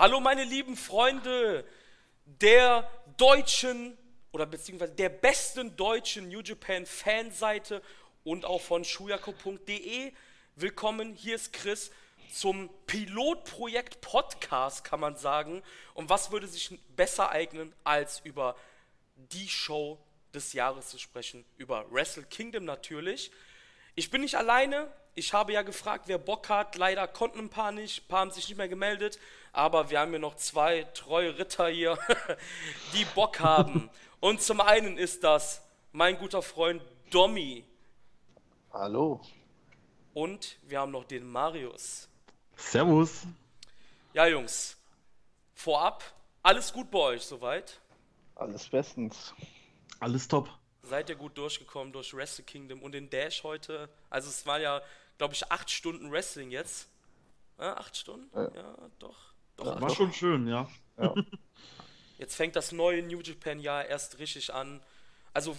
[0.00, 1.62] Hallo meine lieben Freunde
[2.24, 3.98] der deutschen
[4.32, 7.82] oder beziehungsweise der besten deutschen New Japan Fanseite
[8.24, 10.10] und auch von shuyako.de.
[10.56, 11.90] Willkommen, hier ist Chris
[12.32, 15.62] zum Pilotprojekt Podcast, kann man sagen.
[15.92, 18.56] Und was würde sich besser eignen, als über
[19.16, 19.98] die Show
[20.32, 23.30] des Jahres zu sprechen, über Wrestle Kingdom natürlich.
[23.96, 26.76] Ich bin nicht alleine, ich habe ja gefragt, wer Bock hat.
[26.76, 29.18] Leider konnten ein paar nicht, ein paar haben sich nicht mehr gemeldet.
[29.52, 31.98] Aber wir haben hier noch zwei treue Ritter hier,
[32.92, 33.90] die Bock haben.
[34.20, 37.64] Und zum einen ist das mein guter Freund Domi.
[38.72, 39.20] Hallo.
[40.14, 42.08] Und wir haben noch den Marius.
[42.56, 43.22] Servus.
[44.12, 44.76] Ja, Jungs.
[45.54, 46.02] Vorab,
[46.42, 47.80] alles gut bei euch soweit?
[48.34, 49.34] Alles bestens.
[49.98, 50.48] Alles top.
[50.82, 53.88] Seid ihr gut durchgekommen durch Wrestle Kingdom und den Dash heute?
[54.08, 54.80] Also es war ja,
[55.18, 56.88] glaube ich, acht Stunden Wrestling jetzt.
[57.58, 58.30] Ja, acht Stunden?
[58.34, 59.29] Ja, ja doch.
[59.60, 59.96] Doch ja, war doch.
[59.96, 60.68] schon schön, ja.
[60.98, 61.14] ja.
[62.18, 64.82] Jetzt fängt das neue New Japan-Jahr erst richtig an.
[65.32, 65.56] Also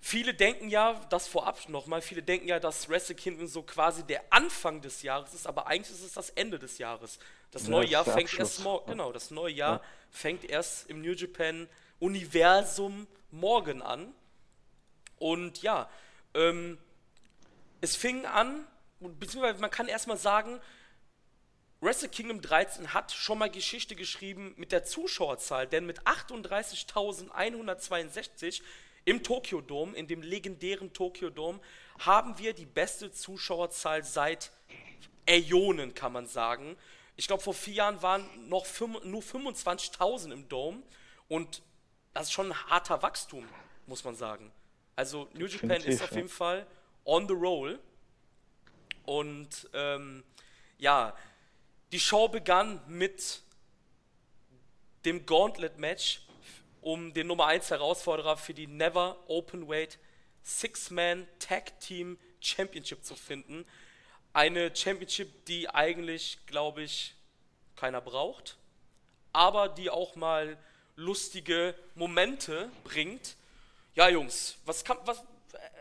[0.00, 4.22] viele denken ja, das vorab nochmal, viele denken ja, dass Wrestle Kingdom so quasi der
[4.30, 7.18] Anfang des Jahres ist, aber eigentlich ist es das Ende des Jahres.
[7.50, 8.38] Das neue Jahr fängt Abschluss.
[8.38, 11.68] erst morgen, genau, das neue Jahr fängt erst im New Japan
[11.98, 14.12] Universum morgen an.
[15.18, 15.88] Und ja,
[16.34, 16.78] ähm,
[17.80, 18.66] es fing an,
[19.00, 20.60] beziehungsweise man kann erstmal sagen,
[21.84, 28.62] Wrestle Kingdom 13 hat schon mal Geschichte geschrieben mit der Zuschauerzahl, denn mit 38.162
[29.04, 31.60] im Tokyo Dome, in dem legendären Tokyo Dome,
[31.98, 34.50] haben wir die beste Zuschauerzahl seit
[35.26, 36.78] Äonen, kann man sagen.
[37.16, 38.64] Ich glaube, vor vier Jahren waren noch
[39.04, 40.82] nur 25.000 im Dome
[41.28, 41.60] und
[42.14, 43.46] das ist schon ein harter Wachstum,
[43.86, 44.50] muss man sagen.
[44.96, 46.66] Also New Japan ist auf jeden Fall
[47.04, 47.78] on the roll.
[49.04, 50.24] Und ähm,
[50.78, 51.14] ja,
[51.94, 53.40] die Show begann mit
[55.04, 56.22] dem Gauntlet-Match
[56.80, 60.00] um den Nummer 1 Herausforderer für die Never Open Weight
[60.42, 63.64] Six-Man Tag Team Championship zu finden.
[64.32, 67.14] Eine Championship, die eigentlich, glaube ich,
[67.76, 68.56] keiner braucht,
[69.32, 70.58] aber die auch mal
[70.96, 73.36] lustige Momente bringt.
[73.94, 75.22] Ja, Jungs, was kann, was,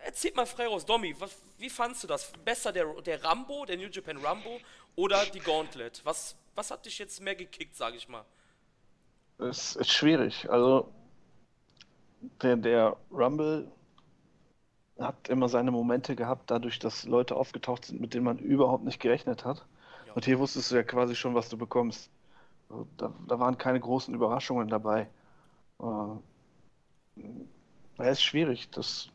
[0.03, 2.31] erzählt mal frei raus, Domi, was, wie fandst du das?
[2.43, 4.59] Besser der, der Rambo, der New Japan Rambo
[4.95, 6.01] oder die Gauntlet?
[6.03, 8.25] Was, was hat dich jetzt mehr gekickt, sage ich mal?
[9.39, 10.49] Es ist schwierig.
[10.49, 10.93] Also,
[12.41, 13.71] der, der Rumble
[14.99, 18.99] hat immer seine Momente gehabt, dadurch, dass Leute aufgetaucht sind, mit denen man überhaupt nicht
[18.99, 19.65] gerechnet hat.
[20.07, 20.13] Ja.
[20.13, 22.09] Und hier wusstest du ja quasi schon, was du bekommst.
[22.97, 25.07] Da, da waren keine großen Überraschungen dabei.
[25.79, 26.15] Äh,
[27.97, 28.69] ja, ist schwierig.
[28.71, 29.09] Das,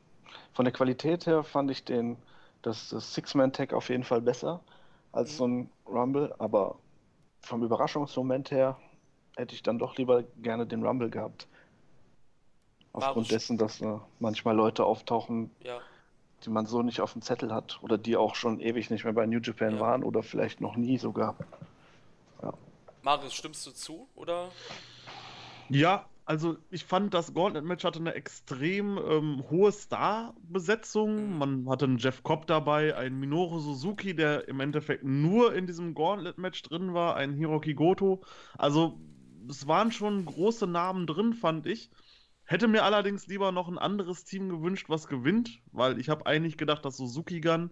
[0.59, 2.17] von der Qualität her fand ich den,
[2.63, 4.61] das, das Six-Man-Tag auf jeden Fall besser
[5.13, 5.37] als mhm.
[5.37, 6.75] so ein Rumble, aber
[7.43, 8.77] vom Überraschungsmoment her
[9.37, 11.47] hätte ich dann doch lieber gerne den Rumble gehabt.
[12.93, 15.79] Aufgrund dessen, dass äh, manchmal Leute auftauchen, ja.
[16.45, 19.13] die man so nicht auf dem Zettel hat oder die auch schon ewig nicht mehr
[19.13, 19.81] bei New Japan ja.
[19.81, 21.37] waren oder vielleicht noch nie sogar.
[22.43, 22.53] Ja.
[23.03, 24.51] Marius, stimmst du zu oder?
[25.69, 31.31] Ja, also ich fand, das Gauntlet-Match hatte eine extrem ähm, hohe Star-Besetzung.
[31.33, 31.39] Mhm.
[31.39, 35.95] Man hatte einen Jeff Cobb dabei, einen Minoru Suzuki, der im Endeffekt nur in diesem
[35.95, 38.23] Gauntlet-Match drin war, einen Hiroki Goto.
[38.59, 39.01] Also
[39.49, 41.91] es waren schon große Namen drin, fand ich.
[42.45, 46.59] Hätte mir allerdings lieber noch ein anderes Team gewünscht, was gewinnt, weil ich habe eigentlich
[46.59, 47.71] gedacht, dass Suzuki Gun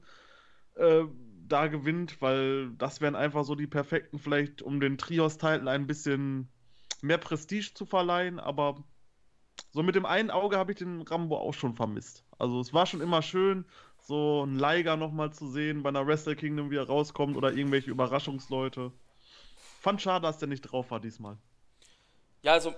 [0.77, 1.05] äh,
[1.47, 6.49] da gewinnt, weil das wären einfach so die perfekten, vielleicht um den Trios-Titel ein bisschen
[7.03, 8.83] mehr Prestige zu verleihen, aber
[9.73, 12.25] so mit dem einen Auge habe ich den Rambo auch schon vermisst.
[12.39, 13.65] Also es war schon immer schön,
[14.01, 17.91] so einen Liger nochmal zu sehen bei einer Wrestle Kingdom, wie er rauskommt oder irgendwelche
[17.91, 18.93] Überraschungsleute.
[19.81, 21.39] Fand schade, dass der nicht drauf war diesmal.
[22.43, 22.75] Ja, also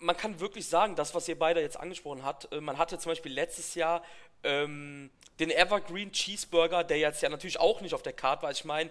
[0.00, 3.10] man kann wirklich sagen, das, was ihr beide jetzt angesprochen habt, äh, man hatte zum
[3.10, 4.02] Beispiel letztes Jahr
[4.42, 8.50] ähm, den Evergreen Cheeseburger, der jetzt ja natürlich auch nicht auf der Karte war.
[8.50, 8.90] Ich meine,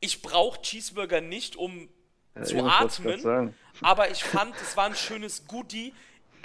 [0.00, 1.88] ich brauche Cheeseburger nicht, um
[2.36, 3.54] ja, zu atmen.
[3.80, 5.92] Aber ich fand, es war ein schönes Goodie.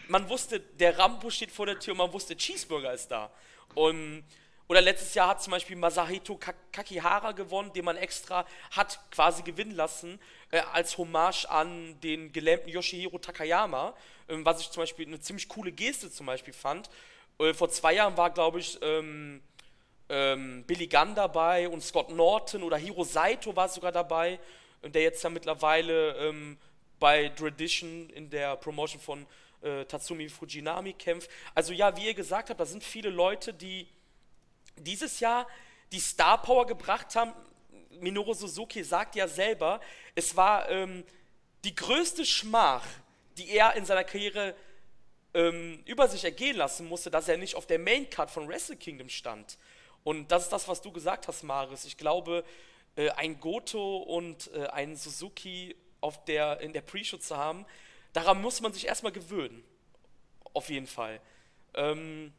[0.07, 3.29] Man wusste, der Rambo steht vor der Tür und man wusste, Cheeseburger ist da.
[3.75, 4.23] Und,
[4.67, 6.39] oder letztes Jahr hat zum Beispiel Masahito
[6.71, 10.19] Kakihara gewonnen, den man extra hat quasi gewinnen lassen,
[10.51, 13.93] äh, als Hommage an den gelähmten Yoshihiro Takayama,
[14.27, 16.89] äh, was ich zum Beispiel eine ziemlich coole Geste zum Beispiel fand.
[17.39, 19.41] Äh, vor zwei Jahren war, glaube ich, ähm,
[20.09, 24.39] ähm, Billy Gunn dabei und Scott Norton oder Hiro Saito war sogar dabei
[24.83, 26.57] der jetzt ja mittlerweile ähm,
[26.99, 29.25] bei Tradition in der Promotion von
[29.61, 31.29] äh, Tatsumi Fujinami kämpft.
[31.53, 33.87] Also ja, wie ihr gesagt habt, da sind viele Leute, die
[34.75, 35.47] dieses Jahr
[35.91, 37.33] die Star Power gebracht haben.
[37.99, 39.79] Minoru Suzuki sagt ja selber,
[40.15, 41.03] es war ähm,
[41.63, 42.85] die größte Schmach,
[43.37, 44.55] die er in seiner Karriere
[45.33, 49.09] ähm, über sich ergehen lassen musste, dass er nicht auf der Maincard von Wrestle Kingdom
[49.09, 49.57] stand.
[50.03, 51.85] Und das ist das, was du gesagt hast, Maris.
[51.85, 52.43] Ich glaube,
[52.97, 57.65] äh, ein Goto und äh, ein Suzuki auf der, in der Pre-Show zu haben,
[58.11, 59.63] daran muss man sich erstmal gewöhnen.
[60.53, 61.21] Auf jeden Fall.
[61.75, 62.33] Ähm,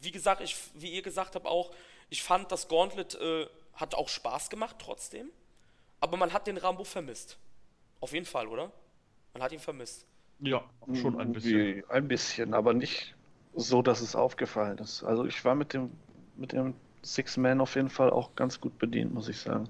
[0.00, 1.70] wie gesagt, ich, wie ihr gesagt habt auch,
[2.08, 5.30] ich fand, das Gauntlet äh, hat auch Spaß gemacht trotzdem,
[6.00, 7.38] aber man hat den Rambo vermisst.
[8.00, 8.72] Auf jeden Fall, oder?
[9.34, 10.06] Man hat ihn vermisst.
[10.40, 10.64] Ja,
[10.94, 11.88] schon ein bisschen.
[11.90, 13.14] Ein bisschen, aber nicht
[13.54, 15.02] so, dass es aufgefallen ist.
[15.04, 15.90] Also ich war mit dem,
[16.36, 19.68] mit dem Six-Man auf jeden Fall auch ganz gut bedient, muss ich sagen.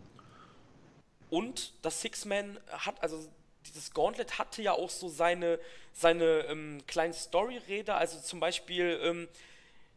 [1.31, 3.27] Und das Six-Man hat, also
[3.67, 5.59] dieses Gauntlet hatte ja auch so seine,
[5.93, 9.29] seine ähm, kleinen Story-Räder, also zum Beispiel, ähm,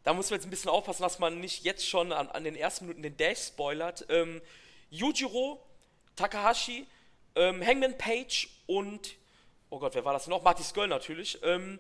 [0.03, 2.55] da muss man jetzt ein bisschen aufpassen, dass man nicht jetzt schon an, an den
[2.55, 4.05] ersten Minuten den Dash spoilert.
[4.09, 4.41] Ähm,
[4.89, 5.65] Yujiro,
[6.15, 6.85] Takahashi,
[7.35, 9.15] ähm, Hangman Page und,
[9.69, 10.43] oh Gott, wer war das noch?
[10.43, 11.79] Marty Skull natürlich, ähm,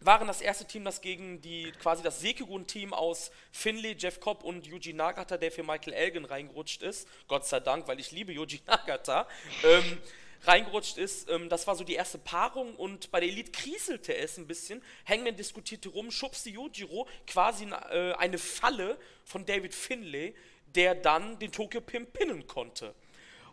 [0.00, 4.66] waren das erste Team, das gegen die quasi das Sekigun-Team aus Finley, Jeff Cobb und
[4.66, 8.60] Yuji Nagata, der für Michael Elgin reingerutscht ist, Gott sei Dank, weil ich liebe Yuji
[8.66, 9.26] Nagata,
[9.64, 9.98] ähm,
[10.44, 11.28] reingerutscht ist.
[11.30, 14.82] Ähm, das war so die erste Paarung und bei der Elite kriselte es ein bisschen.
[15.06, 20.34] Hangman diskutierte rum, schubste Yujiro quasi äh, eine Falle von David Finlay,
[20.74, 22.94] der dann den Tokyo Pimp pinnen konnte.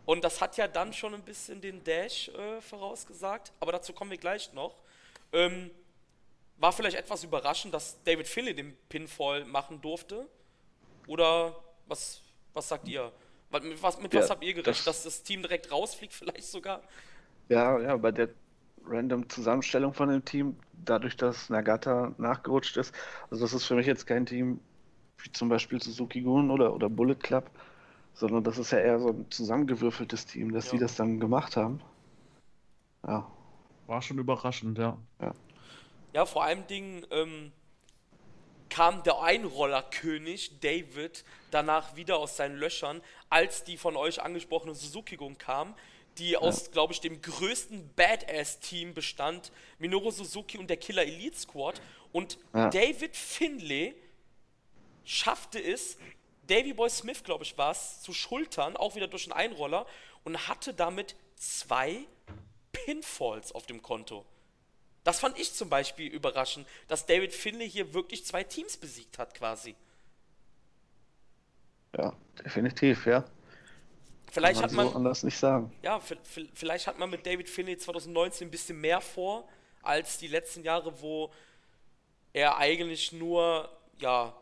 [0.04, 4.12] Und das hat ja dann schon ein bisschen den Dash äh, vorausgesagt, aber dazu kommen
[4.12, 4.76] wir gleich noch.
[5.32, 5.72] Ähm,
[6.58, 10.26] war vielleicht etwas überraschend, dass David Finlay den Pinfall machen durfte?
[11.06, 11.54] Oder
[11.86, 12.22] was,
[12.54, 13.12] was sagt ihr?
[13.50, 14.76] Mit was, mit ja, was habt ihr gerechnet?
[14.78, 16.82] Das, dass das Team direkt rausfliegt, vielleicht sogar?
[17.48, 18.30] Ja, ja, bei der
[18.84, 22.94] random Zusammenstellung von dem Team, dadurch, dass Nagata nachgerutscht ist.
[23.30, 24.60] Also, das ist für mich jetzt kein Team
[25.18, 27.50] wie zum Beispiel Suzuki Gun oder, oder Bullet Club,
[28.14, 30.72] sondern das ist ja eher so ein zusammengewürfeltes Team, dass ja.
[30.72, 31.80] die das dann gemacht haben.
[33.06, 33.26] Ja.
[33.86, 34.98] War schon überraschend, ja.
[35.20, 35.32] Ja.
[36.16, 37.52] Ja, vor allem Dingen ähm,
[38.70, 45.36] kam der Einrollerkönig David danach wieder aus seinen Löchern, als die von euch angesprochene Suzuki-Gun
[45.36, 45.74] kam,
[46.16, 46.38] die ja.
[46.38, 51.82] aus, glaube ich, dem größten Badass-Team bestand, Minoru Suzuki und der Killer Elite Squad.
[52.12, 52.70] Und ja.
[52.70, 53.94] David Finlay
[55.04, 55.98] schaffte es,
[56.46, 59.84] Davy Boy Smith, glaube ich, war es, zu schultern, auch wieder durch einen Einroller
[60.24, 62.06] und hatte damit zwei
[62.72, 64.24] Pinfalls auf dem Konto.
[65.06, 69.34] Das fand ich zum Beispiel überraschend, dass David Finlay hier wirklich zwei Teams besiegt hat,
[69.34, 69.76] quasi.
[71.96, 72.12] Ja,
[72.44, 73.24] definitiv, ja.
[74.32, 74.88] Vielleicht man hat man.
[74.88, 75.72] So anders nicht sagen.
[75.80, 76.00] Ja,
[76.54, 79.48] vielleicht hat man mit David Finlay 2019 ein bisschen mehr vor,
[79.80, 81.32] als die letzten Jahre, wo
[82.32, 83.70] er eigentlich nur,
[84.00, 84.34] ja,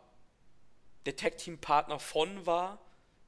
[1.05, 2.79] der Tag-Team-Partner von war.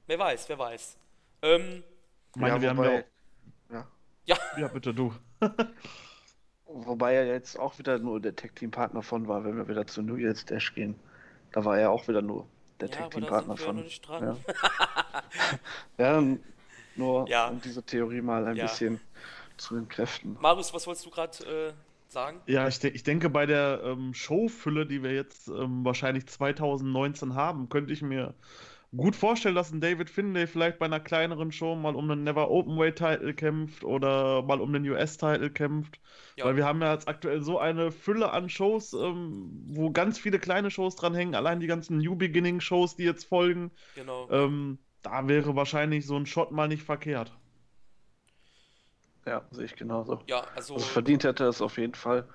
[0.08, 0.98] Wer weiß, wer weiß.
[1.44, 1.84] Ähm,
[2.36, 3.06] meine, ja, wir wobei, haben
[3.70, 3.88] ja, ja.
[4.26, 4.38] ja.
[4.58, 5.14] Ja, bitte du.
[6.70, 10.16] Wobei er jetzt auch wieder nur der Tech-Team-Partner von war, wenn wir wieder zu New
[10.16, 10.96] Year's Dash gehen.
[11.52, 12.46] Da war er auch wieder nur
[12.80, 13.86] der ja, Tech-Team-Partner von.
[14.10, 14.38] Ja.
[15.98, 16.24] ja,
[16.96, 17.48] nur ja.
[17.48, 18.66] um diese Theorie mal ein ja.
[18.66, 19.00] bisschen
[19.56, 20.38] zu entkräften.
[20.40, 21.74] Marius, was wolltest du gerade äh,
[22.10, 22.42] sagen?
[22.46, 27.34] Ja, ich, de ich, denke, bei der ähm, Showfülle, die wir jetzt ähm, wahrscheinlich 2019
[27.36, 28.34] haben, könnte ich mir
[28.96, 32.50] gut vorstellen, dass ein David Finlay vielleicht bei einer kleineren Show mal um einen Never
[32.50, 36.00] Openweight Title kämpft oder mal um den US Title kämpft.
[36.36, 36.46] Ja.
[36.46, 40.40] Weil wir haben ja jetzt aktuell so eine Fülle an Shows, ähm, wo ganz viele
[40.40, 43.72] kleine Shows dran hängen, allein die ganzen New Beginning Shows, die jetzt folgen.
[43.96, 44.30] Genau.
[44.32, 47.32] Ähm, da wäre wahrscheinlich so ein Shot mal nicht verkehrt.
[49.26, 50.22] Ja, sehe ich genauso.
[50.28, 52.28] Ja, also, also verdient hätte er es auf jeden Fall.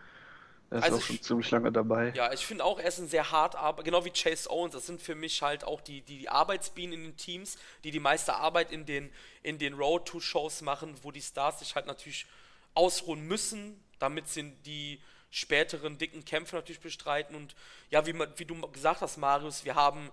[0.72, 2.12] Er ist also auch schon ich, ziemlich lange dabei.
[2.16, 4.86] Ja, ich finde auch, er ist ein sehr hart, aber genau wie Chase Owens, das
[4.86, 8.34] sind für mich halt auch die, die, die Arbeitsbienen in den Teams, die die meiste
[8.36, 9.12] Arbeit in den,
[9.42, 12.24] in den Road-to-Shows machen, wo die Stars sich halt natürlich
[12.72, 14.98] ausruhen müssen, damit sie die
[15.30, 17.36] späteren dicken Kämpfe natürlich bestreiten.
[17.36, 17.54] Und
[17.90, 20.10] ja, wie, wie du gesagt hast, Marius, wir haben,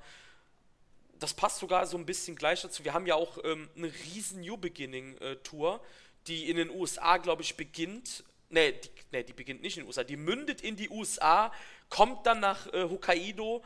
[1.20, 4.42] das passt sogar so ein bisschen gleich dazu, wir haben ja auch ähm, eine riesen
[4.42, 5.80] New Beginning-Tour, äh,
[6.28, 9.88] die in den USA, glaube ich, beginnt Ne, die, nee, die beginnt nicht in den
[9.88, 10.04] USA.
[10.04, 11.54] Die mündet in die USA,
[11.90, 13.64] kommt dann nach äh, Hokkaido,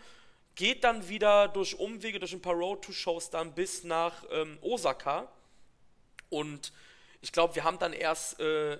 [0.55, 5.31] geht dann wieder durch Umwege, durch ein paar Road-to-Shows dann bis nach ähm, Osaka.
[6.29, 6.73] Und
[7.21, 8.77] ich glaube, wir haben dann erst äh,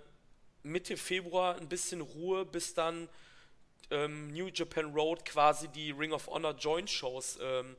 [0.63, 3.07] Mitte Februar ein bisschen Ruhe, bis dann
[3.89, 7.75] ähm, New Japan Road quasi die Ring of Honor Joint Shows ähm,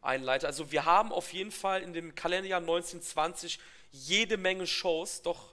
[0.00, 0.46] einleitet.
[0.46, 3.58] Also wir haben auf jeden Fall in dem Kalenderjahr 1920
[3.90, 5.52] jede Menge Shows, doch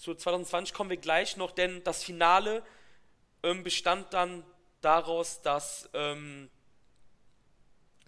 [0.00, 2.62] zu 2020 kommen wir gleich noch, denn das Finale
[3.42, 4.42] ähm, bestand dann
[4.80, 6.48] daraus, dass ähm,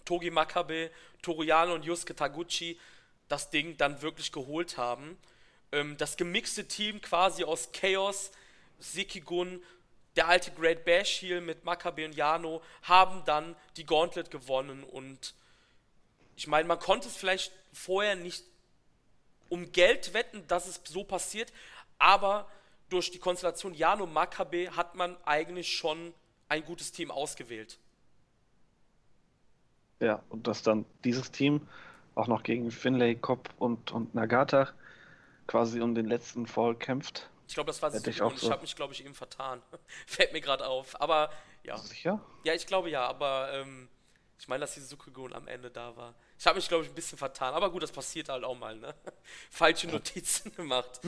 [0.07, 2.81] Togi Makabe, Toruyano und Yusuke Taguchi
[3.29, 5.19] das Ding dann wirklich geholt haben.
[5.71, 8.31] ähm, das gemixte Team quasi aus Chaos,
[8.79, 9.63] Sikigun,
[10.17, 15.35] der alte Great Bash Heel mit Makabe und Jano haben dann die Gauntlet gewonnen und
[16.37, 18.45] ich meine, man konnte es vielleicht vorher nicht
[19.51, 21.53] um Geld wetten, dass es so passiert,
[22.03, 22.49] aber
[22.89, 26.13] durch die Konstellation Jano Makabe hat man eigentlich schon
[26.49, 27.79] ein gutes Team ausgewählt.
[30.01, 31.67] Ja, und dass dann dieses Team
[32.17, 34.69] auch noch gegen Finlay, Kopp und, und Nagata
[35.47, 37.31] quasi um den letzten Fall kämpft.
[37.47, 38.51] Ich glaube, das war Hätte ich auch Ich so.
[38.51, 39.63] habe mich, glaube ich, eben vertan.
[40.07, 41.01] Fällt mir gerade auf.
[41.01, 41.31] Aber
[41.63, 41.77] ja.
[41.79, 42.21] Sicher?
[42.43, 43.89] Ja, ich glaube ja, aber ähm,
[44.39, 46.15] ich meine, dass die Sukugun am Ende da war.
[46.37, 47.55] Ich habe mich, glaube ich, ein bisschen vertan.
[47.55, 48.93] Aber gut, das passiert halt auch mal, ne?
[49.51, 51.01] Falsche Notizen gemacht.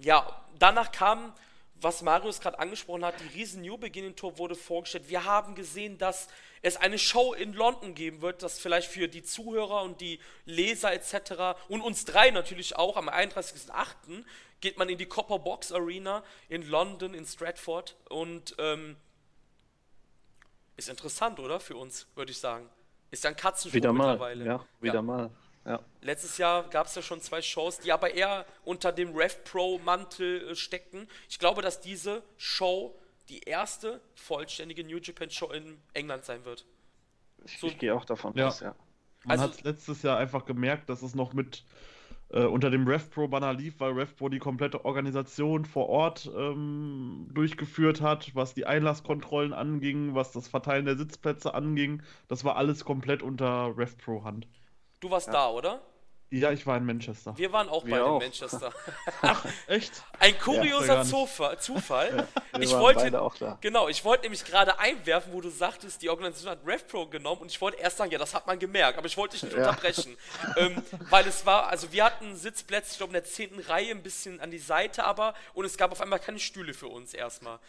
[0.00, 1.32] Ja, danach kam,
[1.80, 5.08] was Marius gerade angesprochen hat, die riesen New Beginning Tour wurde vorgestellt.
[5.08, 6.28] Wir haben gesehen, dass
[6.62, 10.92] es eine Show in London geben wird, das vielleicht für die Zuhörer und die Leser
[10.92, 11.58] etc.
[11.68, 14.24] und uns drei natürlich auch am 31.08.
[14.60, 18.96] geht man in die Copper Box Arena in London, in Stratford und ähm,
[20.76, 21.60] ist interessant, oder?
[21.60, 22.68] Für uns, würde ich sagen.
[23.10, 24.12] Ist ja ein Katzensprung Wieder mal.
[24.12, 24.44] mittlerweile.
[24.44, 25.30] Ja, wieder mal.
[25.66, 25.80] Ja.
[26.00, 29.78] Letztes Jahr gab es ja schon zwei Shows, die aber eher unter dem Rev Pro
[29.78, 31.08] Mantel äh, steckten.
[31.28, 32.94] Ich glaube, dass diese Show
[33.28, 36.64] die erste vollständige New Japan Show in England sein wird.
[37.44, 38.46] Ich, So- ich gehe auch davon Ja.
[38.48, 38.76] aus, ja.
[39.24, 41.64] Man Also- hat letztes Jahr einfach gemerkt, dass es noch mit
[42.30, 48.34] äh, unter dem RevPro-Banner lief, weil RevPro die komplette Organisation vor Ort ähm, durchgeführt hat,
[48.34, 52.02] was die Einlasskontrollen anging, was das Verteilen der Sitzplätze anging.
[52.26, 54.48] Das war alles komplett unter RevPro-Hand.
[55.00, 55.80] Du warst da, oder?
[56.28, 57.38] Ja, ich war in Manchester.
[57.38, 58.20] Wir waren auch Wir beide auch.
[58.20, 58.72] in Manchester.
[59.68, 59.92] Echt?
[60.18, 61.62] Ein kurioser nicht.
[61.62, 62.26] Zufall.
[62.52, 63.12] Wir ich wollte.
[63.60, 67.52] Genau, ich wollte nämlich gerade einwerfen, wo du sagtest, die Organisation hat RevPro genommen und
[67.52, 69.68] ich wollte erst sagen, ja, das hat man gemerkt, aber ich wollte dich nicht Ja.
[69.68, 70.16] unterbrechen.
[70.56, 74.02] ähm, weil es war, also wir hatten Sitzplätze, ich glaube in der zehnten Reihe, ein
[74.02, 77.60] bisschen an die Seite aber und es gab auf einmal keine Stühle für uns erstmal.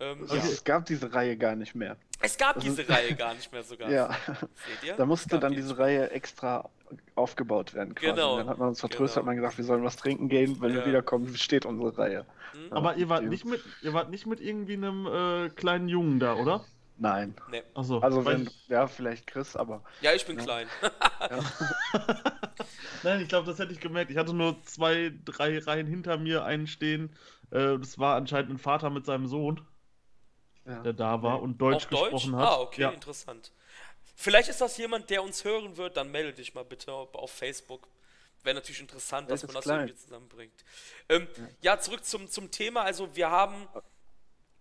[0.00, 0.42] Ähm, Also ja.
[0.42, 1.96] Es gab diese Reihe gar nicht mehr.
[2.20, 3.90] Es gab diese Reihe gar nicht mehr sogar.
[3.90, 4.08] Ja.
[4.26, 4.94] Seht ihr?
[4.96, 6.68] Da musste dann die- diese Reihe extra
[7.14, 7.94] aufgebaut werden.
[7.94, 8.12] Quasi.
[8.12, 9.20] Genau, Und Dann hat man uns vertröstet, genau.
[9.22, 10.60] hat man gesagt, wir sollen was trinken gehen.
[10.60, 10.76] Wenn Ja.
[10.76, 12.26] wir wiederkommen, steht unsere Reihe.
[12.52, 12.60] Hm?
[12.70, 15.88] Ja, Aber ihr wart die- nicht mit, ihr wart nicht mit irgendwie einem äh, kleinen
[15.88, 16.64] Jungen da, oder?
[16.96, 17.34] Nein.
[17.50, 17.62] Nee.
[17.74, 20.68] Achso, Also wenn, ich, ja, vielleicht Chris, aber Ja, ich bin klein.
[23.02, 24.10] nein, ich glaube, das hätte ich gemerkt.
[24.10, 27.10] Ich hatte nur zwei, drei Reihen hinter mir einen stehen.
[27.50, 29.60] Äh, das war anscheinend ein Vater mit seinem Sohn,
[30.66, 30.80] ja.
[30.82, 32.10] der da war und Deutsch Deutsch?
[32.12, 32.48] gesprochen hat.
[32.48, 32.90] Ah, okay, Ja.
[32.90, 33.52] interessant.
[34.16, 37.88] Vielleicht ist das jemand, der uns hören wird, dann melde dich mal bitte auf Facebook.
[38.44, 39.78] Wäre natürlich interessant, dass Welt man das klein.
[39.80, 40.64] irgendwie zusammenbringt.
[41.08, 41.26] Ähm,
[41.62, 41.78] ja.
[41.80, 42.82] zurück zum, zum Thema.
[42.82, 43.66] Also wir haben.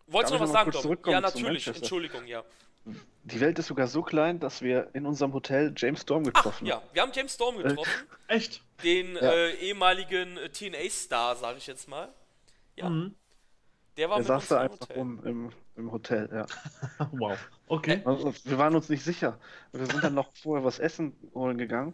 [0.07, 0.98] Wolltest du noch was sagen, Dom?
[1.05, 1.67] Ja, natürlich.
[1.67, 2.43] Entschuldigung, ja.
[3.24, 6.81] Die Welt ist sogar so klein, dass wir in unserem Hotel James Storm getroffen ja.
[6.91, 7.91] Wir haben James Storm getroffen,
[8.27, 8.62] Echt?
[8.83, 9.22] den Ja.
[9.31, 12.13] äh, ehemaligen äh, TNA-Star, sage ich jetzt mal.
[12.75, 13.15] Ja, Mhm.
[13.98, 14.98] Der war Er mit saß uns da im einfach Hotel.
[14.98, 16.46] rum im, im Hotel, ja.
[17.12, 17.38] Wow.
[17.68, 18.02] Okay.
[18.06, 19.38] Also, wir waren uns nicht sicher.
[19.72, 21.94] Wir sind dann noch vorher was essen holen gegangen.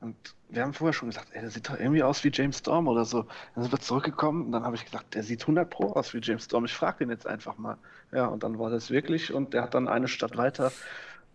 [0.00, 0.14] Und
[0.48, 3.04] wir haben vorher schon gesagt, ey, der sieht doch irgendwie aus wie James Storm oder
[3.04, 3.24] so.
[3.54, 6.20] Dann sind wir zurückgekommen und dann habe ich gesagt, der sieht 100 Pro aus wie
[6.22, 6.64] James Storm.
[6.66, 7.78] Ich frage den jetzt einfach mal.
[8.12, 10.70] Ja, und dann war das wirklich und der hat dann eine Stadt weiter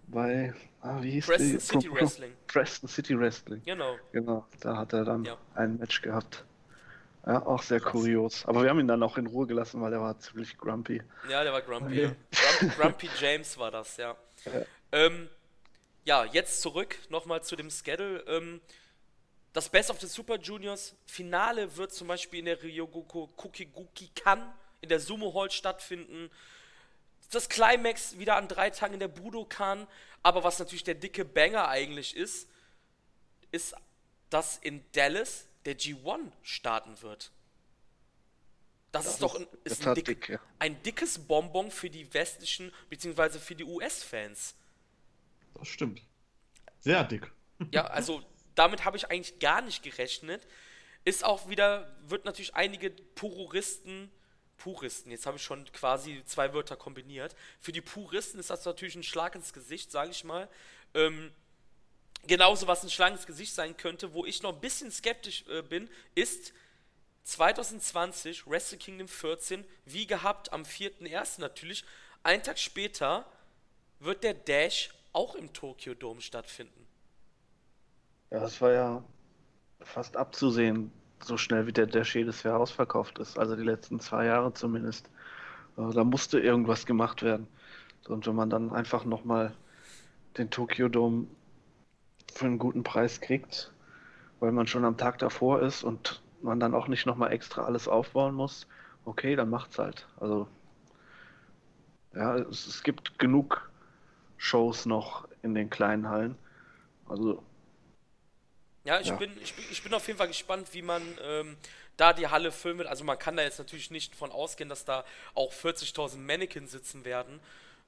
[0.07, 1.59] bei, ah, wie hieß Preston die?
[1.59, 2.31] City Pro- Wrestling.
[2.47, 3.61] Preston City Wrestling.
[3.65, 3.95] Genau.
[4.13, 5.35] Genau, da hat er dann Ja.
[5.55, 6.45] ein Match gehabt.
[7.25, 8.45] Ja, auch sehr kurios.
[8.45, 11.01] Aber wir haben ihn dann auch in Ruhe gelassen, weil er war ziemlich grumpy.
[11.29, 12.05] Ja, der war Grumpy.
[12.05, 12.15] Okay.
[12.31, 12.59] Ja.
[12.59, 14.15] Grump, Grumpy James war das, ja.
[14.45, 14.51] Ja.
[14.91, 15.29] Ähm,
[16.03, 18.19] ja, jetzt zurück nochmal zu dem Schedule.
[18.27, 18.59] Ähm,
[19.53, 24.53] das Best of the Super Juniors Finale wird zum Beispiel in der Ryogoku Kukiguki Kan
[24.81, 26.29] in der Sumo Hall stattfinden.
[27.31, 29.87] Das Climax wieder an drei Tagen in der Budokan.
[30.23, 32.49] Aber was natürlich der dicke Banger eigentlich ist,
[33.51, 33.75] ist,
[34.29, 37.31] dass in Dallas der G1 starten wird.
[38.91, 40.39] Das, ist doch ein, in ist ein, dick, dick, ja.
[40.59, 43.39] ein dickes Bonbon für die westlichen bzw.
[43.39, 44.55] für die US-Fans.
[45.55, 46.01] Das stimmt.
[46.79, 47.31] Sehr dick.
[47.71, 48.23] Ja, also
[48.55, 50.45] damit habe ich eigentlich gar nicht gerechnet.
[51.05, 54.11] Ist auch wieder, wird natürlich einige Puristen,
[54.57, 57.35] Puristen, jetzt habe ich schon quasi zwei Wörter kombiniert.
[57.59, 60.47] Für die Puristen ist das natürlich ein Schlag ins Gesicht, sage ich mal.
[60.93, 61.31] Ähm,
[62.27, 65.61] genauso was ein Schlag ins Gesicht sein könnte, wo ich noch ein bisschen skeptisch äh,
[65.61, 66.53] bin, ist
[67.23, 71.39] 2020 Wrestle Kingdom 14, wie gehabt am 4.1.
[71.39, 71.85] natürlich.
[72.23, 73.25] Einen Tag später
[73.99, 76.87] wird der Dash auch im Tokyo Dome stattfinden.
[78.31, 79.03] Ja, das war ja
[79.81, 80.91] fast abzusehen,
[81.23, 83.37] so schnell wie der Dash jedes Jahr ausverkauft ist.
[83.37, 85.07] Also die letzten zwei Jahre zumindest.
[85.77, 87.47] Äh, Da musste irgendwas gemacht werden.
[88.07, 89.55] Und wenn man dann einfach nochmal
[90.37, 91.27] den Tokyo Dome
[92.33, 93.71] für einen guten Preis kriegt,
[94.39, 97.87] weil man schon am Tag davor ist und man dann auch nicht nochmal extra alles
[97.87, 98.67] aufbauen muss,
[99.05, 100.07] okay, dann macht's halt.
[100.19, 100.47] Also,
[102.13, 103.69] ja, es, es gibt genug
[104.37, 106.35] Shows noch in den kleinen Hallen.
[107.07, 107.43] Also.
[108.83, 109.15] Ja, ich, ja.
[109.15, 111.55] Bin, ich, bin, ich bin auf jeden Fall gespannt, wie man ähm,
[111.95, 112.89] da die Halle füllen wird.
[112.89, 117.05] Also man kann da jetzt natürlich nicht von ausgehen, dass da auch 40.000 Mannequins sitzen
[117.05, 117.39] werden.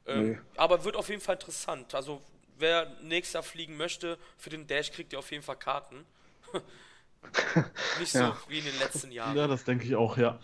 [0.05, 0.39] Ähm, nee.
[0.55, 1.93] Aber wird auf jeden Fall interessant.
[1.93, 2.21] Also
[2.57, 6.05] wer nächstes Jahr fliegen möchte, für den Dash kriegt ihr auf jeden Fall Karten.
[7.99, 8.37] nicht so ja.
[8.47, 9.35] wie in den letzten Jahren.
[9.35, 10.39] Ja, das denke ich auch, ja.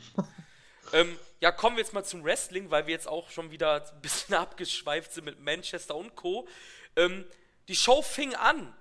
[0.94, 4.01] Ähm, ja, kommen wir jetzt mal zum Wrestling, weil wir jetzt auch schon wieder ein
[4.01, 6.48] bisschen abgeschweift sind mit Manchester und Co.
[6.96, 7.25] Ähm,
[7.68, 8.74] die Show fing an.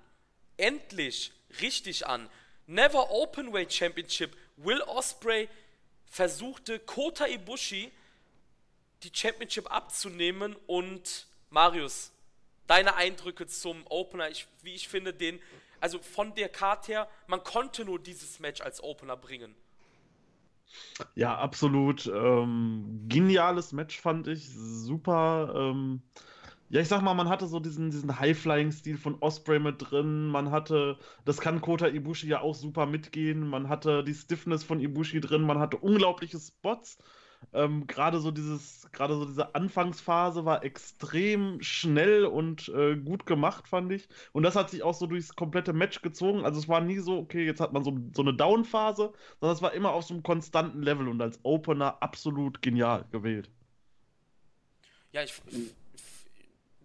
[0.57, 1.31] Endlich.
[1.61, 2.29] Richtig an.
[2.67, 4.35] Never Openweight Championship.
[4.57, 5.49] Will Osprey
[6.05, 7.91] versuchte Kota Ibushi
[9.03, 12.11] die Championship abzunehmen und Marius,
[12.71, 15.39] deine Eindrücke zum Opener, ich, wie ich finde, den,
[15.81, 19.53] also von der Karte her, man konnte nur dieses Match als Opener bringen.
[21.15, 22.07] Ja, absolut.
[22.07, 24.49] Ähm, geniales Match fand ich.
[24.55, 25.53] Super.
[25.53, 26.01] Ähm,
[26.69, 30.27] ja, ich sag mal, man hatte so diesen, diesen High-Flying-Stil von Osprey mit drin.
[30.27, 33.49] Man hatte, das kann Kota Ibushi ja auch super mitgehen.
[33.49, 35.41] Man hatte die Stiffness von Ibushi drin.
[35.41, 36.99] Man hatte unglaubliche Spots.
[37.53, 43.67] Ähm, gerade so dieses, gerade so diese Anfangsphase war extrem schnell und äh, gut gemacht,
[43.67, 44.07] fand ich.
[44.31, 46.45] Und das hat sich auch so durchs komplette Match gezogen.
[46.45, 49.61] Also es war nie so, okay, jetzt hat man so, so eine Down-Phase, sondern es
[49.61, 53.49] war immer auf so einem konstanten Level und als Opener absolut genial gewählt.
[55.11, 55.33] Ja, ich,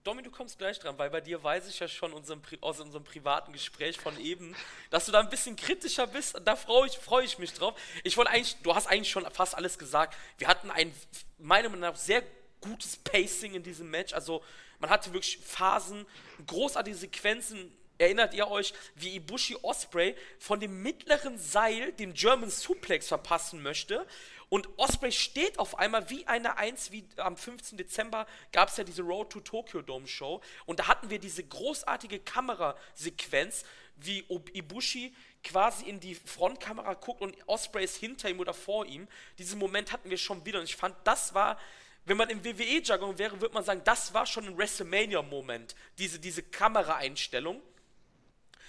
[0.07, 3.03] Domi, du kommst gleich dran, weil bei dir weiß ich ja schon unserem, aus unserem
[3.03, 4.55] privaten Gespräch von eben,
[4.89, 6.41] dass du da ein bisschen kritischer bist.
[6.45, 7.75] Da freue ich, freu ich mich drauf.
[8.05, 10.17] Ich wollte eigentlich, du hast eigentlich schon fast alles gesagt.
[10.39, 10.95] Wir hatten ein,
[11.39, 12.23] meiner Meinung nach, sehr
[12.61, 14.13] gutes Pacing in diesem Match.
[14.13, 14.45] Also,
[14.79, 16.07] man hatte wirklich Phasen,
[16.47, 17.77] großartige Sequenzen.
[17.99, 24.07] Erinnert ihr euch, wie Ibushi Osprey von dem mittleren Seil den German Suplex verpassen möchte?
[24.49, 27.79] Und Osprey steht auf einmal wie eine Eins, wie am 15.
[27.79, 30.41] Dezember gab es ja diese Road to Tokyo Dome Show.
[30.67, 33.65] Und da hatten wir diese großartige Kamerasequenz,
[33.97, 39.09] wie Ibushi quasi in die Frontkamera guckt und Osprey ist hinter ihm oder vor ihm.
[39.39, 40.59] Diesen Moment hatten wir schon wieder.
[40.59, 41.59] Und ich fand, das war
[42.07, 46.43] wenn man im WWE-Jargon wäre, würde man sagen, das war schon ein WrestleMania-Moment, diese, diese
[46.43, 47.61] Kameraeinstellung.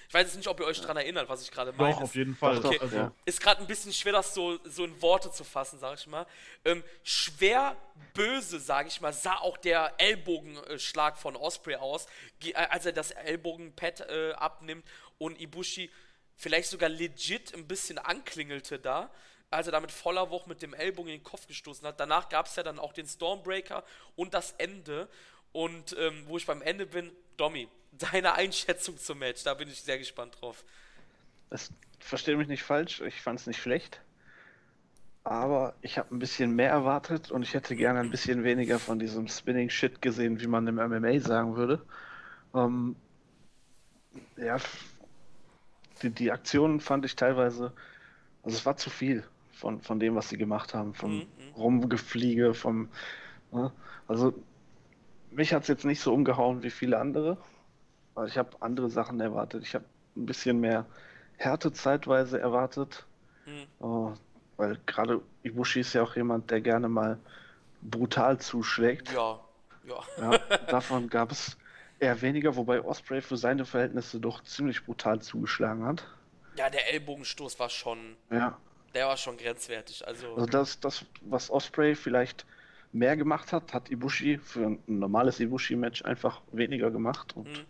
[0.07, 1.93] Ich weiß jetzt nicht, ob ihr euch daran erinnert, was ich gerade meine.
[1.93, 2.57] Doch, auf jeden Fall.
[2.57, 2.79] Okay.
[2.79, 3.11] Also.
[3.25, 6.25] Ist gerade ein bisschen schwer, das so, so in Worte zu fassen, sag ich mal.
[6.63, 7.75] Ähm, schwer
[8.13, 12.07] böse, sag ich mal, sah auch der Ellbogenschlag von Osprey aus,
[12.43, 14.85] äh, als er das Ellbogenpad äh, abnimmt
[15.17, 15.91] und Ibushi
[16.35, 19.11] vielleicht sogar legit ein bisschen anklingelte da
[19.49, 21.99] als er damit voller Wucht mit dem Ellbogen in den Kopf gestoßen hat.
[21.99, 23.83] Danach gab es ja dann auch den Stormbreaker
[24.15, 25.07] und das Ende.
[25.53, 29.43] Und ähm, wo ich beim Ende bin, Domi, deine Einschätzung zum Match.
[29.43, 30.65] Da bin ich sehr gespannt drauf.
[31.49, 34.01] Das verstehe mich nicht falsch, ich fand es nicht schlecht.
[35.23, 38.97] Aber ich habe ein bisschen mehr erwartet und ich hätte gerne ein bisschen weniger von
[38.97, 41.85] diesem Spinning Shit gesehen, wie man im MMA sagen würde.
[42.53, 42.95] Ähm,
[44.37, 44.57] ja,
[46.01, 47.73] die, die Aktionen fand ich teilweise,
[48.43, 51.19] also es war zu viel von, von dem, was sie gemacht haben, vom mhm.
[51.19, 51.53] mhm.
[51.55, 52.89] Rumgefliege, vom,
[53.51, 53.71] ne?
[54.07, 54.33] also
[55.37, 57.37] mich hat es jetzt nicht so umgehauen wie viele andere.
[58.15, 59.63] Weil ich habe andere Sachen erwartet.
[59.63, 60.87] Ich habe ein bisschen mehr
[61.37, 63.05] Härte zeitweise erwartet.
[63.45, 63.67] Mhm.
[63.79, 64.13] Uh,
[64.57, 67.19] weil gerade Ibushi ist ja auch jemand, der gerne mal
[67.83, 69.13] brutal zuschlägt.
[69.13, 69.39] Ja,
[69.85, 69.99] ja.
[70.19, 70.37] ja
[70.69, 71.55] davon gab es
[71.99, 76.03] eher weniger, wobei Osprey für seine Verhältnisse doch ziemlich brutal zugeschlagen hat.
[76.55, 78.17] Ja, der Ellbogenstoß war schon.
[78.31, 78.57] Ja.
[78.95, 80.07] Der war schon grenzwertig.
[80.07, 82.47] Also, also das, das, was Osprey vielleicht
[82.91, 87.35] mehr gemacht hat, hat Ibushi für ein normales Ibushi-Match einfach weniger gemacht.
[87.35, 87.65] Und mhm.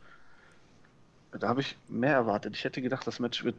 [1.39, 2.56] Da habe ich mehr erwartet.
[2.56, 3.56] Ich hätte gedacht, das Match wird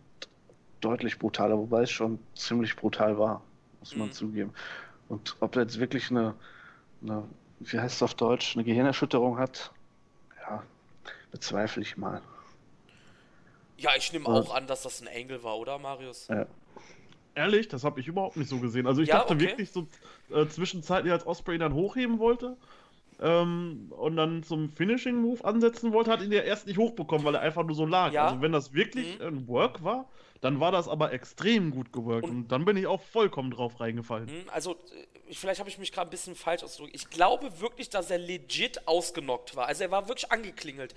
[0.81, 3.43] deutlich brutaler, wobei es schon ziemlich brutal war,
[3.81, 4.13] muss man mhm.
[4.13, 4.55] zugeben.
[5.09, 6.35] Und ob er jetzt wirklich eine,
[7.03, 7.25] eine,
[7.61, 9.73] wie heißt es auf Deutsch, eine Gehirnerschütterung hat,
[10.41, 10.63] ja,
[11.31, 12.21] bezweifle ich mal.
[13.77, 16.27] Ja, ich nehme auch an, dass das ein Engel war, oder, Marius?
[16.29, 16.47] Ja.
[17.39, 18.89] Ehrlich, das habe ich überhaupt nicht so gesehen.
[18.89, 19.47] Also ich ja, dachte okay.
[19.47, 19.87] wirklich so
[20.35, 22.57] äh, zwischenzeitlich, als Osprey dann hochheben wollte,
[23.21, 27.35] ähm, und dann zum Finishing Move ansetzen wollte, hat ihn ja erst nicht hochbekommen, weil
[27.35, 28.13] er einfach nur so lag.
[28.13, 28.27] Ja.
[28.27, 29.27] Also wenn das wirklich mhm.
[29.27, 30.09] ein Work war,
[30.41, 33.81] dann war das aber extrem gut geworkt und, und, dann bin ich auch vollkommen drauf
[33.81, 34.27] reingefallen.
[34.27, 36.95] Mhm, also äh, vielleicht habe ich mich gerade ein bisschen falsch ausgedrückt.
[36.95, 39.67] Ich glaube wirklich, dass er legit ausgenockt war.
[39.67, 40.95] Also er war wirklich angeklingelt.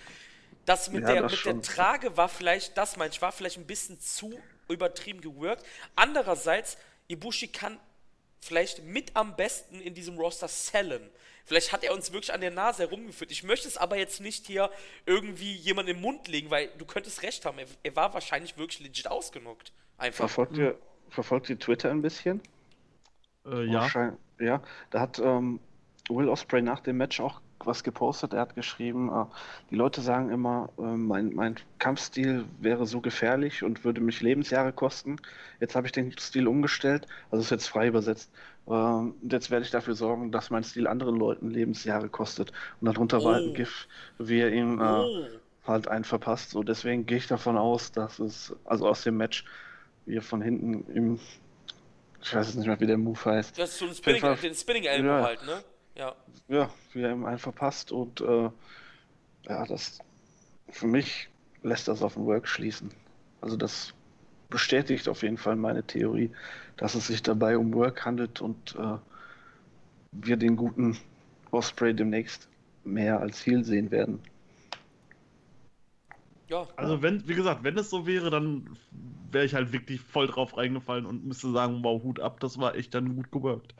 [0.65, 3.57] Das mit, ja, der, das mit der Trage war vielleicht, das meine ich, war vielleicht
[3.57, 4.31] ein bisschen zu
[4.71, 5.65] übertrieben geworkt.
[5.95, 7.79] Andererseits, Ibushi kann
[8.39, 11.09] vielleicht mit am besten in diesem Roster sellen.
[11.45, 13.31] Vielleicht hat er uns wirklich an der Nase herumgeführt.
[13.31, 14.69] Ich möchte es aber jetzt nicht hier
[15.05, 17.59] irgendwie jemand im Mund legen, weil du könntest recht haben.
[17.59, 19.71] Er, er war wahrscheinlich wirklich legit ausgenockt.
[19.97, 20.29] Einfach.
[20.29, 20.77] Verfolgt ihr,
[21.09, 22.41] verfolgt ihr Twitter ein bisschen?
[23.45, 24.15] Äh, ja.
[24.39, 25.59] Ja, da hat ähm,
[26.09, 28.33] Will Osprey nach dem Match auch was gepostet.
[28.33, 29.25] Er hat geschrieben, äh,
[29.69, 34.73] die Leute sagen immer, äh, mein, mein Kampfstil wäre so gefährlich und würde mich Lebensjahre
[34.73, 35.17] kosten.
[35.59, 38.31] Jetzt habe ich den Stil umgestellt, also ist jetzt frei übersetzt.
[38.67, 42.51] Äh, und jetzt werde ich dafür sorgen, dass mein Stil anderen Leuten Lebensjahre kostet.
[42.79, 45.27] Und darunter war ein GIF, wie er ihm äh,
[45.67, 46.51] halt einen verpasst.
[46.51, 49.45] So deswegen gehe ich davon aus, dass es, also aus dem Match,
[50.05, 51.19] wie er von hinten im
[52.23, 53.57] ich weiß jetzt nicht mehr, wie der Move heißt.
[53.57, 55.63] Das ist so ein Spinning, den Spinning Elbow ja, halt, ne?
[55.95, 56.15] Ja.
[56.47, 58.49] Ja, wie er ihm einen verpasst und äh,
[59.47, 59.99] ja, das
[60.69, 61.29] für mich
[61.63, 62.91] lässt das auf den Work schließen.
[63.41, 63.93] Also das
[64.49, 66.31] bestätigt auf jeden Fall meine Theorie,
[66.77, 68.97] dass es sich dabei um Work handelt und äh,
[70.11, 70.97] wir den guten
[71.51, 72.49] Osprey demnächst
[72.83, 74.19] mehr als Heal sehen werden.
[76.49, 76.67] Ja.
[76.75, 78.77] Also wenn, wie gesagt, wenn es so wäre, dann
[79.31, 82.75] wäre ich halt wirklich voll drauf reingefallen und müsste sagen, wow, Hut ab, das war
[82.75, 83.73] echt dann gut gewirkt.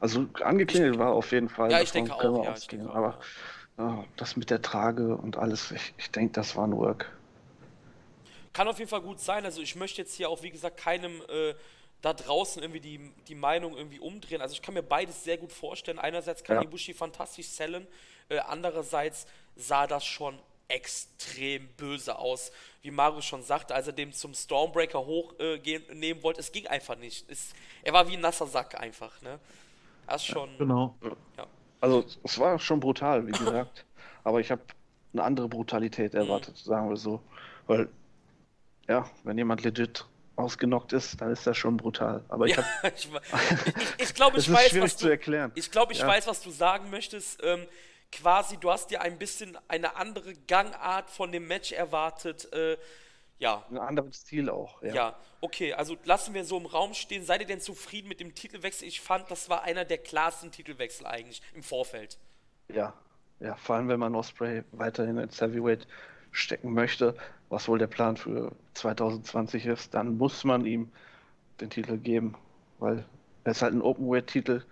[0.00, 1.70] Also angeklingelt war auf jeden Fall.
[1.70, 3.18] Ja, ich denke auch, ja, ich denke aber
[3.76, 4.04] ja.
[4.16, 7.10] das mit der Trage und alles, ich, ich denke, das war ein Work.
[8.52, 9.44] Kann auf jeden Fall gut sein.
[9.44, 11.54] Also ich möchte jetzt hier auch, wie gesagt, keinem äh,
[12.00, 14.40] da draußen irgendwie die, die Meinung irgendwie umdrehen.
[14.40, 15.98] Also ich kann mir beides sehr gut vorstellen.
[15.98, 16.62] Einerseits kann ja.
[16.62, 17.86] Ibushi fantastisch sellen,
[18.28, 24.12] äh, andererseits sah das schon extrem böse aus, wie Mario schon sagte, als er dem
[24.12, 26.40] zum Stormbreaker hochnehmen äh, wollte.
[26.40, 27.28] Es ging einfach nicht.
[27.30, 29.20] Es, er war wie ein nasser Sack einfach.
[29.22, 29.40] Ne?
[30.08, 30.50] Das schon.
[30.50, 30.94] Ja, genau.
[31.36, 31.46] Ja.
[31.80, 33.84] Also es war schon brutal, wie gesagt.
[34.24, 34.62] aber ich habe
[35.12, 36.68] eine andere Brutalität erwartet, mhm.
[36.68, 37.20] sagen wir so.
[37.66, 37.88] Weil,
[38.88, 42.24] ja, wenn jemand legit ausgenockt ist, dann ist das schon brutal.
[42.28, 43.10] Aber ich, ja, ich, ich,
[43.98, 45.52] ich glaube, ich weiß, was du, erklären.
[45.54, 46.06] Ich glaube, ich ja.
[46.06, 47.40] weiß, was du sagen möchtest.
[47.42, 47.66] Ähm,
[48.12, 52.50] quasi, du hast dir ein bisschen eine andere Gangart von dem Match erwartet.
[52.52, 52.76] Äh,
[53.38, 53.64] ja.
[53.68, 54.82] Einen anderen Stil auch.
[54.82, 54.94] Ja.
[54.94, 57.24] ja, okay, also lassen wir so im Raum stehen.
[57.24, 58.86] Seid ihr denn zufrieden mit dem Titelwechsel?
[58.86, 62.18] Ich fand, das war einer der klarsten Titelwechsel eigentlich im Vorfeld.
[62.68, 62.94] Ja,
[63.40, 65.86] ja, vor allem wenn man Osprey weiterhin ins Heavyweight
[66.32, 67.14] stecken möchte,
[67.48, 70.90] was wohl der Plan für 2020 ist, dann muss man ihm
[71.60, 72.34] den Titel geben,
[72.78, 73.04] weil
[73.44, 74.62] er ist halt ein Openweight-Titel,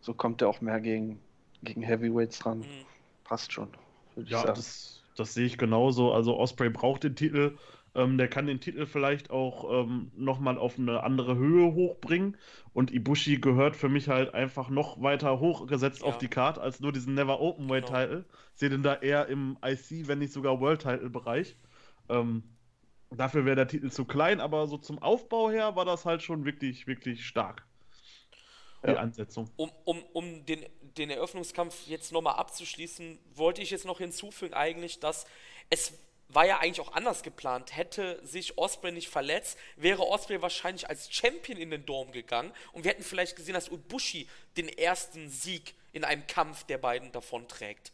[0.00, 1.20] so kommt er auch mehr gegen,
[1.62, 2.60] gegen Heavyweights dran.
[2.60, 2.86] Mhm.
[3.24, 3.68] Passt schon,
[4.16, 6.12] ja, Das, das sehe ich genauso.
[6.12, 7.56] Also Osprey braucht den Titel.
[7.94, 12.38] Ähm, der kann den Titel vielleicht auch ähm, nochmal auf eine andere Höhe hochbringen.
[12.72, 16.06] Und Ibushi gehört für mich halt einfach noch weiter hochgesetzt ja.
[16.06, 18.22] auf die Karte als nur diesen Never Openweight Title.
[18.22, 18.38] Genau.
[18.54, 21.56] Sehe den da eher im IC, wenn nicht sogar World Title Bereich.
[22.08, 22.42] Ähm,
[23.10, 26.46] dafür wäre der Titel zu klein, aber so zum Aufbau her war das halt schon
[26.46, 27.66] wirklich, wirklich stark.
[28.84, 28.96] Die ja.
[28.96, 29.48] Ansetzung.
[29.56, 30.64] Um, um, um den,
[30.96, 35.26] den Eröffnungskampf jetzt nochmal abzuschließen, wollte ich jetzt noch hinzufügen, eigentlich, dass
[35.70, 35.92] es
[36.34, 37.76] war ja eigentlich auch anders geplant.
[37.76, 42.84] Hätte sich Osprey nicht verletzt, wäre Osprey wahrscheinlich als Champion in den Dom gegangen und
[42.84, 47.92] wir hätten vielleicht gesehen, dass Ubushi den ersten Sieg in einem Kampf der beiden davonträgt.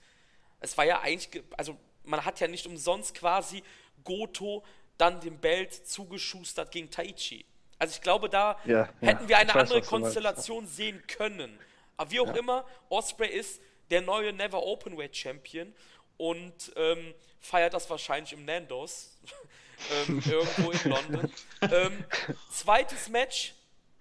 [0.60, 3.62] Es war ja eigentlich, also man hat ja nicht umsonst quasi
[4.04, 4.64] Goto
[4.96, 7.44] dann den Belt zugeschustert gegen Taichi.
[7.78, 11.58] Also ich glaube, da ja, hätten ja, wir eine andere Konstellation sehen können.
[11.96, 12.36] Aber wie auch ja.
[12.36, 15.72] immer, Osprey ist der neue Never Openweight Champion
[16.16, 19.16] und ähm, feiert das wahrscheinlich im Nandos
[20.08, 21.32] ähm, irgendwo in London.
[21.62, 22.04] ähm,
[22.50, 23.54] zweites Match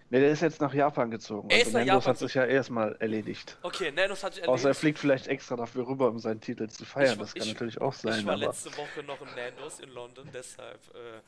[0.09, 1.49] Ne, der ist jetzt nach Japan gezogen.
[1.49, 3.57] Er also Nandos hat sich ja erstmal erledigt.
[3.61, 4.61] Okay, Nandos hat sich erledigt.
[4.61, 7.13] Außer er fliegt vielleicht extra dafür rüber, um seinen Titel zu feiern.
[7.13, 8.19] Ich, das kann ich, natürlich auch sein.
[8.19, 8.45] Ich war aber...
[8.45, 11.19] letzte Woche noch im Nandos in London, deshalb äh,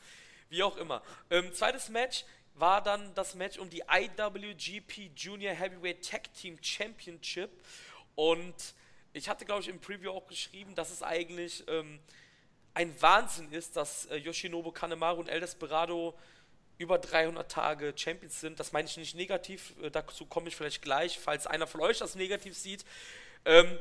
[0.48, 1.02] wie auch immer.
[1.28, 7.50] Ähm, zweites Match war dann das Match um die IWGP Junior Heavyweight Tag Team Championship
[8.14, 8.54] und
[9.12, 11.98] ich hatte, glaube ich, im Preview auch geschrieben, dass es eigentlich ähm,
[12.74, 16.16] ein Wahnsinn ist, dass äh, Yoshinobu Kanemaru und El Desperado
[16.78, 18.58] über 300 Tage Champions sind.
[18.58, 21.98] Das meine ich nicht negativ, äh, dazu komme ich vielleicht gleich, falls einer von euch
[21.98, 22.84] das negativ sieht.
[23.44, 23.78] Ähm,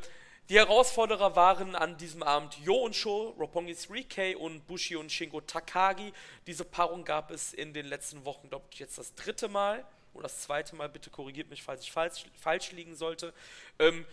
[0.49, 5.41] die Herausforderer waren an diesem Abend Yo und Sho, Roppongi 3K und Bushi und Shingo
[5.41, 6.11] Takagi.
[6.47, 10.23] Diese Paarung gab es in den letzten Wochen, glaube ich, jetzt das dritte Mal oder
[10.23, 10.89] das zweite Mal.
[10.89, 13.31] Bitte korrigiert mich, falls ich falsch, falsch liegen sollte.
[13.77, 14.07] Ähm,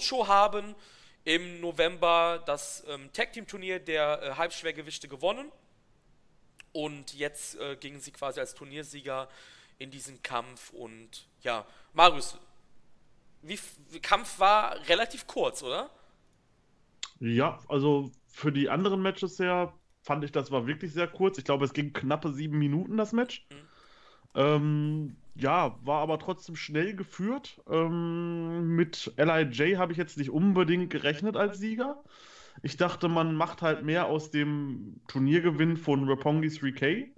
[0.00, 0.74] Sho haben
[1.24, 5.50] im November das ähm, Tag Team Turnier der äh, Halbschwergewichte gewonnen
[6.72, 9.28] und jetzt äh, gingen sie quasi als Turniersieger
[9.78, 10.70] in diesen Kampf.
[10.70, 12.38] Und ja, Marius,
[13.42, 13.58] wie,
[13.90, 15.90] wie Kampf war relativ kurz, oder?
[17.20, 21.38] Ja, also für die anderen Matches her fand ich, das war wirklich sehr kurz.
[21.38, 23.46] Ich glaube, es ging knappe sieben Minuten, das Match.
[23.50, 23.56] Mhm.
[24.34, 27.60] Ähm, ja, war aber trotzdem schnell geführt.
[27.70, 32.02] Ähm, mit LIJ habe ich jetzt nicht unbedingt gerechnet als Sieger.
[32.62, 37.14] Ich dachte, man macht halt mehr aus dem Turniergewinn von Rapongi 3K.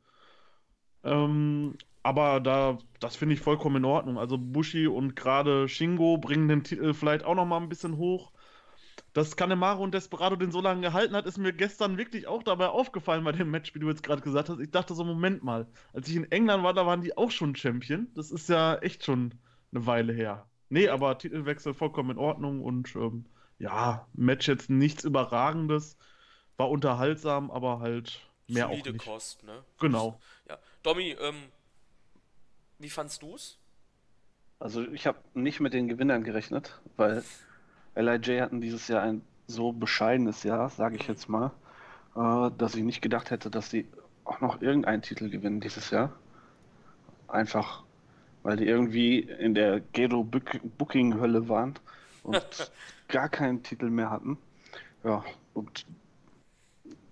[1.04, 4.18] Ähm, aber da, das finde ich vollkommen in Ordnung.
[4.18, 8.32] Also Bushi und gerade Shingo bringen den Titel vielleicht auch noch mal ein bisschen hoch.
[9.12, 12.68] Dass Kanemaru und Desperado den so lange gehalten hat, ist mir gestern wirklich auch dabei
[12.68, 14.60] aufgefallen bei dem Match, wie du jetzt gerade gesagt hast.
[14.60, 17.56] Ich dachte so, Moment mal, als ich in England war, da waren die auch schon
[17.56, 18.06] Champion.
[18.14, 19.34] Das ist ja echt schon
[19.72, 20.46] eine Weile her.
[20.68, 23.24] Nee, aber Titelwechsel vollkommen in Ordnung und ähm,
[23.58, 25.96] ja, Match jetzt nichts Überragendes.
[26.56, 29.04] War unterhaltsam, aber halt mehr Solide auch nicht.
[29.04, 29.64] Kost, ne?
[29.80, 30.20] Genau.
[30.48, 30.58] Ja.
[30.84, 31.36] Domi, ähm,
[32.78, 33.58] wie fandst du's?
[34.60, 37.24] Also ich habe nicht mit den Gewinnern gerechnet, weil
[37.94, 41.50] LIJ hatten dieses Jahr ein so bescheidenes Jahr, sage ich jetzt mal,
[42.16, 43.86] äh, dass ich nicht gedacht hätte, dass sie
[44.24, 46.12] auch noch irgendeinen Titel gewinnen dieses Jahr.
[47.28, 47.82] Einfach,
[48.42, 51.74] weil die irgendwie in der Gero Booking Hölle waren
[52.22, 52.72] und
[53.08, 54.38] gar keinen Titel mehr hatten.
[55.04, 55.24] Ja,
[55.54, 55.86] und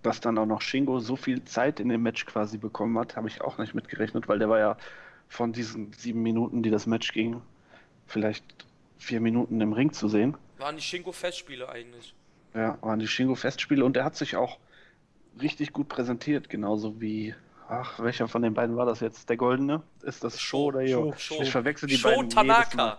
[0.03, 3.29] dass dann auch noch Shingo so viel Zeit in dem Match quasi bekommen hat, habe
[3.29, 4.77] ich auch nicht mitgerechnet, weil der war ja
[5.29, 7.43] von diesen sieben Minuten, die das Match ging,
[8.07, 8.68] vielleicht
[8.99, 10.37] vier Minuten im Ring zu sehen.
[10.59, 12.15] Waren die Shingo-Festspiele eigentlich.
[12.55, 14.59] Ja, waren die Shingo-Festspiele und er hat sich auch
[15.41, 17.35] richtig gut präsentiert, genauso wie,
[17.69, 19.29] ach, welcher von den beiden war das jetzt?
[19.29, 19.83] Der Goldene?
[20.03, 21.15] Ist das Show oder Yo?
[21.41, 22.61] Ich verwechsel die Show beiden Tanaka.
[22.61, 22.99] jedes Mal.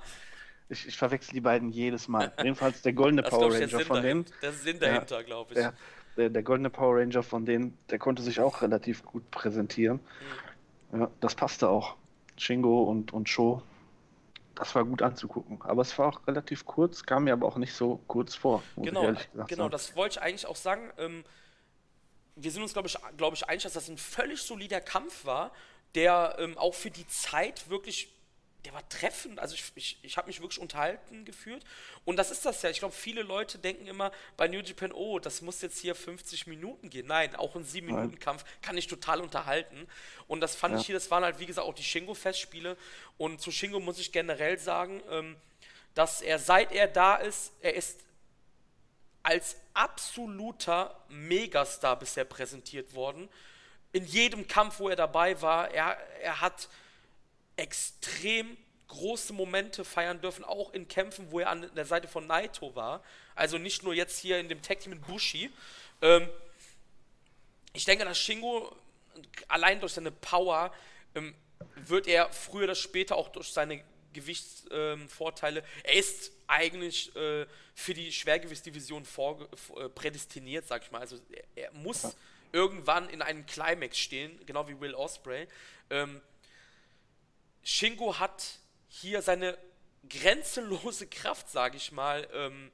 [0.72, 2.32] Ich, ich, verwechsel die beiden jedes Mal.
[2.38, 4.26] Jedenfalls der Goldene Power Ranger von denen.
[4.42, 5.60] Der Sinn dahinter, ja, glaube ich.
[5.60, 5.74] Der,
[6.16, 10.00] der, der, Goldene Power Ranger von denen, der konnte sich auch relativ gut präsentieren.
[10.92, 11.00] Mhm.
[11.00, 11.96] Ja, das passte auch.
[12.38, 13.64] Shingo und, und Sho,
[14.60, 15.62] das war gut anzugucken.
[15.62, 18.62] Aber es war auch relativ kurz, kam mir aber auch nicht so kurz vor.
[18.76, 19.14] Genau,
[19.48, 20.92] genau das wollte ich eigentlich auch sagen.
[20.98, 21.24] Ähm,
[22.36, 25.52] wir sind uns, glaube ich, glaub ich, einig, dass das ein völlig solider Kampf war,
[25.96, 28.14] der ähm, auch für die Zeit wirklich
[28.70, 29.40] der war treffend.
[29.40, 31.64] Also ich, ich, ich habe mich wirklich unterhalten gefühlt.
[32.06, 32.70] Und das ist das ja.
[32.70, 36.46] Ich glaube, viele Leute denken immer bei New Japan, oh, das muss jetzt hier 50
[36.46, 37.08] Minuten gehen.
[37.08, 39.88] Nein, auch ein 7-Minuten-Kampf kann ich total unterhalten.
[40.28, 40.80] Und das fand ja.
[40.80, 42.78] ich hier, das waren halt, wie gesagt, auch die Shingo-Festspiele.
[43.18, 45.36] Und zu Shingo muss ich generell sagen, ähm,
[45.96, 48.02] dass er, seit er da ist, er ist
[49.24, 53.30] als absoluter Megastar bisher präsentiert worden.
[53.94, 56.70] In jedem Kampf, wo er dabei war, er, er hat
[57.60, 62.76] extrem große Momente feiern dürfen, auch in Kämpfen, wo er an der Seite von Naito
[62.76, 63.04] war.
[63.36, 65.52] Also nicht nur jetzt hier in dem Tag Team mit Bushi.
[66.02, 66.28] Ähm,
[67.74, 68.76] ich denke, dass Shingo
[69.48, 70.74] allein durch seine Power
[71.16, 71.36] ähm,
[71.76, 77.46] wird er früher oder später auch durch seine Gewichtsvorteile, ähm, er ist eigentlich äh,
[77.76, 81.00] für die Schwergewichtsdivision vor, äh, prädestiniert, sag ich mal.
[81.00, 81.20] Also
[81.56, 82.16] er, er muss
[82.52, 85.48] irgendwann in einem Climax stehen, genau wie Will Osprey.
[85.92, 86.22] Ähm,
[87.72, 89.56] Shingo hat hier seine
[90.10, 92.72] grenzenlose Kraft, sage ich mal, ähm,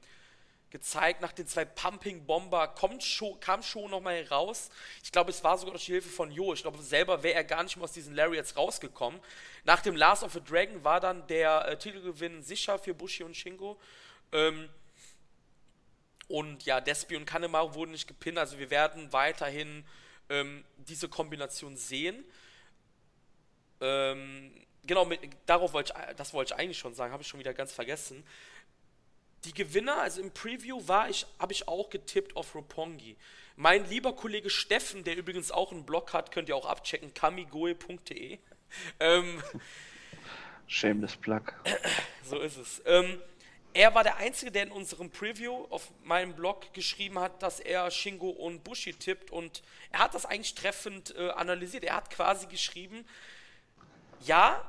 [0.70, 1.20] gezeigt.
[1.20, 4.70] Nach den zwei Pumping Bomber kommt schon, kam schon nochmal raus.
[5.04, 6.54] Ich glaube, es war sogar durch die Hilfe von Jo.
[6.54, 9.20] Ich glaube, selber wäre er gar nicht mehr aus diesen Lariats rausgekommen.
[9.64, 13.36] Nach dem Last of a Dragon war dann der äh, Titelgewinn sicher für Bushi und
[13.36, 13.78] Shingo.
[14.32, 14.70] Ähm,
[16.28, 18.38] und ja, Despi und Kanemaru wurden nicht gepinnt.
[18.38, 19.84] Also wir werden weiterhin
[20.30, 22.24] ähm, diese Kombination sehen.
[23.82, 27.40] Ähm, genau, mit, darauf wollte ich, das wollte ich eigentlich schon sagen, habe ich schon
[27.40, 28.24] wieder ganz vergessen.
[29.44, 33.16] Die Gewinner, also im Preview war ich, habe ich auch getippt auf Roppongi.
[33.54, 38.38] Mein lieber Kollege Steffen, der übrigens auch einen Blog hat, könnt ihr auch abchecken, kamigoe.de.
[38.98, 39.40] Ähm,
[40.66, 41.44] Shameless Plug.
[42.24, 42.82] So ist es.
[42.84, 43.22] Ähm,
[43.72, 47.90] er war der Einzige, der in unserem Preview auf meinem Blog geschrieben hat, dass er
[47.90, 51.84] Shingo und Bushi tippt und er hat das eigentlich treffend äh, analysiert.
[51.84, 53.06] Er hat quasi geschrieben,
[54.20, 54.66] ja,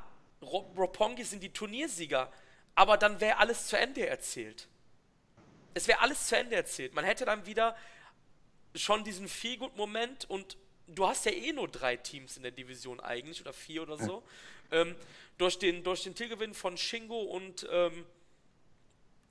[0.47, 2.31] Roppongi sind die Turniersieger,
[2.75, 4.67] aber dann wäre alles zu Ende erzählt.
[5.73, 6.93] Es wäre alles zu Ende erzählt.
[6.93, 7.75] Man hätte dann wieder
[8.75, 10.57] schon diesen Feelgood-Moment und
[10.87, 14.23] du hast ja eh nur drei Teams in der Division eigentlich oder vier oder so.
[14.71, 14.95] Ähm,
[15.37, 18.05] durch den, durch den Titelgewinn von Shingo und ähm,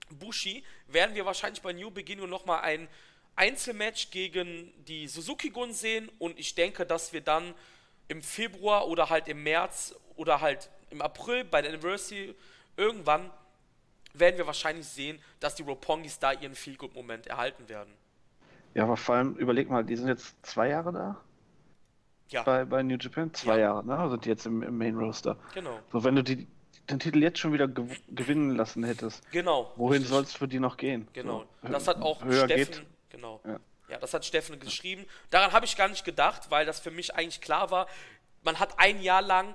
[0.08, 2.88] Bushi werden wir wahrscheinlich bei New Beginning nochmal ein
[3.34, 7.54] Einzelmatch gegen die Suzuki-Gun sehen und ich denke, dass wir dann
[8.08, 12.34] im Februar oder halt im März oder halt im April bei der Anniversary
[12.76, 13.30] irgendwann
[14.12, 17.92] werden wir wahrscheinlich sehen, dass die Ropongis da ihren Feel-Good-Moment erhalten werden.
[18.74, 21.20] Ja, aber vor allem, überleg mal, die sind jetzt zwei Jahre da?
[22.28, 22.42] Ja.
[22.42, 23.32] Bei, bei New Japan?
[23.32, 23.66] Zwei ja.
[23.66, 24.10] Jahre, ne?
[24.10, 25.38] Sind die jetzt im, im Main Roster.
[25.54, 25.78] Genau.
[25.92, 26.46] So, wenn du die,
[26.90, 29.22] den Titel jetzt schon wieder gew gewinnen lassen hättest.
[29.30, 29.72] Genau.
[29.76, 31.08] Wohin soll es für die noch gehen?
[31.12, 31.44] Genau.
[31.62, 32.48] So, das hat auch Steffen.
[32.48, 32.82] Geht.
[33.10, 33.40] Genau.
[33.44, 33.60] Ja.
[33.88, 33.98] ja.
[33.98, 35.06] das hat Steffen geschrieben.
[35.30, 37.86] Daran habe ich gar nicht gedacht, weil das für mich eigentlich klar war.
[38.42, 39.54] Man hat ein Jahr lang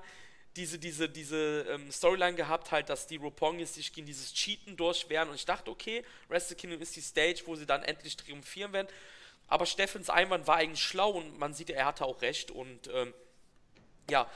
[0.55, 5.29] diese, diese, diese ähm, Storyline gehabt, halt, dass die Ropongis sich gegen dieses Cheaten durchwehren
[5.29, 8.87] und ich dachte, okay, Wrestle Kingdom ist die Stage, wo sie dann endlich triumphieren werden.
[9.47, 13.13] Aber Steffens Einwand war eigentlich schlau und man sieht, er hatte auch recht und ähm,
[14.09, 14.29] Ja,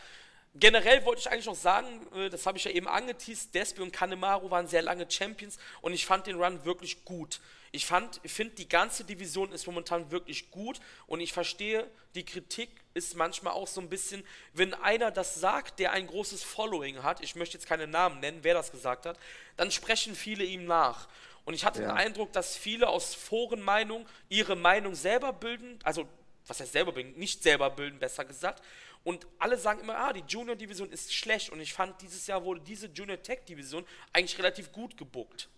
[0.56, 3.92] generell wollte ich eigentlich noch sagen, äh, das habe ich ja eben angeteased, Despi und
[3.92, 7.42] Kanemaru waren sehr lange Champions und ich fand den Run wirklich gut.
[7.76, 13.16] Ich finde, die ganze Division ist momentan wirklich gut und ich verstehe, die Kritik ist
[13.16, 17.36] manchmal auch so ein bisschen, wenn einer das sagt, der ein großes Following hat, ich
[17.36, 19.20] möchte jetzt keine Namen nennen, wer das gesagt hat,
[19.58, 21.10] dann sprechen viele ihm nach.
[21.44, 21.90] Und ich hatte ja.
[21.90, 26.08] den Eindruck, dass viele aus Forenmeinung ihre Meinung selber bilden, also
[26.48, 28.64] was heißt selber bilden, nicht selber bilden, besser gesagt.
[29.04, 31.52] Und alle sagen immer, ah, die Junior Division ist schlecht.
[31.52, 35.50] Und ich fand, dieses Jahr wurde diese Junior Tech Division eigentlich relativ gut gebuckt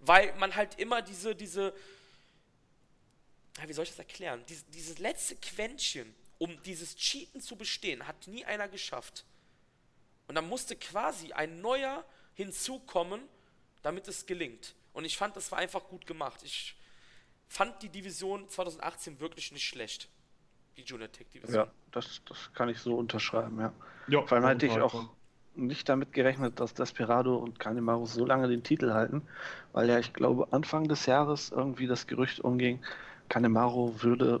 [0.00, 1.74] weil man halt immer diese, diese,
[3.66, 4.44] wie soll ich das erklären?
[4.48, 9.24] Dies, dieses letzte Quäntchen, um dieses Cheaten zu bestehen, hat nie einer geschafft.
[10.26, 12.04] Und dann musste quasi ein neuer
[12.34, 13.20] hinzukommen,
[13.82, 14.74] damit es gelingt.
[14.92, 16.42] Und ich fand, das war einfach gut gemacht.
[16.42, 16.76] Ich
[17.48, 20.08] fand die Division 2018 wirklich nicht schlecht.
[20.76, 21.66] Die Junior Tech Division.
[21.66, 23.72] Ja, das, das kann ich so unterschreiben, ja.
[24.08, 25.08] ja Vor allem hatte ich auch
[25.56, 29.22] nicht damit gerechnet, dass Desperado und Kanemaru so lange den Titel halten,
[29.72, 32.80] weil ja, ich glaube, Anfang des Jahres irgendwie das Gerücht umging,
[33.28, 34.40] Kanemaru würde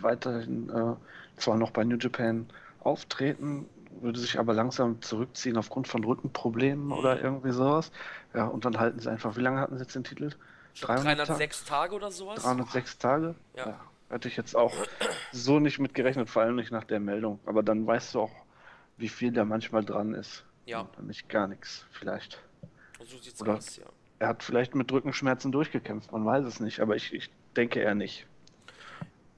[0.00, 2.46] weiterhin äh, zwar noch bei New Japan
[2.80, 3.68] auftreten,
[4.00, 7.90] würde sich aber langsam zurückziehen aufgrund von Rückenproblemen oder irgendwie sowas.
[8.34, 10.30] Ja, und dann halten sie einfach, wie lange hatten sie jetzt den Titel?
[10.80, 11.68] 300 306 Tage?
[11.68, 12.42] Tage oder sowas?
[12.42, 13.34] 306 Tage?
[13.56, 13.68] Ja.
[13.68, 13.80] ja.
[14.08, 14.72] Hätte ich jetzt auch
[15.32, 17.40] so nicht mit gerechnet, vor allem nicht nach der Meldung.
[17.46, 18.30] Aber dann weißt du auch,
[18.96, 20.44] wie viel da manchmal dran ist.
[20.64, 20.88] Ja.
[21.00, 22.40] Nicht gar nichts, vielleicht.
[23.04, 23.86] So sieht's Oder aus, ja.
[24.18, 27.94] Er hat vielleicht mit Rückenschmerzen durchgekämpft, man weiß es nicht, aber ich, ich denke eher
[27.94, 28.26] nicht.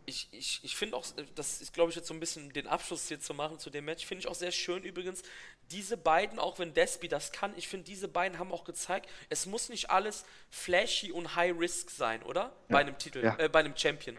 [0.06, 3.08] Ich, ich, ich finde auch, das ist glaube ich jetzt so ein bisschen den Abschluss
[3.08, 5.22] hier zu machen zu dem Match, finde ich auch sehr schön übrigens.
[5.70, 9.44] Diese beiden, auch wenn Despi das kann, ich finde, diese beiden haben auch gezeigt, es
[9.44, 12.40] muss nicht alles flashy und high risk sein, oder?
[12.42, 12.50] Ja.
[12.68, 13.36] Bei einem Titel, ja.
[13.38, 14.16] äh, bei einem Champion.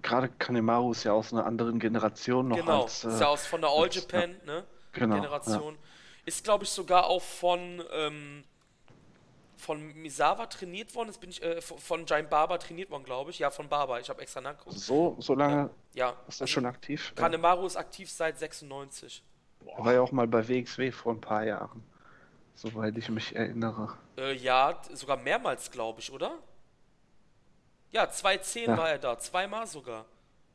[0.00, 3.02] Gerade Kanemaru ist ja aus einer anderen Generation noch genau, als.
[3.02, 4.52] Genau, ist ja aus von der All Japan, ja.
[4.54, 4.64] ne?
[5.00, 5.74] Genau, Generation.
[5.74, 5.80] Ja.
[6.24, 8.44] Ist, glaube ich, sogar auch von, ähm,
[9.56, 11.08] von Misawa trainiert worden.
[11.08, 13.38] Das bin ich, äh, von Giant Barber trainiert worden, glaube ich.
[13.38, 14.00] Ja, von Barber.
[14.00, 14.78] Ich habe extra nachgeguckt.
[14.78, 16.10] So, so lange ja.
[16.28, 17.12] ist er also, schon aktiv?
[17.14, 19.22] Kanemaru ist aktiv seit 96.
[19.66, 21.82] Er war ja auch mal bei WXW vor ein paar Jahren.
[22.54, 23.96] Soweit ich mich erinnere.
[24.16, 26.38] Äh, ja, sogar mehrmals, glaube ich, oder?
[27.90, 28.76] Ja, 2010 ja.
[28.76, 29.18] war er da.
[29.18, 30.06] Zweimal sogar.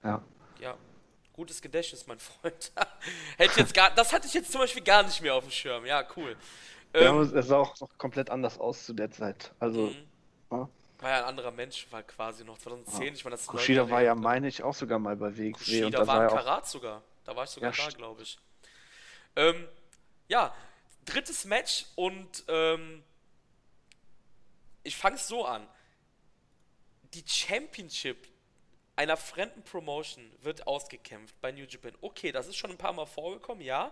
[0.03, 0.21] Ja.
[0.59, 0.75] Ja.
[1.41, 2.71] Gutes Gedächtnis, mein Freund.
[3.37, 5.87] Hätte jetzt gar, das hatte ich jetzt zum Beispiel gar nicht mehr auf dem Schirm.
[5.87, 6.37] Ja, cool.
[6.93, 9.51] Ja, ähm, es sah auch noch komplett anders aus zu der Zeit.
[9.59, 9.87] Also.
[9.87, 10.07] Mhm.
[10.51, 10.69] Ja.
[10.99, 13.01] War ja ein anderer Mensch, war quasi noch 2010.
[13.01, 13.13] Ja.
[13.13, 15.51] Ich meine, das Kushida war ja, meine ich, auch sogar mal bei WXW.
[15.53, 17.01] Kushida und war ein Karat sogar.
[17.23, 18.37] Da war ich sogar ja, da, glaube ich.
[19.35, 19.67] Ähm,
[20.27, 20.53] ja,
[21.05, 23.01] drittes Match und ähm,
[24.83, 25.67] ich fange es so an.
[27.15, 28.30] Die Championship
[28.95, 31.93] einer fremden Promotion wird ausgekämpft bei New Japan.
[32.01, 33.91] Okay, das ist schon ein paar Mal vorgekommen, ja.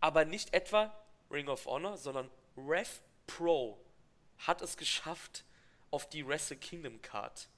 [0.00, 0.92] Aber nicht etwa
[1.30, 2.90] Ring of Honor, sondern Rev
[3.26, 3.78] Pro
[4.38, 5.44] hat es geschafft
[5.90, 7.48] auf die Wrestle Kingdom Card.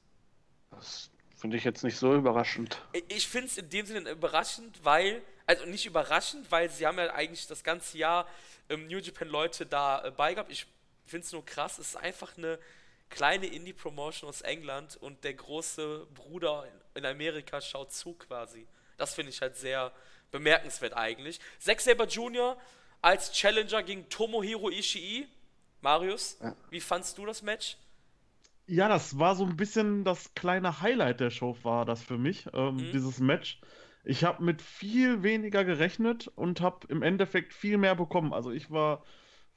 [0.71, 2.81] Das finde ich jetzt nicht so überraschend.
[3.09, 7.13] Ich finde es in dem Sinne überraschend, weil, also nicht überraschend, weil sie haben ja
[7.13, 8.29] eigentlich das ganze Jahr
[8.69, 10.51] ähm, New Japan Leute da äh, beigehabt.
[10.51, 10.67] Ich
[11.07, 12.59] finde es nur krass, es ist einfach eine
[13.13, 18.67] kleine Indie-Promotion aus England und der große Bruder in Amerika schaut zu quasi.
[18.97, 19.93] Das finde ich halt sehr
[20.31, 21.39] bemerkenswert eigentlich.
[21.59, 22.57] Zack Saber Jr.
[23.01, 25.29] als Challenger gegen Tomohiro Ishii.
[25.83, 26.55] Marius, ja.
[26.71, 27.77] wie fandst du das Match?
[28.67, 32.47] Ja, das war so ein bisschen das kleine Highlight der Show, war das für mich,
[32.55, 32.93] ähm, mhm.
[32.93, 33.61] dieses Match.
[34.05, 38.33] Ich habe mit viel weniger gerechnet und habe im Endeffekt viel mehr bekommen.
[38.33, 39.05] Also ich war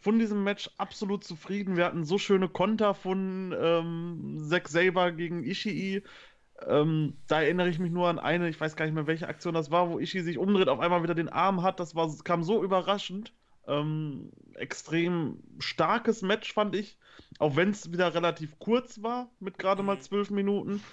[0.06, 1.78] von diesem Match absolut zufrieden.
[1.78, 6.04] Wir hatten so schöne Konter von ähm, Zack Saber gegen Ishii.
[6.68, 9.56] Ähm, da erinnere ich mich nur an eine, ich weiß gar nicht mehr, welche Aktion
[9.56, 11.80] das war, wo Ishii sich umdreht, auf einmal wieder den Arm hat.
[11.80, 13.34] Das war, kam so überraschend.
[13.68, 17.00] Ähm, extrem starkes Match, fand ich.
[17.40, 20.02] Auch wenn es wieder relativ kurz war, mit gerade mal mhm.
[20.02, 20.84] zwölf Minuten.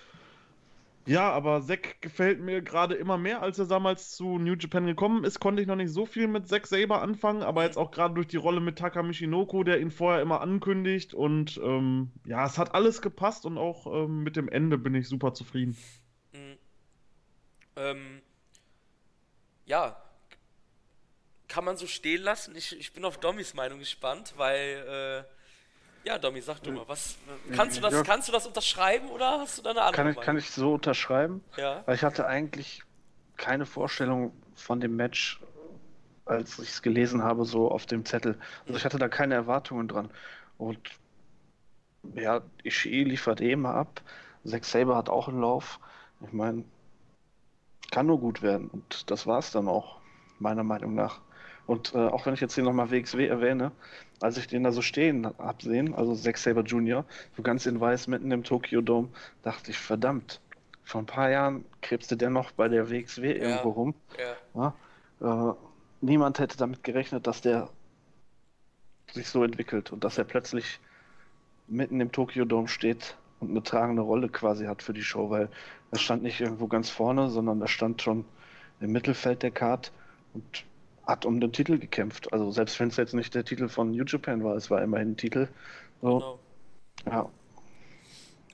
[1.05, 5.25] Ja, aber Zack gefällt mir gerade immer mehr, als er damals zu New Japan gekommen
[5.25, 5.41] ist.
[5.41, 8.29] Konnte ich noch nicht so viel mit Zack Saber anfangen, aber jetzt auch gerade durch
[8.29, 11.13] die Rolle mit Taka Michinoku, der ihn vorher immer ankündigt.
[11.13, 15.09] Und ähm, ja, es hat alles gepasst und auch ähm, mit dem Ende bin ich
[15.09, 15.77] super zufrieden.
[16.33, 16.57] Mhm.
[17.75, 18.23] Ähm,
[19.67, 19.97] ja,
[21.49, 22.55] kann man so stehen lassen.
[22.55, 25.25] Ich, ich bin auf Dommys Meinung gespannt, weil.
[25.29, 25.42] Äh
[26.05, 27.17] ja, Domi, sag du mal, was
[27.55, 28.03] kannst du das, ja.
[28.03, 30.75] kannst du das unterschreiben oder hast du da eine andere kann ich, kann ich so
[30.75, 31.43] unterschreiben?
[31.57, 31.83] Ja.
[31.87, 32.83] Weil ich hatte eigentlich
[33.37, 35.41] keine Vorstellung von dem Match,
[36.25, 38.39] als ich es gelesen habe, so auf dem Zettel.
[38.67, 40.11] Also ich hatte da keine Erwartungen dran.
[40.59, 40.79] Und
[42.15, 44.01] ja, Ishii liefert eh immer ab.
[44.45, 45.81] Zack Saber hat auch einen Lauf.
[46.21, 46.65] Ich meine,
[47.91, 48.69] kann nur gut werden.
[48.69, 50.01] Und das war es dann auch.
[50.39, 51.21] meiner Meinung nach.
[51.67, 53.73] Und äh, auch wenn ich jetzt hier nochmal WXW erwähne,
[54.21, 57.05] als ich den da so stehen hab sehen, also Zack Saber Jr.,
[57.37, 59.09] so ganz in weiß mitten im Tokyo Dome,
[59.43, 60.41] dachte ich, verdammt,
[60.85, 63.45] vor ein paar Jahren krebste der noch bei der WXW Ja.
[63.45, 63.95] irgendwo rum.
[64.55, 64.75] Ja.
[65.21, 65.51] Ja?
[65.51, 65.55] Äh,
[66.01, 67.69] niemand hätte damit gerechnet, dass der
[69.13, 70.81] sich so entwickelt und dass er plötzlich
[71.69, 75.49] mitten im Tokyo Dome steht und eine tragende Rolle quasi hat für die Show, weil
[75.91, 78.25] er stand nicht irgendwo ganz vorne, sondern er stand schon
[78.81, 79.93] im Mittelfeld der Card
[80.35, 80.65] und
[81.07, 82.33] hat um den Titel gekämpft.
[82.33, 85.13] Also selbst wenn es jetzt nicht der Titel von New Japan war, es war immerhin
[85.13, 85.49] ein Titel.
[86.01, 86.39] So,
[87.05, 87.17] Genau.
[87.17, 87.31] ja.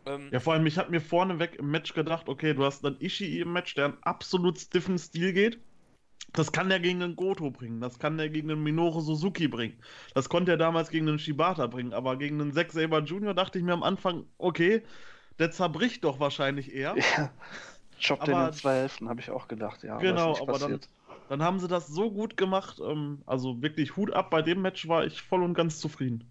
[0.07, 2.97] Ähm, Ja, vor allem, ich habe mir vorneweg im Match gedacht, okay, du hast dann
[3.01, 5.59] Ishii im Match, der einen absolut stiffen Stil geht.
[6.35, 9.79] Das kann der gegen einen Goto bringen, das kann der gegen einen Minoru Suzuki bringen.
[10.15, 13.33] Das konnte er damals gegen einen Shibata bringen, aber gegen einen Zack Saber Jr.
[13.33, 14.83] dachte ich mir am Anfang, okay,
[15.39, 16.95] der zerbricht doch wahrscheinlich eher.
[17.17, 17.31] ja.
[17.99, 19.97] Chop den Aber- in zwei Hälften, habe ich auch gedacht, ja.
[19.99, 20.81] Genau, ist nicht aber dann.
[21.29, 22.81] Dann haben sie das so gut gemacht.
[22.81, 26.29] Ähm, also wirklich Hut ab, bei dem Match war ich voll und ganz zufrieden.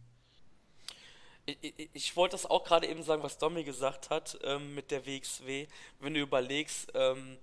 [1.46, 5.06] Ich, ich, wollte das auch gerade eben sagen, was Domi gesagt hat ähm, mit der
[5.06, 5.68] WXW.
[6.02, 7.38] Wenn du überlegst, ähm,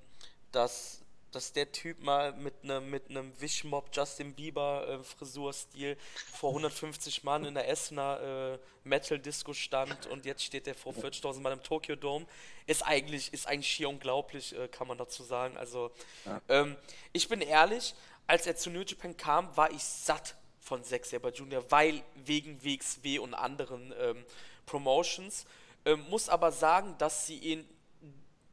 [0.53, 1.04] dass,
[1.35, 5.97] dass der Typ mal mit einem mit einem Wischmob Justin Bieber äh, Frisurstil
[6.33, 8.59] vor 150 Mann in der Essener äh,
[8.89, 12.27] Metal Disco stand und jetzt steht der vor 40.000 Mann im Tokyo Dome,
[12.67, 15.57] ist eigentlich ist eigentlich schier unglaublich, äh, kann man dazu sagen.
[15.57, 15.91] Also
[16.25, 16.41] Ja.
[16.49, 16.77] ähm,
[17.13, 17.95] ich bin ehrlich,
[18.27, 22.63] als er zu New Japan kam, war ich satt von Zack Saber Jr., weil wegen
[22.65, 24.25] WXW und anderen ähm,
[24.67, 25.45] Promotions.
[25.85, 27.69] Ähm, muss aber sagen, dass sie ihn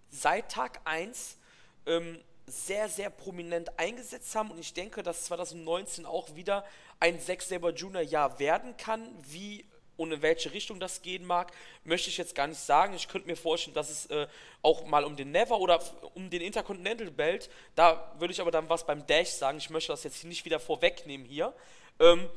[0.10, 1.38] seit Tag 1
[1.86, 2.20] ähm,
[2.52, 6.66] sehr, sehr prominent eingesetzt haben und ich denke, dass 2019 auch wieder
[7.00, 8.02] ein Zack Saber Jr.
[8.02, 9.08] Jahr werden kann.
[9.30, 9.66] Wie
[9.98, 11.52] und in welche Richtung das gehen mag,
[11.84, 12.96] möchte ich jetzt gar nicht sagen.
[12.96, 14.28] Ich könnte mir vorstellen, dass es äh,
[14.64, 15.80] auch mal um den Never oder
[16.16, 19.60] um den Intercontinental Belt, da würde ich aber dann was beim Dash sagen.
[19.60, 21.54] Ich möchte das jetzt nicht wieder vorwegnehmen hier.
[22.00, 22.28] Ähm,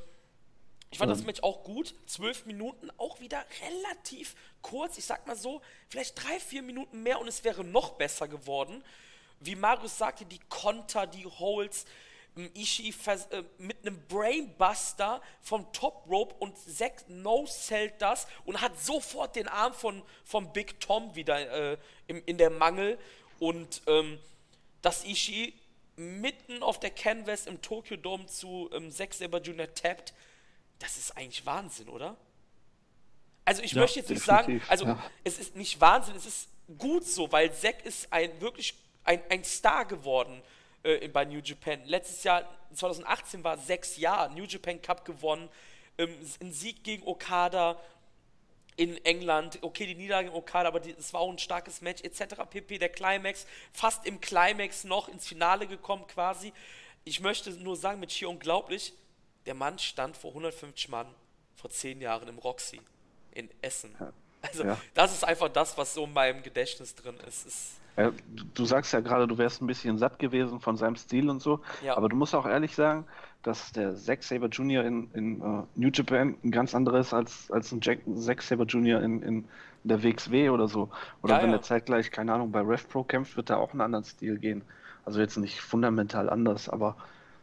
[0.90, 1.24] ich fand das.
[1.24, 1.94] Match auch gut.
[2.06, 4.98] Zwölf Minuten, auch wieder relativ kurz.
[4.98, 8.84] Ich sag mal so, vielleicht drei, vier Minuten mehr und es wäre noch besser geworden.
[9.44, 11.86] Wie Marius sagte, die Konter, die Holds,
[12.36, 18.78] ähm, Ishii äh, mit einem Brainbuster vom Top Rope und Zack no-sellt das und hat
[18.80, 22.98] sofort den Arm von, von Big Tom wieder äh, im, in der Mangel.
[23.38, 24.18] Und ähm,
[24.82, 25.54] dass Ishii
[25.96, 29.72] mitten auf der Canvas im Tokyo Dome zu ähm, Zack Saber Jr.
[29.72, 30.12] tappt,
[30.78, 32.16] das ist eigentlich Wahnsinn, oder?
[33.44, 35.10] Also ich Ja, möchte jetzt nicht sagen, also ja.
[35.22, 38.74] es ist nicht Wahnsinn, es ist gut so, weil Zack ist ein wirklich
[39.04, 40.42] ein, ein Star geworden
[40.82, 41.84] äh, bei New Japan.
[41.84, 45.48] Letztes Jahr, 2018 war sechs Jahre, New Japan Cup gewonnen,
[45.98, 47.78] ähm, ein Sieg gegen Okada,
[48.76, 52.34] in England, okay, die Niederlage in Okada, aber es war auch ein starkes Match, etc.
[52.50, 52.78] pp.
[52.78, 56.52] Der Climax, fast im Climax noch ins Finale gekommen quasi.
[57.04, 58.92] Ich möchte nur sagen, mit schier unglaublich,
[59.46, 61.06] der Mann stand vor 150 Mann
[61.54, 62.80] vor zehn Jahren im Roxy
[63.32, 63.94] in Essen.
[64.42, 64.80] Also, Ja.
[64.94, 67.46] das ist einfach das, was so in meinem Gedächtnis drin ist.
[67.46, 68.10] ist Ja,
[68.54, 71.60] du, sagst ja gerade, du wärst ein bisschen satt gewesen von seinem Stil und so,
[71.80, 71.96] Ja.
[71.96, 73.06] aber du musst auch ehrlich sagen,
[73.42, 74.84] dass der Zack Saber Jr.
[74.84, 79.00] in, in äh, New Japan ein ganz anderes als, als ein Jack, Zack Saber Jr.
[79.02, 79.44] in, in
[79.84, 80.88] der WXW oder so.
[81.22, 81.56] Oder Ja, wenn ja.
[81.56, 84.62] er zeitgleich, keine Ahnung, bei Rev Pro kämpft, wird er auch einen anderen Stil gehen.
[85.04, 86.96] Also jetzt nicht fundamental anders, aber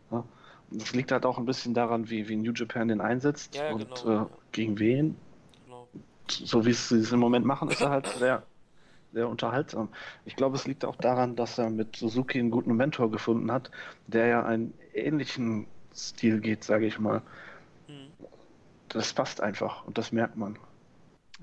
[0.09, 0.23] ne,
[0.71, 3.71] das liegt halt auch ein bisschen daran, wie, wie New Japan den einsetzt Ja, ja,
[3.73, 5.15] und genau, äh, gegen wen
[5.65, 5.87] genau.
[6.27, 8.43] so wie sie es im Moment machen, ist er halt sehr,
[9.13, 9.89] sehr unterhaltsam.
[10.25, 13.71] Ich glaube, es liegt auch daran, dass er mit Suzuki einen guten Mentor gefunden hat,
[14.07, 17.21] der ja einen ähnlichen Stil geht, sage ich mal.
[17.87, 18.07] Hm.
[18.89, 20.57] Das passt einfach und das merkt man.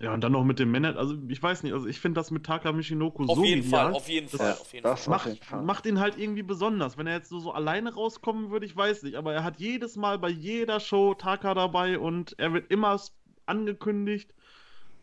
[0.00, 2.30] Ja, und dann noch mit dem Manager, also ich weiß nicht, also ich finde das
[2.30, 3.86] mit Taka Michinoku Auf so jeden genial.
[3.86, 5.14] Fall, auf jeden Das Fall, auf jeden das Fall.
[5.14, 5.62] Auf jeden macht, Fall.
[5.62, 6.96] macht ihn halt irgendwie besonders.
[6.96, 9.16] Wenn er jetzt so, so alleine rauskommen würde, ich weiß nicht.
[9.16, 13.00] Aber er hat jedes Mal bei jeder Show Taka dabei und er wird immer
[13.46, 14.32] angekündigt.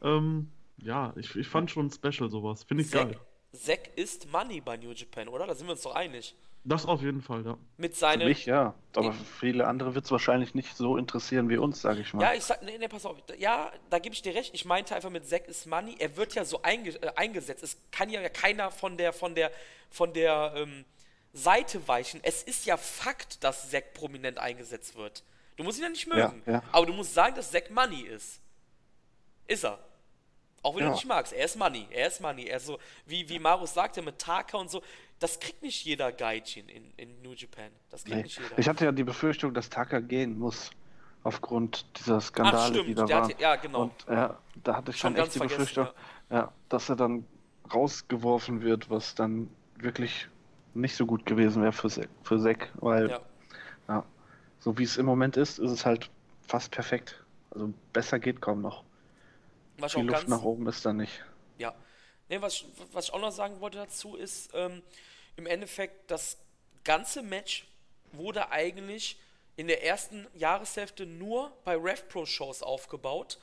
[0.02, 2.64] Ähm, ja, ich, ich fand schon special sowas.
[2.64, 3.20] Finde ich Zack, geil.
[3.54, 5.48] Zack ist Money bei New Japan, oder?
[5.48, 6.36] Da sind wir uns doch einig.
[6.68, 7.58] Das auf jeden Fall, ja.
[7.78, 11.48] Mit Für seinen mich ja, aber für viele andere wird es wahrscheinlich nicht so interessieren
[11.48, 12.24] wie uns, sage ich mal.
[12.24, 13.18] Ja, ich sag, nee, nee, pass auf.
[13.38, 14.52] Ja, da gebe ich dir recht.
[14.56, 15.96] Ich meinte einfach mit Zack is Money.
[16.00, 17.62] Er wird ja so einge äh, eingesetzt.
[17.62, 19.52] Es kann ja keiner von der, von der,
[19.92, 20.86] von der ähm,
[21.34, 22.20] Seite weichen.
[22.24, 25.24] Es ist ja Fakt, dass Zack prominent eingesetzt wird.
[25.58, 26.42] Du musst ihn ja nicht Ja, mögen.
[26.48, 26.64] ja.
[26.72, 28.42] Aber du musst sagen, dass Zack Money ist.
[29.48, 29.78] Ist er.
[30.66, 30.88] Auch wenn Ja.
[30.90, 31.32] du nicht magst.
[31.32, 31.86] Er ist Money.
[31.92, 32.46] Er ist Money.
[32.48, 34.82] Er ist so, wie, wie Marus sagte, mit Taka und so.
[35.20, 37.70] Das kriegt nicht jeder Gaijin in, in New Japan.
[37.92, 38.24] Das kriegt Nee.
[38.24, 38.58] nicht jeder.
[38.58, 40.72] Ich hatte ja die Befürchtung, dass Taka gehen muss,
[41.24, 42.98] aufgrund dieser Skandale, Ach, die stimmt.
[43.00, 43.30] da Der waren.
[43.30, 43.82] hatte, ja, genau.
[43.84, 45.88] Und ja, da hatte ich Schon schon echt die Befürchtung,
[46.32, 46.52] ja.
[46.70, 47.28] dass er dann
[47.72, 50.28] rausgeworfen wird, was dann wirklich
[50.74, 51.90] nicht so gut gewesen wäre für,
[52.24, 53.20] für Zack, weil Ja.
[53.88, 54.04] ja,
[54.60, 56.10] so wie es im Moment ist, ist es halt
[56.48, 57.24] fast perfekt.
[57.52, 58.84] Also besser geht kaum noch.
[59.78, 61.24] Was Viel auch Luft ganz, nach oben ist da nicht.
[61.58, 61.74] Ja.
[62.30, 64.82] Nee, was, ich- was ich auch noch sagen wollte dazu ist, ähm,
[65.36, 66.38] im Endeffekt, das
[66.84, 67.68] ganze Match
[68.14, 69.18] wurde eigentlich
[69.58, 73.38] in der ersten Jahreshälfte nur bei RevPro-Shows aufgebaut.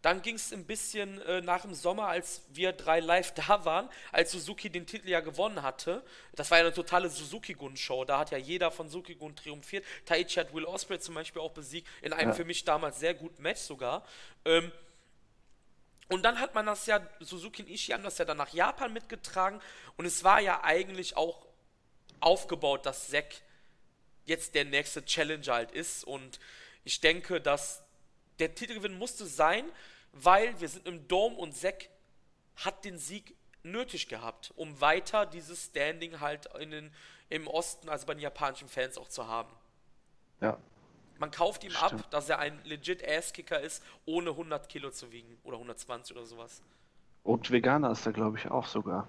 [0.00, 3.88] Dann ging es ein bisschen äh, nach dem Sommer, als wir drei live da waren,
[4.12, 6.04] als Suzuki den Titel ja gewonnen hatte.
[6.36, 8.04] Das war ja eine totale Suzuki-Gun-Show.
[8.04, 9.84] Da hat ja jeder von Suzuki-Gun triumphiert.
[10.04, 12.34] Taichi hat Will Ospreay zum Beispiel auch besiegt, in einem Ja.
[12.34, 14.04] für mich damals sehr guten Match sogar.
[14.44, 14.70] Ähm,
[16.08, 18.92] und dann hat man das ja, Suzuki und Ishii haben das ja dann nach Japan
[18.92, 19.60] mitgetragen.
[19.96, 21.46] Und es war ja eigentlich auch
[22.20, 23.42] aufgebaut, dass Zack
[24.24, 26.04] jetzt der nächste Challenger halt ist.
[26.04, 26.40] Und
[26.84, 27.82] ich denke, dass
[28.38, 29.70] der Titelgewinn musste sein,
[30.12, 31.90] weil wir sind im Dome und Zack
[32.56, 36.94] hat den Sieg nötig gehabt, um weiter dieses Standing halt in den,
[37.28, 39.52] im Osten, also bei den japanischen Fans auch zu haben.
[40.40, 40.58] Ja,
[41.18, 42.06] Man kauft ihm ab, Stimmt.
[42.10, 46.62] dass er ein legit Ass-Kicker ist, ohne 100 Kilo zu wiegen oder 120 oder sowas.
[47.24, 49.08] und Veganer ist er, glaube ich, auch sogar.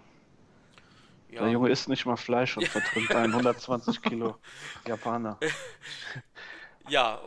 [1.30, 1.42] Ja.
[1.44, 4.38] Der Junge isst nicht mal Fleisch und vertritt einen 120 Kilo
[4.88, 5.38] Japaner.
[6.90, 7.22] Ja,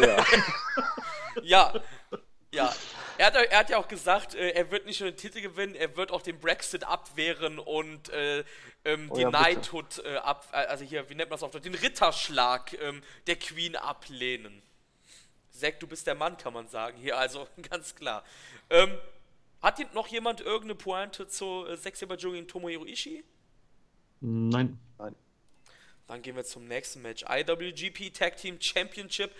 [0.00, 0.24] Ja,
[1.42, 1.72] ja,
[2.56, 2.74] ja.
[3.18, 5.74] Er hat, er hat ja auch gesagt, äh, er wird nicht nur den Titel gewinnen,
[5.74, 8.44] er wird auch den Brexit abwehren und äh,
[8.84, 9.30] ähm, Oh die ja.
[9.30, 13.02] Knighthood äh, ab, äh, also hier, wie nennt man das auf Deutsch, den Ritterschlag ähm,
[13.26, 14.62] der Queen ablehnen.
[15.50, 16.98] Zack, du bist der Mann, kann man sagen.
[16.98, 18.22] Hier, also ganz klar.
[18.68, 18.98] Ähm,
[19.62, 23.24] hat hier noch jemand irgendeine Pointe zu äh, Sexy-Bajo gegen Tomohiro Ishii?
[24.20, 24.78] Nein.
[26.06, 27.24] Dann gehen wir zum nächsten Match.
[27.28, 29.32] IWGP Tag Team Championship.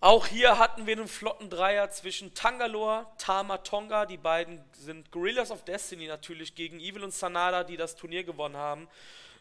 [0.00, 4.06] Auch hier hatten wir einen flotten Dreier zwischen Tangalore, Tama Tonga.
[4.06, 8.56] Die beiden sind Gorillas of Destiny natürlich gegen Evil und Sanada, die das Turnier gewonnen
[8.56, 8.88] haben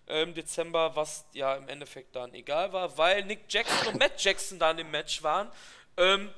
[0.07, 4.59] im Dezember, was ja im Endeffekt dann egal war, weil Nick Jackson und Matt Jackson
[4.59, 5.49] dann im Match waren.
[5.97, 6.29] Ähm,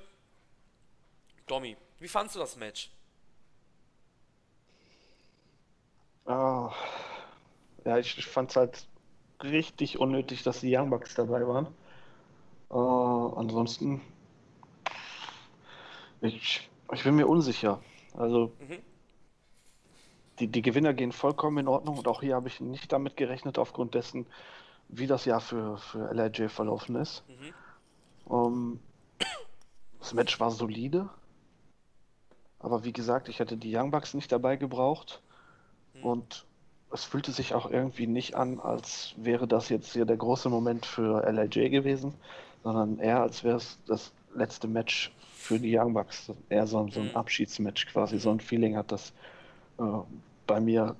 [1.48, 2.90] Domi, wie fandst du das Match?
[6.26, 6.74] Ah,
[7.86, 8.86] ja, ich, ich fand es halt
[9.44, 11.68] richtig unnötig, dass die Young Bucks dabei waren.
[12.70, 14.02] Äh, ansonsten,
[16.22, 17.80] ich, ich bin mir unsicher.
[18.14, 18.80] Also, Mhm.
[20.40, 23.58] die, die Gewinner gehen vollkommen in Ordnung und auch hier habe ich nicht damit gerechnet,
[23.58, 24.26] aufgrund dessen,
[24.90, 27.24] wie das Jahr für, für LIJ verlaufen ist.
[27.28, 27.54] Mhm.
[28.34, 28.80] Ähm,
[30.00, 31.10] das Match war solide,
[32.60, 35.22] aber wie gesagt, ich hätte die Young Bucks nicht dabei gebraucht
[36.04, 36.46] und
[36.92, 40.86] es fühlte sich auch irgendwie nicht an, als wäre das jetzt hier der große Moment
[40.86, 42.14] für LIJ gewesen,
[42.74, 46.30] sondern eher als wäre es das letzte Match für die Young Bucks.
[46.50, 47.16] Eher so, ein- so ein Mhm.
[47.16, 48.20] Abschiedsmatch quasi.
[48.20, 49.14] So ein Feeling hat das
[49.80, 49.84] äh,
[50.48, 50.96] bei mir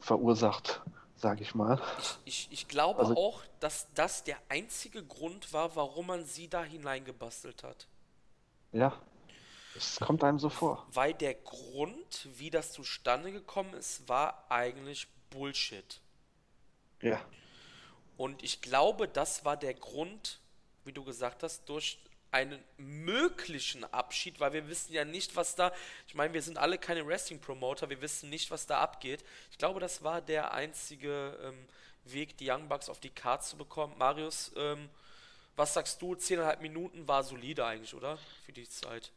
[0.00, 0.80] verursacht,
[1.16, 1.80] sage ich mal.
[2.24, 6.64] Ich, ich glaube Also- auch, dass das der einzige Grund war, warum man sie da
[6.64, 7.86] hineingebastelt hat.
[8.72, 8.92] Ja,
[9.76, 10.84] es kommt einem so vor.
[10.92, 16.00] Weil der Grund, wie das zustande gekommen ist, war eigentlich Bullshit.
[17.02, 17.20] Ja.
[18.16, 20.39] Und ich glaube, das war der Grund,
[20.84, 21.98] wie du gesagt hast, durch
[22.32, 25.72] einen möglichen Abschied, weil wir wissen ja nicht, was da.
[26.06, 29.24] Ich meine, wir sind alle keine Wrestling-Promoter, wir wissen nicht, was da abgeht.
[29.50, 31.54] Ich glaube, das war der einzige ähm,
[32.04, 33.94] Weg, die Young Bucks auf die Karte zu bekommen.
[33.98, 34.88] Marius, ähm,
[35.56, 36.12] was sagst du?
[36.12, 38.18] 10,5 Minuten war solide eigentlich, oder?
[38.46, 39.12] Für die Zeit.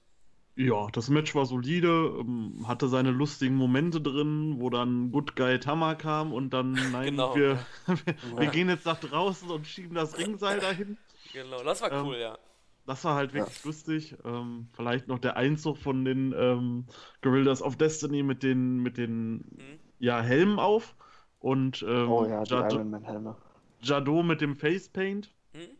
[0.55, 1.87] Ja, das Match war solide,
[2.19, 7.05] ähm, hatte seine lustigen Momente drin, wo dann Good Guy Tama kam und dann, nein,
[7.11, 10.97] Genau, wir, wir, wir gehen jetzt nach draußen und schieben das Ringseil dahin.
[11.33, 12.37] Genau, das war Ähm, cool, ja.
[12.85, 14.15] Das war halt wirklich lustig.
[14.25, 16.85] Ähm, vielleicht noch der Einzug von den ähm,
[17.21, 19.79] Gorillas of Destiny mit den, mit den Mhm.
[19.99, 20.95] ja, Helmen auf
[21.39, 23.35] und ähm, Oh ja, die Jado, Iron Man Helme.
[23.81, 25.33] Jado mit dem Facepaint.
[25.53, 25.77] Mhm.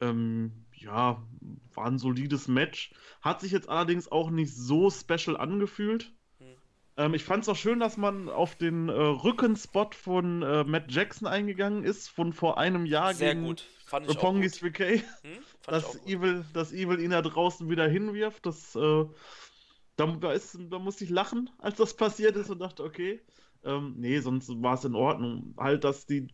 [0.00, 1.22] Ähm, ja,
[1.74, 2.92] war ein solides Match.
[3.20, 6.12] Hat sich jetzt allerdings auch nicht so special angefühlt.
[6.96, 7.06] Hm.
[7.06, 10.90] Ähm, ich fand es auch schön, dass man auf den äh, Rückenspot von äh, Matt
[10.92, 13.66] Jackson eingegangen ist, von vor einem Jahr Sehr gegen gut.
[13.84, 14.56] Fand ich Roppongi gut.
[14.56, 15.02] 3K.
[15.22, 15.38] Hm?
[15.66, 16.06] Dass.
[16.06, 18.46] Evil, dass Evil ihn da draußen wieder hinwirft.
[18.46, 19.04] Das, äh,
[19.96, 23.20] da, da, ist, da musste ich lachen, als das passiert ist und dachte, okay.
[23.62, 25.54] Ähm, nee, sonst war es in Ordnung.
[25.58, 26.28] Halt, dass die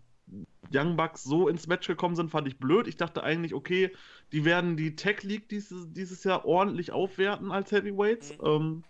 [0.73, 2.87] Young Bucks so ins Match gekommen sind, fand ich blöd.
[2.87, 3.93] Ich dachte eigentlich, okay,
[4.33, 8.37] die werden die Tech League dieses, dieses Jahr ordentlich aufwerten als Heavyweights.
[8.39, 8.45] Mhm.
[8.45, 8.85] Ähm,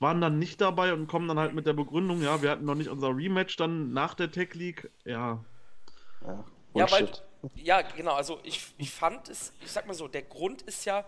[0.00, 2.74] waren dann nicht dabei und kommen dann halt mit der Begründung, ja, wir hatten noch
[2.74, 4.90] nicht unser Rematch dann nach der Tech League.
[5.04, 5.44] Ja,
[6.22, 6.44] Ja,
[6.74, 7.10] Ja, weil,
[7.54, 11.04] ja, genau, also ich, ich fand es, ich sag mal so, der Grund ist ja,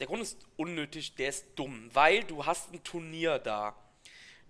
[0.00, 3.76] der Grund ist unnötig, der ist dumm, weil du hast ein Turnier da.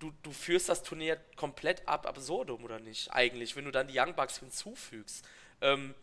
[0.00, 3.12] du, du führst das Turnier komplett ab absurdum, oder nicht?
[3.12, 5.24] Eigentlich, wenn du dann die Young Bucks hinzufügst.
[5.60, 5.94] Ähm,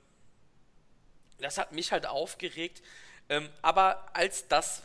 [1.40, 2.82] das hat mich halt aufgeregt.
[3.30, 4.84] Ähm, aber als das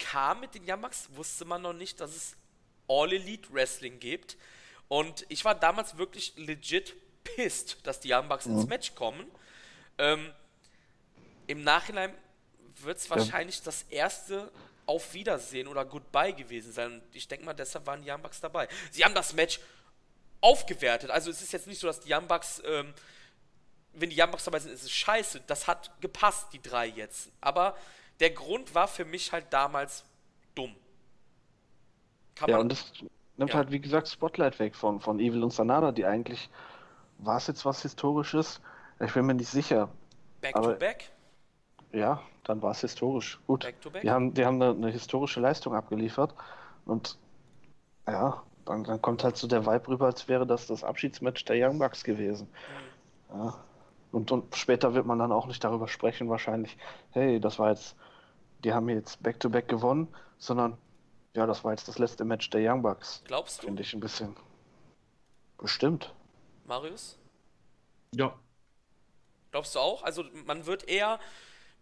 [0.00, 2.36] kam mit den Bucks, wusste man noch nicht, dass es
[2.88, 4.36] All Elite Wrestling gibt.
[4.88, 8.56] Und ich war damals wirklich legit pissed, dass die Bucks mhm.
[8.58, 9.30] ins Match kommen.
[9.98, 10.32] Ähm,
[11.46, 12.12] Im Nachhinein
[12.76, 13.64] wird es wahrscheinlich ja.
[13.66, 14.50] das erste
[14.86, 16.94] Auf Wiedersehen oder Goodbye gewesen sein.
[16.94, 18.66] Und ich denke mal, deshalb waren die Bucks dabei.
[18.90, 19.60] Sie haben das Match
[20.40, 21.10] aufgewertet.
[21.10, 22.92] Also es ist jetzt nicht so, dass die Bucks, ähm,
[23.92, 25.42] wenn die Bucks dabei sind, ist es scheiße.
[25.46, 27.30] Das hat gepasst, die drei jetzt.
[27.40, 27.76] Aber
[28.20, 30.04] der Grund war für mich halt damals
[30.54, 30.74] dumm.
[32.34, 32.92] Kann ja, und das
[33.36, 33.56] nimmt ja.
[33.56, 36.50] halt, wie gesagt, Spotlight weg von, von Evil und Sanada, die eigentlich,
[37.18, 38.60] war es jetzt was Historisches?
[39.00, 39.88] Ich bin mir nicht sicher.
[40.40, 41.10] Back aber, to back?
[41.92, 43.40] Ja, dann war es historisch.
[43.46, 43.64] Gut.
[43.64, 44.02] Back to back?
[44.02, 46.34] Die haben, die haben eine, eine, historische Leistung abgeliefert
[46.84, 47.18] und
[48.06, 51.66] ja, dann, dann kommt halt so der Vibe rüber, als wäre das das Abschiedsmatch der
[51.66, 52.48] Young Bucks gewesen.
[53.32, 53.38] Mhm.
[53.38, 53.54] Ja.
[54.12, 56.76] Und, und später wird man dann auch nicht darüber sprechen, wahrscheinlich,
[57.10, 57.96] hey, das war jetzt,
[58.64, 60.08] die haben jetzt Back-to-Back -back gewonnen,
[60.38, 60.76] sondern
[61.34, 63.22] ja, das war jetzt das letzte Match der Young Bucks.
[63.26, 63.66] Glaubst du?
[63.66, 64.36] Finde ich ein bisschen.
[65.58, 66.12] Bestimmt.
[66.66, 67.18] Marius?
[68.14, 68.34] Ja.
[69.50, 70.02] Glaubst du auch?
[70.02, 71.20] Also man wird eher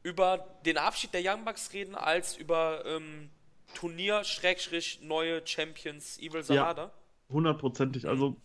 [0.02, 3.30] über den Abschied der Young Bucks reden, als über ähm,
[3.74, 6.84] Turnier, Schrägstrich, neue Champions, Evil Sanada?
[6.84, 8.06] Ja, hundertprozentig.
[8.06, 8.36] Also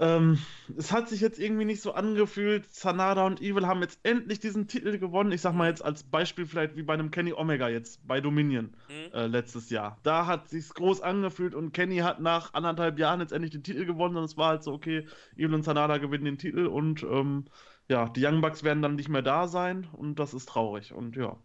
[0.00, 0.38] ähm,
[0.78, 2.66] es hat sich jetzt irgendwie nicht so angefühlt.
[2.74, 5.30] Sanada und Evil haben jetzt endlich diesen Titel gewonnen.
[5.30, 8.74] Ich sag mal jetzt als Beispiel vielleicht wie bei einem Kenny Omega jetzt bei Dominion
[8.88, 9.12] mhm.
[9.12, 9.98] äh, letztes Jahr.
[10.02, 13.84] Da hat sich's groß angefühlt und Kenny hat nach anderthalb Jahren jetzt endlich den Titel
[13.84, 17.44] gewonnen und es war halt so, okay, Evil und Sanada gewinnen den Titel und ähm,
[17.88, 21.16] ja, die Young Bucks werden dann nicht mehr da sein und das ist traurig und
[21.16, 21.36] ja.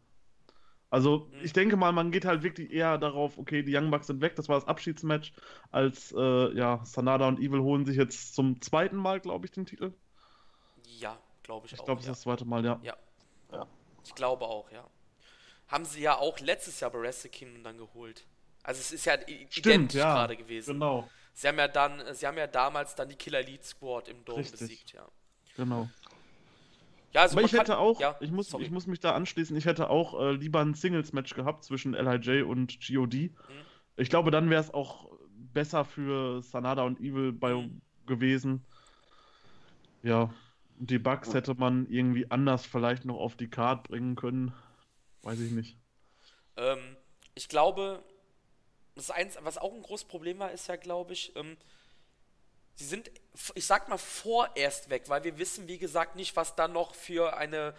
[0.90, 1.44] Also mhm.
[1.44, 4.36] ich denke mal, man geht halt wirklich eher darauf, okay, die Young Bucks sind weg,
[4.36, 5.34] das war das Abschiedsmatch,
[5.72, 9.66] als äh, ja, Sanada und Evil holen sich jetzt zum zweiten Mal, glaube ich, den
[9.66, 9.94] Titel.
[10.86, 11.84] Ja, glaube ich, ich auch.
[11.84, 12.12] Ich glaube, es ja.
[12.12, 12.80] ist das zweite Mal, ja.
[12.84, 12.96] ja.
[13.52, 13.68] Ja.
[14.06, 14.88] Ich glaube auch, ja.
[15.68, 18.26] Haben sie ja auch letztes Jahr bei Wrestle Kingdom dann geholt.
[18.64, 20.74] Also es ist ja Stimmt, identisch ja, gerade gewesen.
[20.74, 21.10] Genau.
[21.34, 24.40] Sie haben ja dann, sie haben ja damals dann die Killer Elite Squad im Dome
[24.40, 24.60] Richtig.
[24.60, 25.08] besiegt, ja.
[25.56, 25.90] Genau.
[27.16, 29.66] Ja, also Aber ich hätte auch, ja, ich, muss, ich muss mich da anschließen, ich
[29.66, 33.13] hätte auch äh, lieber ein Singles-Match gehabt zwischen LIJ und GOD.
[33.13, 33.32] Mhm.
[33.95, 35.09] Ich glaube, dann wäre es auch
[35.53, 37.82] besser für Sanada und Evil bei, mhm.
[38.05, 38.66] gewesen.
[40.03, 40.30] Ja,
[40.78, 44.51] die Bugs hätte man irgendwie anders vielleicht noch auf die Card bringen können.
[45.22, 45.78] Weiß ich nicht.
[46.57, 46.97] Ähm,
[47.34, 48.03] ich glaube,
[48.95, 51.55] das eins, was auch ein großes Problem war, ist ja, glaube ich, ähm,
[52.76, 53.10] sie sind,
[53.54, 57.38] ich sag mal, vorerst weg, weil wir wissen, wie gesagt, nicht, was da noch für
[57.38, 57.74] eine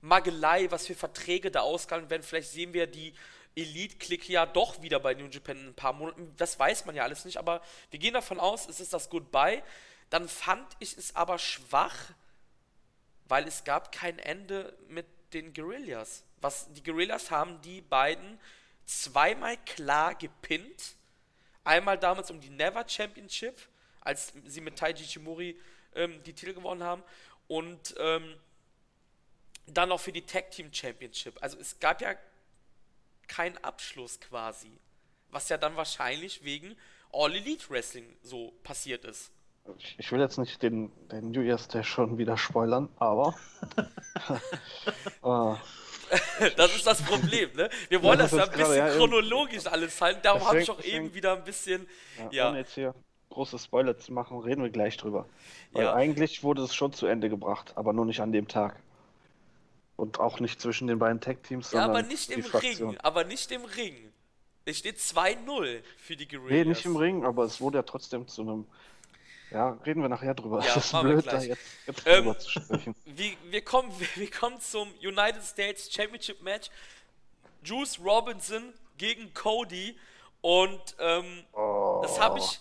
[0.00, 2.22] Magelei, was für Verträge da ausgehandelt werden.
[2.22, 3.14] Vielleicht sehen wir die
[3.54, 6.34] Elite-Clique ja doch wieder bei New Japan in ein paar Monaten.
[6.36, 9.62] Das weiß man ja alles nicht, aber wir gehen davon aus, es ist das Goodbye.
[10.10, 12.10] Dann fand ich es aber schwach,
[13.26, 16.24] weil es gab kein Ende mit den Guerillas.
[16.40, 18.38] Was die Guerillas haben die beiden
[18.84, 20.96] zweimal klar gepinnt.
[21.64, 23.68] Einmal damals um die Never Championship
[24.02, 25.58] als sie mit Taiji Chimori
[25.94, 27.02] ähm, die Titel gewonnen haben.
[27.48, 28.34] Und ähm,
[29.66, 31.38] dann noch für die Tag Team Championship.
[31.40, 32.14] Also es gab ja
[33.28, 34.70] keinen Abschluss quasi.
[35.30, 36.76] Was ja dann wahrscheinlich wegen
[37.12, 39.30] All Elite Wrestling so passiert ist.
[39.96, 43.36] Ich will jetzt nicht den, den New Year's Day schon wieder spoilern, aber.
[45.22, 45.56] uh,
[46.56, 47.70] das ist das Problem, ne?
[47.88, 50.68] Wir wollen ja, das, das ja ein bisschen grade, chronologisch alles halten, darum habe ich
[50.68, 51.86] auch eben wieder ein bisschen.
[52.18, 52.56] Ja, ja.
[52.56, 52.92] jetzt hier
[53.32, 55.26] große Spoiler zu machen, reden wir gleich drüber.
[55.72, 55.94] Weil ja.
[55.94, 58.76] eigentlich wurde es schon zu Ende gebracht, aber nur nicht an dem Tag.
[59.96, 62.90] Und auch nicht zwischen den beiden Tag-Teams, Ja, aber nicht im Fraktion.
[62.90, 63.00] Ring.
[63.00, 64.12] Aber nicht im Ring.
[64.64, 66.50] Es steht 2-0 für die Guerillas.
[66.50, 68.66] Nee, nicht im Ring, aber es wurde ja trotzdem zu einem.
[69.50, 70.64] Ja, reden wir nachher drüber.
[70.64, 72.94] Ja, das ist blöd, da jetzt, jetzt ähm, drüber zu sprechen.
[73.04, 76.70] Wir, wir, kommen, wir, kommen zum United States Championship Match.
[77.62, 79.96] Juice Robinson gegen Cody.
[80.40, 82.00] Und ähm, oh.
[82.02, 82.60] das habe ich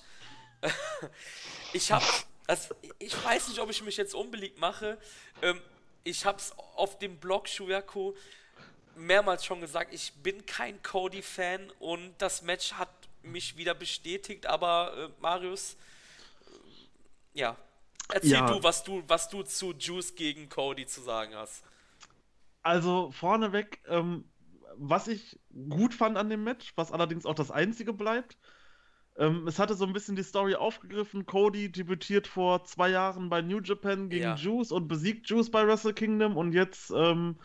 [1.74, 2.05] ich habe,
[2.47, 4.97] also ich weiß nicht, ob ich mich jetzt unbeliebt mache.
[5.41, 5.59] Ähm,
[6.03, 8.14] ich habe es auf dem Blog Shuyaku
[8.95, 12.89] mehrmals schon gesagt, ich bin kein Cody-Fan und das Match hat
[13.24, 15.76] mich wieder bestätigt, aber äh, Marius,
[17.36, 17.55] äh, ja,
[18.09, 18.47] erzähl ja.
[18.47, 21.64] du, was du, was du zu Juice gegen Cody zu sagen hast.
[22.64, 24.26] Also vorneweg, ähm,
[24.76, 25.39] was ich
[25.70, 28.38] gut fand an dem Match, was allerdings auch das einzige bleibt,
[29.22, 31.28] ähm, es hatte so ein bisschen die Story aufgegriffen.
[31.28, 34.36] Cody debütiert vor zwei Jahren bei New Japan gegen ja.
[34.36, 37.36] Juice und besiegt Juice bei Wrestle Kingdom und jetzt ähm,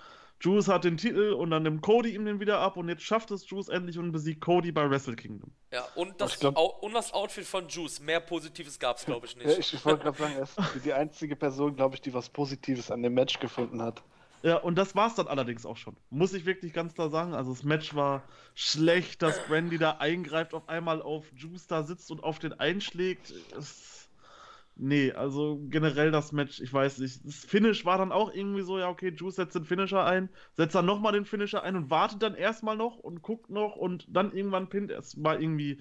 [0.41, 3.31] Juice hat den Titel und dann nimmt Cody ihm den wieder ab und jetzt schafft
[3.31, 5.51] es Juice endlich und besiegt Cody bei Wrestle Kingdom.
[5.70, 8.01] Ja, und das, glaub- Au- und das Outfit von Juice.
[8.01, 9.47] Mehr Positives gab es, glaube ich, nicht.
[9.77, 13.03] Ich wollte gerade sagen, er ist die einzige Person, glaube ich, die was Positives an
[13.03, 14.03] dem Match gefunden hat.
[14.43, 15.97] Ja, und das war's dann allerdings auch schon.
[16.11, 17.34] Muss ich wirklich ganz klar sagen.
[17.34, 22.11] Also das Match war schlecht, dass Brandy da eingreift, auf einmal auf Juice da sitzt
[22.11, 23.30] und auf den einschlägt.
[23.59, 24.11] Es,
[24.76, 27.24] nee, also generell das Match, ich weiß nicht.
[27.24, 30.74] Das Finish war dann auch irgendwie so, ja, okay, Juice setzt den Finisher ein, setzt
[30.74, 34.32] dann nochmal den Finisher ein und wartet dann erstmal noch und guckt noch und dann
[34.32, 34.91] irgendwann pinnt.
[34.91, 35.80] Es war irgendwie.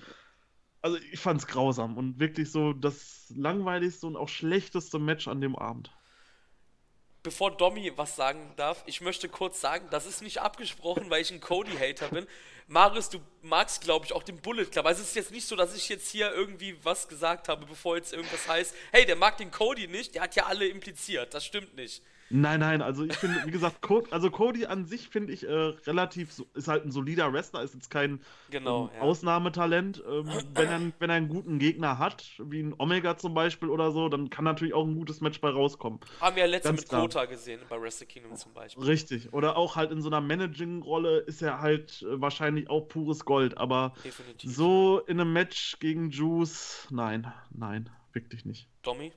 [0.81, 5.55] Also ich fand's grausam und wirklich so das langweiligste und auch schlechteste Match an dem
[5.55, 5.91] Abend.
[7.25, 11.31] Bevor Domi was sagen darf, ich möchte kurz sagen, das ist nicht abgesprochen, weil ich
[11.31, 12.27] ein Cody-Hater bin.
[12.67, 14.85] Marius, du magst, glaube ich, auch den Bullet Club.
[14.85, 17.97] Also es ist jetzt nicht so, dass ich jetzt hier irgendwie was gesagt habe, bevor
[17.97, 21.33] jetzt irgendwas heißt, hey, der mag den Cody nicht, der hat ja alle impliziert.
[21.33, 22.03] Das stimmt nicht.
[22.31, 25.51] Nein, nein, also ich finde, wie gesagt, Cody, also Cody an sich finde ich äh,
[25.51, 28.19] relativ, so, ist halt ein solider Wrestler, ist jetzt kein
[28.49, 29.01] Genau, ähm, ja.
[29.01, 30.03] Ausnahmetalent.
[30.09, 33.91] Ähm, wenn, er, wenn er einen guten Gegner hat, wie ein Omega zum Beispiel oder
[33.91, 35.99] so, dann kann natürlich auch ein gutes Match bei rauskommen.
[36.19, 37.01] Haben wir ja letztes Ganz mit klar.
[37.01, 38.83] Kota gesehen, bei Wrestle Kingdom zum Beispiel.
[38.83, 39.31] Richtig.
[39.31, 43.57] Oder auch halt in so einer Managing-Rolle ist er halt äh, wahrscheinlich auch pures Gold,
[43.59, 44.51] aber Definitiv.
[44.51, 48.67] so in einem Match gegen Juice, nein, nein, wirklich nicht.
[48.81, 49.11] Domi,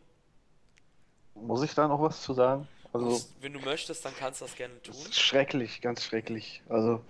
[1.34, 2.68] Muss ich da noch was zu sagen?
[3.04, 4.94] Also, wenn du möchtest, dann kannst du das gerne tun.
[4.96, 6.62] das ist schrecklich, ganz schrecklich.
[6.68, 7.02] Also,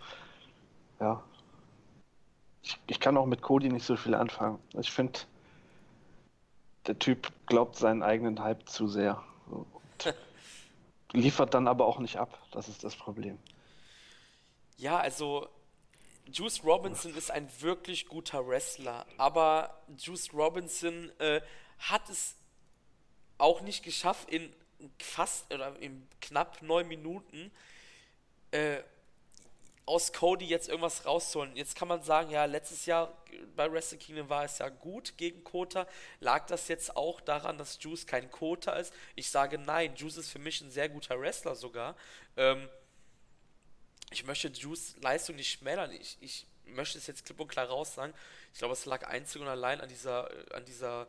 [1.01, 1.23] ja.
[2.63, 4.59] Ich, ich kann auch mit Cody nicht so viel anfangen.
[4.79, 5.21] Ich finde,
[6.87, 9.23] der Typ glaubt seinen eigenen Hype zu sehr.
[11.13, 12.39] Liefert dann aber auch nicht ab.
[12.51, 13.39] Das ist das Problem.
[14.77, 15.49] Ja, also
[16.31, 21.41] Juice Robinson ist ein wirklich guter Wrestler, aber Juice Robinson äh,
[21.79, 22.37] hat es
[23.39, 24.53] auch nicht geschafft, in
[24.99, 27.51] fast oder in knapp neun Minuten
[28.51, 28.83] äh,
[29.89, 31.57] aus Cody jetzt irgendwas rauszuholen.
[31.57, 33.17] Jetzt kann man sagen, ja, letztes Jahr
[33.57, 35.87] bei Wrestle Kingdom war es ja gut gegen Kota.
[36.21, 38.93] Lag das jetzt auch daran, dass Juice kein Kota ist?
[39.15, 41.97] Ich sage nein, Juice ist für mich ein sehr guter Wrestler sogar.
[42.37, 42.69] Ähm,
[44.11, 45.91] ich möchte Juice Leistung nicht schmälern.
[45.93, 48.13] Ich, ich möchte es jetzt klipp und klar raus sagen.
[48.53, 51.07] Ich glaube, es lag einzig und allein an dieser, äh, an dieser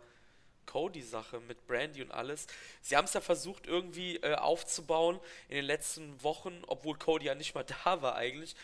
[0.69, 2.45] Cody-Sache mit Brandy und alles.
[2.81, 7.33] Sie haben es ja versucht, irgendwie äh, aufzubauen in den letzten Wochen, obwohl Cody ja
[7.35, 8.55] nicht mal da war eigentlich.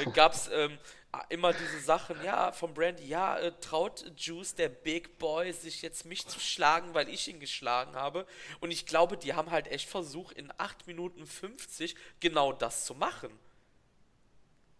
[0.00, 0.78] Äh, Gab es ähm,
[1.30, 6.04] immer diese Sachen, ja, von Brandy, ja, äh, traut Juice, der Big Boy, sich jetzt
[6.04, 8.26] mich zu schlagen, weil ich ihn geschlagen habe.
[8.60, 12.94] Und ich glaube, die haben halt echt versucht, in 8 Minuten 50 genau das zu
[12.94, 13.30] machen.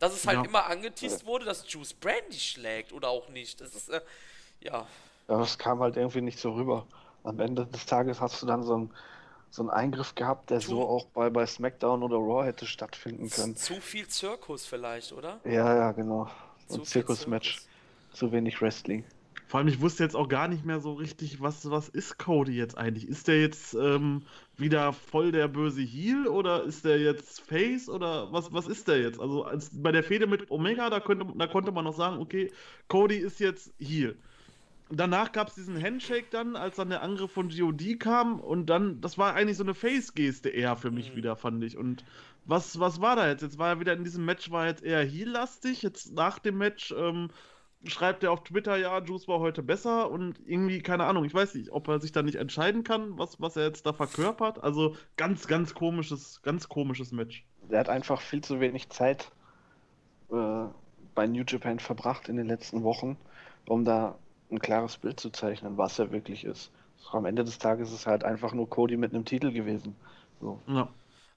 [0.01, 0.45] Dass es halt Ja.
[0.45, 3.61] immer angeteased wurde, dass Juice Brandy schlägt oder auch nicht.
[3.61, 4.03] Das ist, äh,
[4.61, 4.87] ja.
[5.29, 6.87] Ja, das kam halt irgendwie nicht so rüber.
[7.23, 8.91] Am Ende des Tages hast du dann so einen,
[9.51, 13.57] so einen Eingriff gehabt, der so auch bei, bei SmackDown oder Raw hätte stattfinden können.
[13.57, 15.41] Zu viel Zirkus vielleicht, oder?
[15.45, 16.29] Ja, ja, genau.
[16.69, 17.63] So Zu ein Zirkusmatch.
[18.13, 19.05] Zu wenig Wrestling.
[19.47, 22.53] Vor allem, ich wusste jetzt auch gar nicht mehr so richtig, was, was ist Cody
[22.53, 23.07] jetzt eigentlich?
[23.07, 24.23] Ist der jetzt ähm,
[24.57, 29.01] wieder voll der böse Heel oder ist der jetzt Face oder was, was ist der
[29.01, 29.21] jetzt?
[29.21, 32.51] Also als, bei der Fehde mit Omega, da, könnte, da konnte man noch sagen, okay,
[32.89, 34.17] Cody ist jetzt Heel.
[34.91, 39.01] Danach gab es diesen Handshake dann, als dann der Angriff von GOD kam und dann,
[39.01, 41.17] das war eigentlich so eine Face-Geste eher für mich Mhm.
[41.17, 41.77] wieder, fand ich.
[41.77, 42.05] Und
[42.45, 43.43] was, was war da jetzt?
[43.43, 45.83] Jetzt war er wieder in diesem Match, war jetzt eher Heel-lastig.
[45.83, 47.31] Jetzt nach dem Match ähm,
[47.87, 51.55] schreibt er auf Twitter, ja, Juice war heute besser und irgendwie, keine Ahnung, ich weiß
[51.55, 54.63] nicht, ob er sich da nicht entscheiden kann, was, was er jetzt da verkörpert.
[54.63, 57.45] Also ganz, ganz komisches, ganz komisches Match.
[57.71, 59.31] Der hat einfach viel zu wenig Zeit
[60.31, 60.65] äh,
[61.15, 63.17] bei New Japan verbracht in den letzten Wochen,
[63.67, 64.19] um da
[64.51, 66.73] ein klares Bild zu zeichnen, was er wirklich ist.
[66.99, 69.97] So, am Ende des Tages ist es halt einfach nur Cody mit einem Titel gewesen.
[70.41, 70.63] So.
[70.67, 70.89] Ja.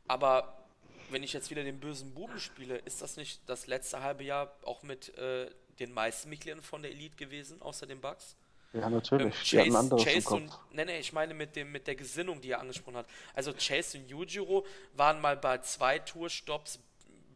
[0.08, 0.66] Aber
[1.10, 4.56] wenn ich jetzt wieder den bösen Buben spiele, ist das nicht das letzte halbe Jahr
[4.64, 5.50] auch mit äh,
[5.80, 8.36] den meisten Mitgliedern von der Elite gewesen, außer den Bucks?
[8.74, 9.36] Ja, Ähm, natürlich.
[9.50, 12.52] Die hatten Chase, Chase und, nee, nee, ich meine mit, dem, mit der Gesinnung, die
[12.52, 13.08] er angesprochen hat.
[13.34, 16.80] Also Chase und Yujiro waren mal bei zwei Tourstops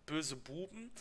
[0.06, 0.92] böse Buben.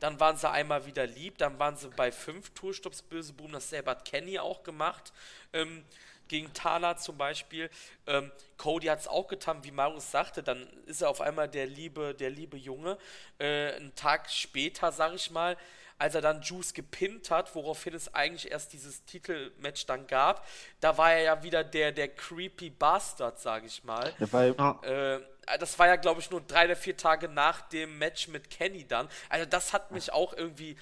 [0.00, 3.52] Dann waren sie einmal wieder lieb, dann waren sie bei fünf Tourstops böse Buben.
[3.52, 5.12] Dasselbe hat Kenny auch gemacht.
[5.52, 5.84] Ähm,
[6.28, 7.70] gegen Tana zum Beispiel.
[8.06, 11.66] Ähm, Cody hat es auch getan, wie Marius sagte, dann ist er auf einmal der
[11.66, 12.98] liebe, der liebe Junge.
[13.38, 15.56] Äh, einen Tag später, sag ich mal,
[15.98, 20.46] als er dann Juice gepinnt hat, woraufhin es eigentlich erst dieses Titelmatch dann gab,
[20.80, 24.12] da war er ja wieder der, der creepy Bastard, sag ich mal.
[24.18, 24.54] Ja, weil.
[24.82, 25.20] Äh,
[25.60, 28.86] das war ja, glaube ich, nur drei oder vier Tage nach dem Match mit Kenny
[28.86, 29.08] dann.
[29.28, 30.76] Also das hat mich auch irgendwie,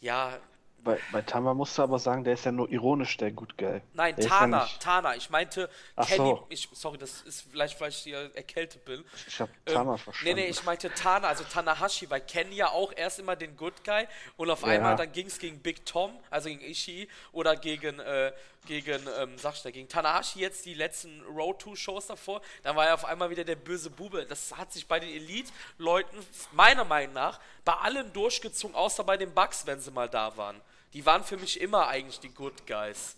[0.00, 0.38] ja,
[0.76, 3.80] Bei, bei Tama musst du aber sagen, der ist ja nur ironisch der Good Guy.
[3.94, 5.16] Nein, der ja Tana, Tana.
[5.16, 6.16] Ich meinte Ach Kenny.
[6.16, 6.46] so.
[6.48, 9.04] Ich, sorry, das ist vielleicht, weil ich hier erkältet bin.
[9.26, 10.34] Ich hab Ähm, Tama Nee, verstanden.
[10.34, 14.06] nee, ich meinte Tana, also Tanahashi, weil Kenny ja auch erst immer den Good Guy
[14.36, 14.68] und auf Ja.
[14.68, 18.32] einmal dann ging es gegen Big Tom, also gegen Ishii oder gegen, äh,
[18.66, 22.76] gegen, ähm, sag ich da, gegen Tanahashi jetzt die letzten Road 2 Shows davor, dann
[22.76, 24.24] war er auf einmal wieder der böse Bube.
[24.26, 26.16] Das hat sich bei den Elite-Leuten,
[26.52, 30.60] meiner Meinung nach, bei allen durchgezogen, außer bei den Bugs, wenn sie mal da waren.
[30.92, 33.16] Die waren für mich immer eigentlich die Good Guys.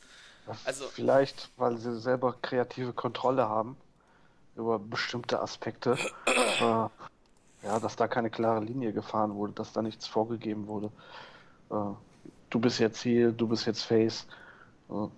[0.64, 3.76] also- Vielleicht, weil sie selber kreative Kontrolle haben
[4.56, 5.98] über bestimmte Aspekte.
[6.26, 6.88] äh,
[7.64, 10.90] ja, dass da keine klare Linie gefahren wurde, dass da nichts vorgegeben wurde.
[11.70, 11.74] Äh,
[12.50, 14.26] du bist jetzt hier, du bist jetzt Face.
[14.90, 15.08] Äh,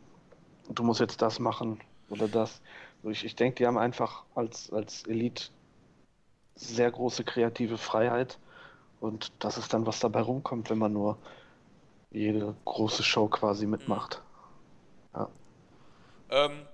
[0.68, 2.60] du musst jetzt das machen oder das.
[3.02, 5.50] Ich, ich denke, die haben einfach als, als Elite
[6.54, 8.38] sehr große kreative Freiheit
[9.00, 11.18] und das ist dann, was dabei rumkommt, wenn man nur
[12.10, 14.22] jede große Show quasi mitmacht.
[16.28, 16.66] Ähm,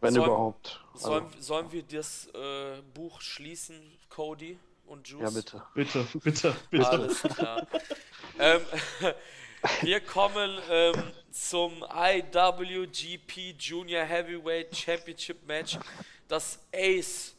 [0.00, 0.84] Wenn Sollen- überhaupt.
[0.92, 3.80] Also, sollen, sollen wir das äh, Buch schließen,
[4.10, 5.22] Cody und Juice?
[5.22, 5.62] ja, bitte.
[5.74, 6.88] Bitte, bitte, bitte.
[6.90, 7.66] Alles klar.
[8.38, 8.60] ähm,
[9.82, 15.78] wir kommen ähm, zum IWGP Junior Heavyweight Championship Match.
[16.26, 17.34] Das Ace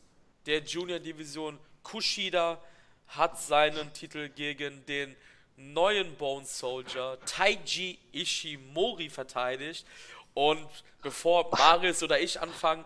[0.46, 2.62] der Junior Division Kushida
[3.08, 5.16] hat seinen Titel gegen den
[5.58, 9.86] neuen Bone Soldier Taiji Ishimori verteidigt.
[10.34, 10.68] Und
[11.02, 12.86] bevor Marius oder ich anfangen,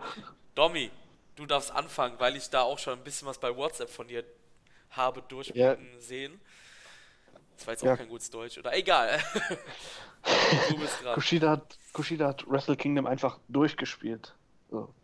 [0.56, 0.90] Domi,
[1.36, 4.24] du darfst anfangen, weil ich da auch schon ein bisschen was bei WhatsApp von dir
[4.90, 6.40] habe durchblicken sehen.
[7.58, 7.96] Das war jetzt auch Ja.
[7.96, 8.72] kein gutes Deutsch, oder?
[8.76, 9.18] Egal.
[10.70, 11.14] du bist dran.
[11.14, 14.34] Kushida hat, Kushida hat Wrestle Kingdom einfach durchgespielt.
[14.70, 14.94] So.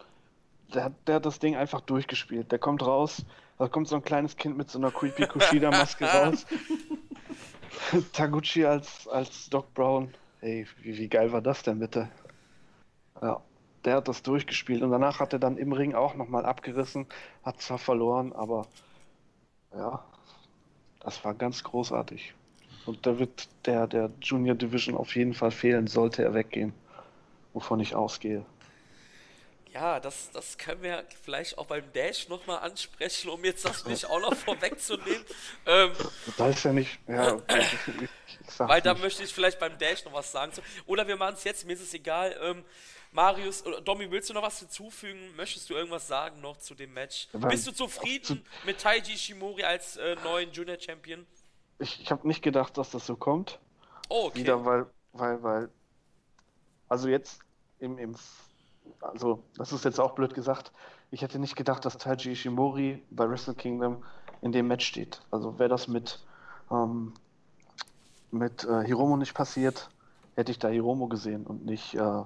[0.73, 2.53] Der, hat, der hat das Ding einfach durchgespielt.
[2.53, 3.25] Der kommt raus,
[3.59, 6.47] da kommt so ein kleines Kind mit so einer creepy Kushida-Maske raus.
[8.13, 10.15] Taguchi als, als Doc Brown.
[10.41, 12.09] Hey, wie, wie geil war das denn bitte?
[13.21, 13.43] Ja,
[13.85, 17.07] der hat das durchgespielt und danach hat er dann im Ring auch nochmal abgerissen,
[17.43, 18.67] hat zwar verloren, aber
[19.75, 20.05] ja,
[21.01, 22.35] das war ganz großartig.
[22.87, 26.73] Und da wird der, der Junior Division auf jeden Fall fehlen, sollte er weggehen.
[27.53, 28.45] Wovon ich ausgehe.
[29.73, 34.07] Ja, das, das können wir vielleicht auch beim Dash nochmal ansprechen, um jetzt das nicht
[34.07, 35.25] auch noch vorwegzunehmen.
[35.67, 35.91] Ähm,
[36.37, 36.99] Da ist ja nicht.
[37.09, 37.39] Ja,
[38.47, 40.53] sag's Weil da möchte ich vielleicht beim Dash noch was sagen.
[40.87, 42.37] Oder wir machen es jetzt, mir ist es egal.
[42.43, 42.65] Ähm,
[43.13, 45.35] Marius, oder Domi, willst du noch was hinzufügen?
[45.37, 47.29] Möchtest du irgendwas sagen noch zu dem Match?
[47.33, 51.27] Bist du zu- zufrieden mit Taiji Shimori als äh, neuen Junior Champion?
[51.79, 53.59] Ich, ich habe nicht gedacht, dass das so kommt.
[54.09, 54.41] Oh, okay.
[54.41, 55.71] Wieder, weil, weil, weil.
[56.89, 57.41] Also jetzt
[57.79, 58.17] im, im.
[59.01, 60.73] Also, das ist jetzt auch blöd gesagt.
[61.11, 64.05] Ich hätte nicht gedacht, dass Taiji Ishimori bei Wrestle Kingdom
[64.43, 65.21] in dem Match steht.
[65.31, 66.23] Also, wäre das mit.
[66.71, 67.15] Ähm,
[68.31, 69.89] mit äh, Hiromo nicht passiert,
[70.35, 72.23] hätte ich da Hiromo gesehen und nicht äh,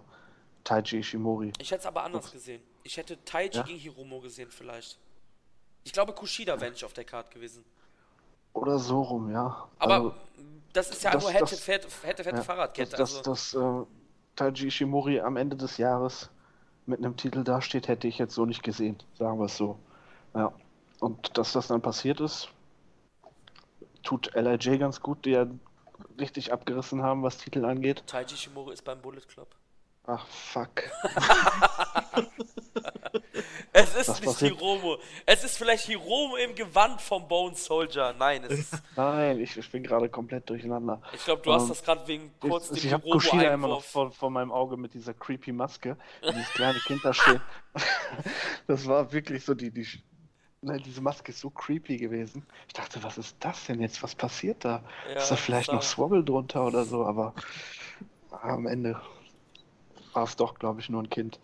[0.64, 1.52] Taiji Ishimori.
[1.58, 2.62] Ich hätte es aber anders gesehen.
[2.82, 3.62] Ich hätte Taiji Ja?
[3.62, 4.98] gegen Hiromo gesehen vielleicht.
[5.84, 7.64] Ich glaube, Kushida wäre nicht auf der Karte gewesen.
[8.52, 9.68] Oder so rum, ja.
[9.78, 10.14] Aber Also,
[10.72, 12.96] das ist ja das- nur hätte, das- fette, hätte, fette Ja, Fahrradkette.
[12.96, 13.86] Dass, also, dass, dass äh,
[14.36, 16.30] Taiji Ishimori am Ende des Jahres
[16.86, 19.78] mit einem Titel dasteht, hätte ich jetzt so nicht gesehen, sagen wir es so.
[20.34, 20.52] Ja.
[21.00, 22.48] Und dass das dann passiert ist,
[24.02, 25.46] tut LIJ ganz gut, die ja
[26.18, 28.02] richtig abgerissen haben, was Titel angeht.
[28.06, 29.48] Taiji Shimori ist beim Bullet Club.
[30.08, 30.82] Ach, fuck.
[33.72, 34.54] Es ist Was nicht passiert?
[34.56, 34.98] Hiromo.
[35.24, 38.14] Es ist vielleicht Hiromo im Gewand vom Bone Soldier.
[38.18, 38.82] Nein, es ist.
[38.96, 41.00] Nein, ich, ich bin gerade komplett durcheinander.
[41.12, 43.82] Ich glaube, du hast Ähm, das gerade wegen kurz ich ich habe Kushida immer noch
[43.84, 47.40] vor, vor meinem Auge mit dieser creepy Maske, dieses kleine Kind da steht.
[48.66, 49.86] Das war wirklich so die, die
[50.62, 52.44] ne, diese Maske ist so creepy gewesen.
[52.66, 54.02] Ich dachte, was ist das denn jetzt?
[54.02, 54.82] Was passiert da?
[55.08, 57.06] Ja, ist da vielleicht noch Swabble drunter oder so?
[57.06, 57.34] Aber
[58.42, 59.00] am Ende
[60.14, 61.40] war es doch, glaube ich, nur ein Kind.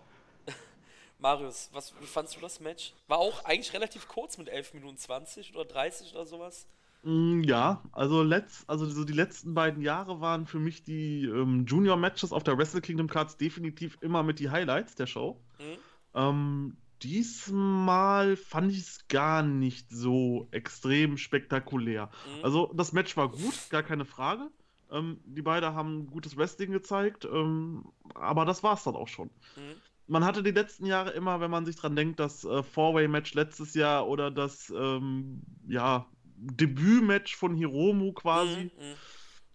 [1.18, 2.92] Marius, was, wie fandst du das Match?
[3.08, 6.66] War auch eigentlich relativ kurz mit 11 Minuten 20 oder 30 oder sowas.
[7.02, 11.66] Mm, Ja, also, letzt, also so die letzten beiden Jahre waren für mich die ähm,
[11.66, 15.40] Junior-Matches auf der Wrestle Kingdom Cards definitiv immer mit die Highlights der Show.
[15.58, 15.78] Mhm.
[16.14, 22.10] Ähm, diesmal fand ich es gar nicht so extrem spektakulär.
[22.38, 22.44] Mhm.
[22.44, 24.50] Also das Match war gut, gar keine Frage.
[24.94, 27.84] Ähm, die beiden haben gutes Wrestling gezeigt, ähm,
[28.14, 29.28] aber das war es dann auch schon.
[29.56, 29.74] Mhm.
[30.06, 33.74] Man hatte die letzten Jahre immer, wenn man sich dran denkt, das äh, Four-Way-Match letztes
[33.74, 38.70] Jahr oder das ähm, ja, Debüt-Match von Hiromu quasi Mhm.
[38.76, 38.94] Mhm.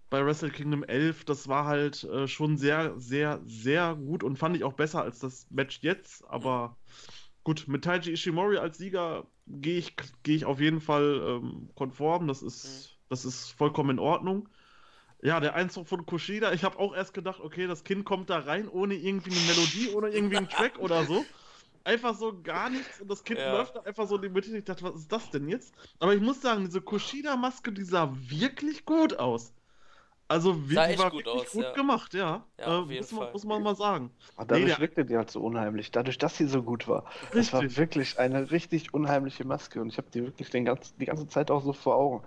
[0.10, 4.56] bei Wrestle Kingdom 11, das war halt äh, schon sehr, sehr, sehr gut und fand
[4.56, 6.28] ich auch besser als das Match jetzt.
[6.28, 6.76] Aber
[7.44, 12.28] gut, mit Taiji Ishimori als Sieger gehe ich, gehe ich auf jeden Fall ähm, konform.
[12.28, 14.50] Das ist, das ist vollkommen in Ordnung.
[15.22, 18.40] Ja, der Einzug von Kushida, ich habe auch erst gedacht, okay, das Kind kommt da
[18.40, 21.26] rein ohne irgendwie eine Melodie, ohne irgendwie einen Track oder so.
[21.84, 23.52] Einfach so gar nichts und das Kind ja.
[23.52, 24.56] läuft da einfach so in die Mitte.
[24.56, 25.74] Ich dachte, was ist das denn jetzt?
[26.00, 29.54] Aber ich muss sagen, diese Kushida-Maske, die sah wirklich gut aus.
[30.28, 31.74] Also wirklich, war gut wirklich aus, gut ja.
[31.74, 32.46] gemacht, ja.
[32.60, 33.32] Ja, äh, auf jeden muss, man, Fall.
[33.34, 34.12] muss man mal sagen.
[34.36, 37.06] Aber dadurch Nee, der- wirkte die halt so unheimlich, dadurch, dass sie so gut war.
[37.34, 37.78] Das war Richtig.
[37.78, 41.50] wirklich eine richtig unheimliche Maske und ich habe die wirklich den ganz, die ganze Zeit
[41.50, 42.24] auch so vor Augen.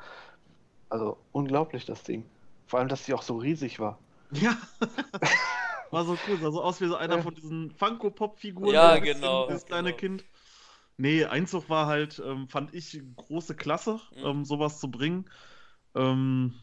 [0.88, 2.24] Also unglaublich, das Ding.
[2.66, 3.98] Vor allem, dass sie auch so riesig war.
[4.32, 4.56] Ja.
[5.90, 7.22] War so cool, sah so aus wie so einer Ja.
[7.22, 8.72] von diesen Funko-Pop-Figuren.
[8.72, 9.96] Ja, genau, Das kleine genau.
[9.96, 10.24] Kind.
[10.96, 14.24] Nee, Einzug war halt, ähm, fand ich, große Klasse, Mhm.
[14.24, 15.30] ähm, sowas zu bringen.
[15.94, 16.54] Ähm,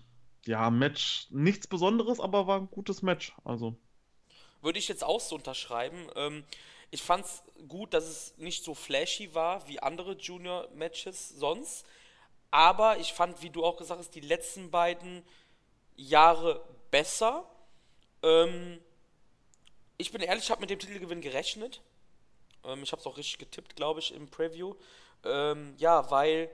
[0.45, 3.33] ja, Match, nichts Besonderes, aber war ein gutes Match.
[3.45, 3.77] Also,
[4.61, 6.09] Würde ich jetzt auch so unterschreiben.
[6.15, 6.43] Ähm,
[6.91, 11.85] ich fand es gut, dass es nicht so flashy war wie andere Junior-Matches sonst.
[12.51, 15.23] Aber ich fand, wie du auch gesagt hast, die letzten beiden
[15.99, 17.45] Jahre besser.
[18.23, 18.79] Ähm,
[19.97, 21.81] ich bin ehrlich, ich habe mit dem Titelgewinn gerechnet.
[22.63, 24.75] Ähm, ich habe es auch richtig getippt, glaube ich, im Preview.
[25.25, 26.49] Ähm, ja, weil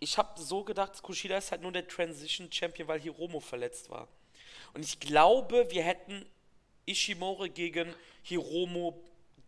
[0.00, 4.08] ich habe so gedacht, Kushida ist halt nur der Transition Champion, weil Hiromo verletzt war.
[4.72, 6.24] Und ich glaube, wir hätten
[6.86, 9.00] Ishimori gegen Hiromo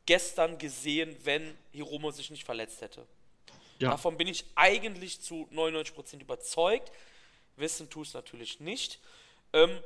[0.06, 3.06] gestern gesehen, wenn Hiromo sich nicht verletzt hätte.
[3.78, 3.90] ja.
[3.90, 6.92] Davon bin ich eigentlich zu 99% überzeugt.
[7.62, 9.00] Wissen tue es natürlich nicht.
[9.54, 9.82] Ähm,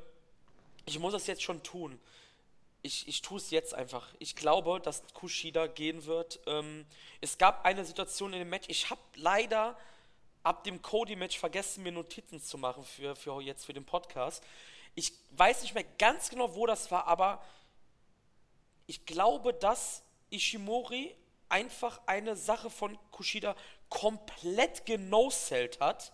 [0.85, 2.01] ich muss das jetzt schon tun.
[2.83, 4.09] Ich, ich tue es jetzt einfach.
[4.19, 6.41] Ich glaube, dass Kushida gehen wird.
[6.47, 6.85] Ähm,
[7.21, 8.67] es gab eine Situation in dem Match.
[8.69, 9.79] Ich habe leider
[10.43, 14.43] ab dem Cody-Match vergessen, mir Notizen zu machen für, für jetzt für den Podcast.
[14.95, 17.45] Ich weiß nicht mehr ganz genau, wo das war, aber
[18.87, 21.15] ich glaube, dass Ishimori
[21.49, 23.57] einfach eine Sache von Kushida
[23.89, 26.13] komplett genosellt hat.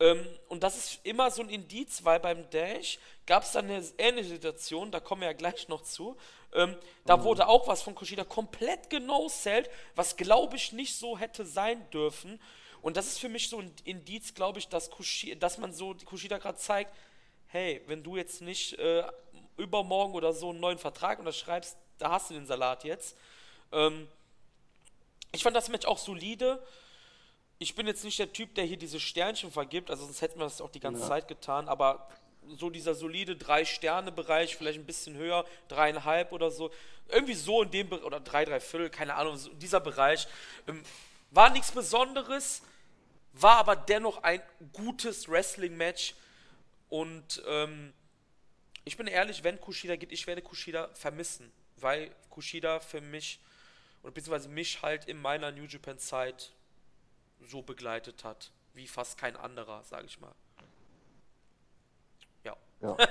[0.00, 3.84] Ähm, und das ist immer so ein Indiz, weil beim Dash gab es dann eine
[3.98, 6.16] ähnliche Situation, da kommen wir ja gleich noch zu.
[6.52, 11.44] Ähm, da wurde auch was von Kushida komplett genosellt, was glaube ich nicht so hätte
[11.44, 12.40] sein dürfen.
[12.82, 15.94] Und das ist für mich so ein Indiz, glaube ich, dass, Kushi dass man so
[16.04, 16.94] Kushida gerade zeigt,
[17.48, 19.04] hey, wenn du jetzt nicht äh,
[19.56, 23.16] übermorgen oder so einen neuen Vertrag unterschreibst, da hast du den Salat jetzt.
[23.72, 24.08] Ähm,
[25.32, 26.64] ich fand das Match auch solide.
[27.58, 30.44] Ich bin jetzt nicht der Typ, der hier diese Sternchen vergibt, also sonst hätten wir
[30.44, 31.08] das auch die ganze Ja.
[31.08, 32.08] Zeit getan, aber
[32.56, 36.70] so dieser solide Drei-Sterne-Bereich, vielleicht ein bisschen höher, dreieinhalb oder so,
[37.08, 40.26] irgendwie so in dem Bereich, oder drei, drei Viertel, keine Ahnung, so dieser Bereich,
[40.68, 40.82] ähm,
[41.30, 42.62] war nichts Besonderes,
[43.32, 44.42] war aber dennoch ein
[44.72, 46.14] gutes Wrestling-Match
[46.90, 47.92] und ähm,
[48.84, 53.40] ich bin ehrlich, wenn Kushida geht, ich werde Kushida vermissen, weil Kushida für mich
[54.02, 56.52] oder beziehungsweise mich halt in meiner New Japan Zeit
[57.40, 60.34] so begleitet hat, wie fast kein anderer, sage ich mal.
[62.44, 62.56] Ja.
[62.80, 62.96] Ja.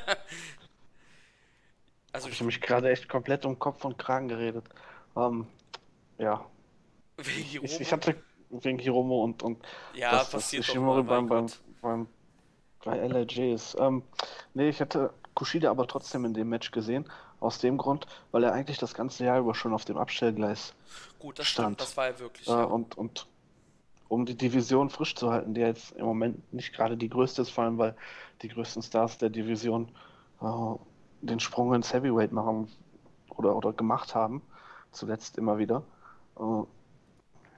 [2.13, 4.65] Also Ich habe mich gerade echt komplett um Kopf und Kragen geredet.
[5.15, 5.47] Ähm,
[6.19, 6.45] ja,
[7.17, 11.27] wegen Hiromo, ich, ich hatte wegen Hiromo und, und ja, das passiert mal, mein beim,
[11.27, 11.47] beim,
[11.81, 12.07] beim,
[12.83, 13.75] bei ist.
[13.79, 14.03] Ähm,
[14.53, 17.09] nee, ich hätte Kushida aber trotzdem in dem Match gesehen.
[17.39, 20.73] Aus dem Grund, weil er eigentlich das ganze Jahr über schon auf dem Abstellgleis
[21.19, 21.75] Gut, das stand.
[21.75, 22.47] stimmt, das war ja wirklich.
[22.47, 22.63] äh, ja.
[22.63, 23.27] und, und
[24.13, 27.49] um die Division frisch zu halten, die jetzt im Moment nicht gerade die größte ist,
[27.49, 27.95] vor allem weil
[28.41, 29.89] die größten Stars der Division
[30.41, 30.75] äh,
[31.21, 32.67] den Sprung ins Heavyweight machen
[33.29, 34.41] oder, oder gemacht haben,
[34.91, 35.83] zuletzt immer wieder.
[36.39, 36.63] Äh,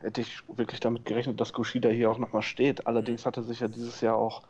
[0.02, 2.88] hätte ich wirklich damit gerechnet, dass Kushida hier auch nochmal steht.
[2.88, 4.44] Allerdings hat er sich ja dieses Jahr auch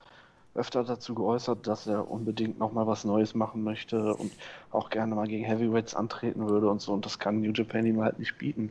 [0.54, 4.32] öfter dazu geäußert, dass er unbedingt nochmal was Neues machen möchte und
[4.72, 6.94] auch gerne mal gegen Heavyweights antreten würde und so.
[6.94, 8.70] Und das kann New Japan ihm halt nicht bieten.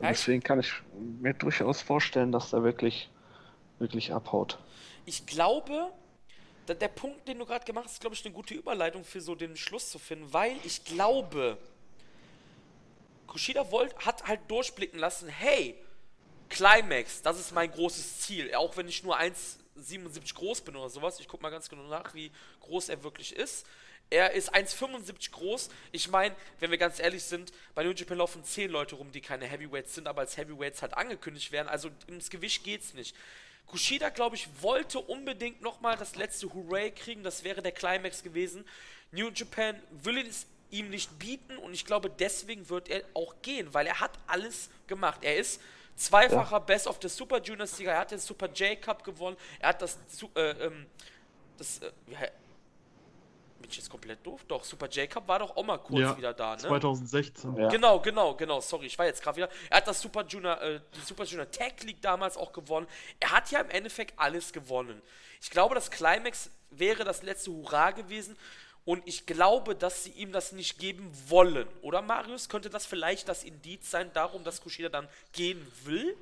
[0.00, 0.72] Deswegen kann ich
[1.20, 3.10] mir durchaus vorstellen, dass er wirklich,
[3.78, 4.58] wirklich abhaut.
[5.06, 5.92] Ich glaube,
[6.68, 9.34] der Punkt, den du gerade gemacht hast, ist, glaube ich, eine gute Überleitung für so
[9.34, 11.58] den Schluss zu finden, weil ich glaube,
[13.26, 15.74] Kushida wollt, hat halt durchblicken lassen, hey,
[16.48, 18.54] Climax, das ist mein großes Ziel.
[18.54, 21.20] Auch wenn ich nur 1,77 groß bin oder sowas.
[21.20, 22.30] Ich gucke mal ganz genau nach, wie
[22.60, 23.66] groß er wirklich ist.
[24.10, 25.68] Er ist 1,75 groß.
[25.92, 29.20] Ich meine, wenn wir ganz ehrlich sind, bei New Japan laufen 10 Leute rum, die
[29.20, 31.68] keine Heavyweights sind, aber als Heavyweights halt angekündigt werden.
[31.68, 33.14] Also ins Gewicht geht's nicht.
[33.66, 37.22] Kushida, glaube ich, wollte unbedingt nochmal das letzte Hooray kriegen.
[37.22, 38.64] Das wäre der Climax gewesen.
[39.12, 43.72] New Japan will es ihm nicht bieten und ich glaube, deswegen wird er auch gehen,
[43.72, 45.20] weil er hat alles gemacht.
[45.22, 45.60] Er ist
[45.96, 49.70] zweifacher Best of the Super Junior Sieger, er hat den Super J Cup gewonnen, er
[49.70, 49.98] hat das,
[50.34, 50.86] äh, ähm,
[51.56, 52.28] das, äh, ja,
[53.68, 54.42] bin ich jetzt komplett doof?
[54.48, 56.62] Doch, Super Jacob war doch auch mal kurz Ja, wieder da, ne?
[56.62, 57.54] 2016.
[57.56, 57.68] Ja.
[57.68, 58.60] Genau, genau, genau.
[58.60, 59.50] Sorry, ich war jetzt gerade wieder.
[59.68, 62.86] Er hat das Super Junior, äh, die Super Junior Tag League damals auch gewonnen.
[63.20, 65.02] Er hat ja im Endeffekt alles gewonnen.
[65.42, 68.38] Ich glaube, das Climax wäre das letzte Hurra gewesen.
[68.86, 71.68] Und ich glaube, dass sie ihm das nicht geben wollen.
[71.82, 72.48] Oder Marius?
[72.48, 76.16] Könnte das vielleicht das Indiz sein, darum, dass Kushida dann gehen will?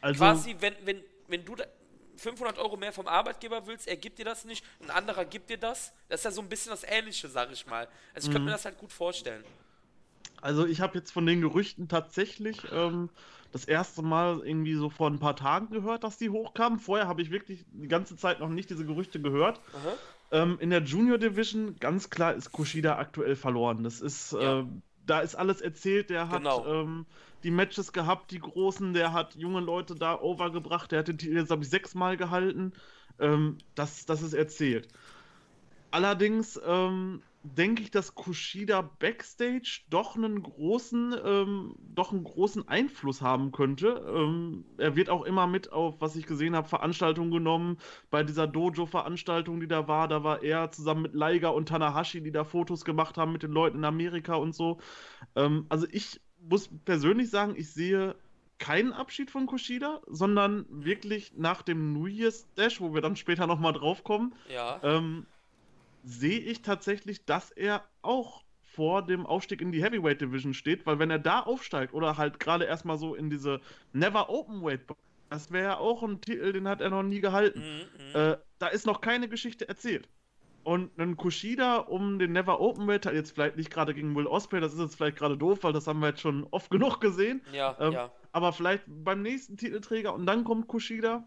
[0.00, 1.66] Also, Quasi, wenn, wenn, wenn du da
[2.16, 5.58] 500 Euro mehr vom Arbeitgeber willst, er gibt dir das nicht, ein anderer gibt dir
[5.58, 5.92] das.
[6.08, 7.88] Das ist ja so ein bisschen das Ähnliche, sag ich mal.
[8.14, 9.44] Also ich könnte mir das halt gut vorstellen.
[10.40, 13.10] Also ich habe jetzt von den Gerüchten tatsächlich ähm,
[13.52, 16.80] das erste Mal irgendwie so vor ein paar Tagen gehört, dass die hochkamen.
[16.80, 19.60] Vorher habe ich wirklich die ganze Zeit noch nicht diese Gerüchte gehört.
[20.32, 23.84] Ähm, in der Junior Division, ganz klar, ist Kushida aktuell verloren.
[23.84, 24.60] Das ist, Ja.
[24.60, 24.64] äh,
[25.06, 26.10] da ist alles erzählt.
[26.10, 26.66] Der hat Genau.
[26.66, 27.06] ähm,
[27.44, 31.36] die Matches gehabt, die großen, der hat junge Leute da overgebracht, der hat den Titel
[31.36, 32.72] jetzt, glaube ich, sechsmal gehalten.
[33.18, 34.88] Ähm, das, das ist erzählt.
[35.90, 43.20] Allerdings ähm, denke ich, dass Kushida Backstage doch einen großen, ähm, doch einen großen Einfluss
[43.20, 44.02] haben könnte.
[44.08, 47.78] Ähm, er wird auch immer mit auf, was ich gesehen habe, Veranstaltungen genommen.
[48.10, 52.32] Bei dieser Dojo-Veranstaltung, die da war, da war er zusammen mit Liger und Tanahashi, die
[52.32, 54.78] da Fotos gemacht haben mit den Leuten in Amerika und so.
[55.36, 58.14] Ähm, also ich muss persönlich sagen, ich sehe
[58.58, 63.46] keinen Abschied von Kushida, sondern wirklich nach dem New Year's Dash, wo wir dann später
[63.46, 64.80] nochmal drauf kommen, Ja.
[64.82, 65.26] ähm,
[66.04, 70.98] sehe ich tatsächlich, dass er auch vor dem Aufstieg in die Heavyweight Division steht, weil
[70.98, 73.60] wenn er da aufsteigt oder halt gerade erstmal so in diese
[73.92, 74.80] Never Openweight,
[75.28, 77.60] das wäre ja auch ein Titel, den hat er noch nie gehalten.
[77.60, 78.14] Mhm, mhm.
[78.14, 80.08] Äh, da ist noch keine Geschichte erzählt.
[80.64, 84.72] Und ein Kushida um den Never Openweight, jetzt vielleicht nicht gerade gegen Will Ospreay, das
[84.72, 87.42] ist jetzt vielleicht gerade doof, weil das haben wir jetzt schon oft genug gesehen.
[87.52, 88.12] ja, ähm, ja.
[88.32, 91.24] Aber vielleicht beim nächsten Titelträger und dann kommt Kushida.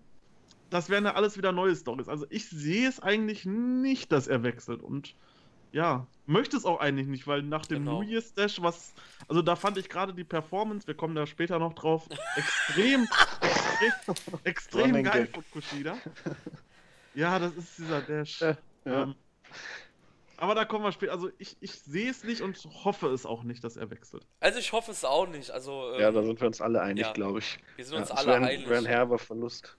[0.71, 2.07] Das wären ja alles wieder neue Stories.
[2.09, 4.81] Also ich sehe es eigentlich nicht, dass er wechselt.
[4.81, 5.13] Und
[5.71, 8.01] ja, möchte es auch eigentlich nicht, weil nach dem Genau.
[8.01, 8.93] New Year's Dash, was.
[9.27, 12.07] Also da fand ich gerade die Performance, wir kommen da später noch drauf,
[12.37, 13.07] extrem,
[13.81, 15.97] extrem, extrem geil von Kushida.
[17.13, 18.39] Ja, das ist dieser Dash.
[18.39, 19.03] Ja, ja.
[19.03, 19.15] Ähm,
[20.37, 21.13] aber da kommen wir später.
[21.13, 24.25] Also ich, ich sehe es nicht und hoffe es auch nicht, dass er wechselt.
[24.39, 25.51] Also ich hoffe es auch nicht.
[25.51, 27.13] Also ähm, Ja, da sind wir uns alle einig, ja.
[27.13, 27.57] glaube ich.
[27.75, 28.69] wir sind uns ja, alle ein, einig.
[28.69, 29.77] wär ein herber Verlust.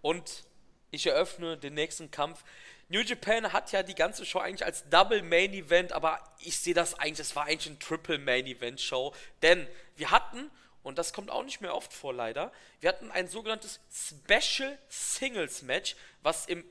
[0.00, 0.44] Und
[0.90, 2.44] ich eröffne den nächsten Kampf.
[2.88, 6.74] New Japan hat ja die ganze Show eigentlich als Double Main Event, aber ich sehe
[6.74, 9.12] das eigentlich, das war eigentlich ein Triple Main Event Show.
[9.42, 9.66] Denn
[9.96, 10.50] wir hatten,
[10.82, 15.62] und das kommt auch nicht mehr oft vor leider, wir hatten ein sogenanntes Special Singles
[15.62, 16.64] Match, was im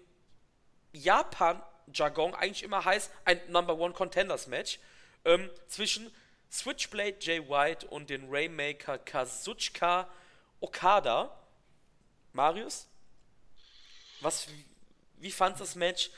[1.87, 4.79] Japan-Jargon eigentlich immer heißt, ein Number One Contenders Match
[5.25, 6.11] ähm, zwischen
[6.51, 10.07] Switchblade Jay White und den Rainmaker Kazuchika
[10.59, 11.31] Okada.
[12.33, 12.87] Marius?
[14.21, 14.47] Was,
[15.19, 16.09] wie fandst du das Match?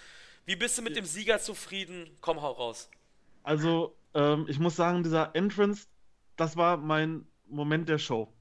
[0.46, 2.10] Wie bist du mit dem Sieger zufrieden?
[2.22, 2.90] Komm, hau raus.
[3.44, 5.88] Also, ähm, ich muss sagen, dieser Entrance,
[6.36, 8.32] das war mein Moment der Show.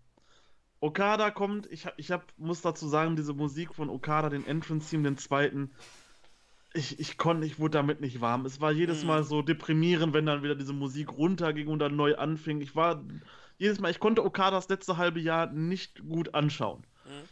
[0.81, 5.18] Okada kommt, ich, ich hab, muss dazu sagen, diese Musik von Okada, den Entrance-Team, den
[5.18, 5.72] zweiten,
[6.79, 8.47] ich, ich konnte, ich wurde damit nicht warm.
[8.47, 9.09] Es war jedes Mhm.
[9.09, 12.61] Mal so deprimierend, wenn dann wieder diese Musik runterging und dann neu anfing.
[12.61, 13.05] Ich war
[13.59, 16.87] jedes Mal, ich konnte Okadas letzte halbe Jahr nicht gut anschauen.
[17.05, 17.29] Mhm.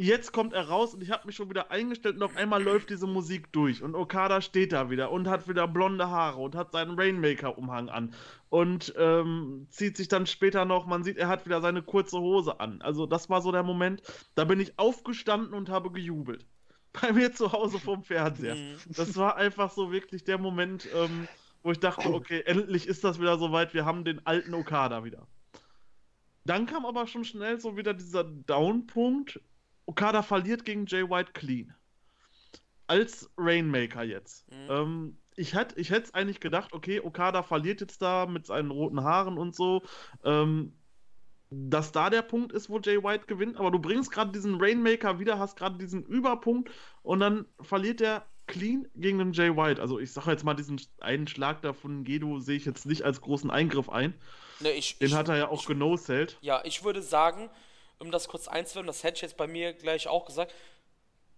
[0.00, 2.88] Jetzt kommt er raus und ich habe mich schon wieder eingestellt und auf einmal läuft
[2.88, 6.70] diese Musik durch und Okada steht da wieder und hat wieder blonde Haare und hat
[6.70, 8.14] seinen Rainmaker-Umhang an
[8.48, 12.60] und ähm, zieht sich dann später noch, man sieht, er hat wieder seine kurze Hose
[12.60, 12.80] an.
[12.80, 14.02] Also das war so der Moment,
[14.36, 16.46] da bin ich aufgestanden und habe gejubelt.
[17.00, 18.54] Bei mir zu Hause vorm Fernseher.
[18.54, 18.76] Mhm.
[18.88, 21.28] Das war einfach so wirklich der Moment, ähm,
[21.62, 25.26] wo ich dachte, okay, endlich ist das wieder soweit, wir haben den alten Okada wieder.
[26.44, 29.40] Dann kam aber schon schnell so wieder dieser Downpunkt.
[29.84, 31.74] Okada verliert gegen Jay White clean.
[32.86, 34.50] Als Rainmaker jetzt.
[34.50, 34.70] Mhm.
[34.70, 39.02] Ähm, ich hätte ich es eigentlich gedacht, okay, Okada verliert jetzt da mit seinen roten
[39.02, 39.82] Haaren und so.
[40.24, 40.72] Ähm,
[41.50, 45.18] dass da der Punkt ist, wo Jay White gewinnt, aber du bringst gerade diesen Rainmaker
[45.18, 46.70] wieder, hast gerade diesen Überpunkt
[47.02, 49.80] und dann verliert er clean gegen den Jay White.
[49.80, 53.02] Also ich sage jetzt mal, diesen einen Schlag da von Gedo sehe ich jetzt nicht
[53.02, 54.14] als großen Eingriff ein.
[54.60, 56.38] Ne, ich, Den ich, hat er ja auch genoselt.
[56.40, 57.50] Ja, ich würde sagen,
[57.98, 60.52] um das kurz einzuwenden, das hätte ich jetzt bei mir gleich auch gesagt,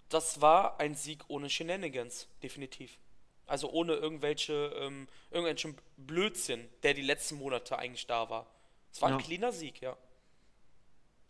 [0.08, 2.98] das war ein Sieg ohne Shenanigans, definitiv.
[3.46, 8.46] Also ohne irgendwelche, ähm, irgendwelchen Blödsinn, der die letzten Monate eigentlich da war.
[8.92, 9.24] Es war ein Ja.
[9.24, 9.96] cleaner Sieg, ja.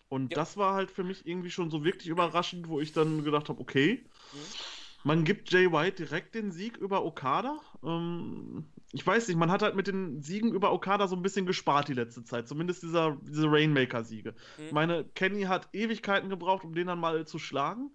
[0.09, 0.37] Und Ja.
[0.37, 3.61] das war halt für mich irgendwie schon so wirklich überraschend, wo ich dann gedacht habe,
[3.61, 4.47] okay, Mhm.
[5.05, 7.61] man gibt Jay White direkt den Sieg über Okada.
[7.85, 11.47] Ähm, ich weiß nicht, man hat halt mit den Siegen über Okada so ein bisschen
[11.47, 12.49] gespart die letzte Zeit.
[12.49, 14.35] Zumindest dieser, diese Rainmaker-Siege.
[14.59, 14.65] Mhm.
[14.66, 17.91] Ich meine, Kenny hat Ewigkeiten gebraucht, um den dann mal zu schlagen.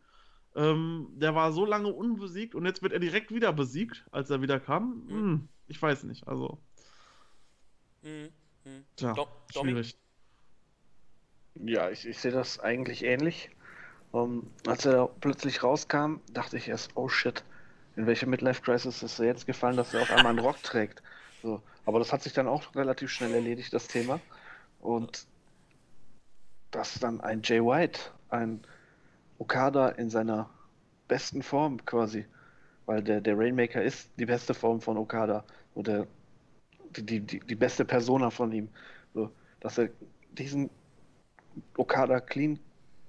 [0.55, 4.41] Ähm, der war so lange unbesiegt und jetzt wird er direkt wieder besiegt, als er
[4.41, 5.03] wieder kam.
[5.05, 5.09] Mhm.
[5.09, 6.59] Hm, ich weiß nicht, also.
[8.03, 8.29] Mhm.
[8.65, 8.85] Mhm.
[8.95, 9.97] Tja, Do schwierig.
[11.55, 13.49] Ja, ich, ich sehe das eigentlich ähnlich.
[14.11, 17.43] Um, als er plötzlich rauskam, dachte ich erst, oh shit,
[17.95, 21.01] in welche Midlife Crisis ist er jetzt gefallen, dass er auf einmal einen Rock trägt.
[21.41, 24.21] So, aber das hat sich dann auch relativ schnell erledigt, das Thema.
[24.79, 25.27] Und
[26.71, 28.61] dass dann ein Jay White, ein
[29.37, 30.49] Okada in seiner
[31.07, 32.25] besten Form quasi,
[32.85, 35.43] weil der, der Rainmaker ist die beste Form von Okada
[35.73, 36.07] oder
[36.97, 38.69] die, die, die beste Persona von ihm.
[39.13, 39.89] So, dass er
[40.31, 40.69] diesen
[41.77, 42.59] Okada clean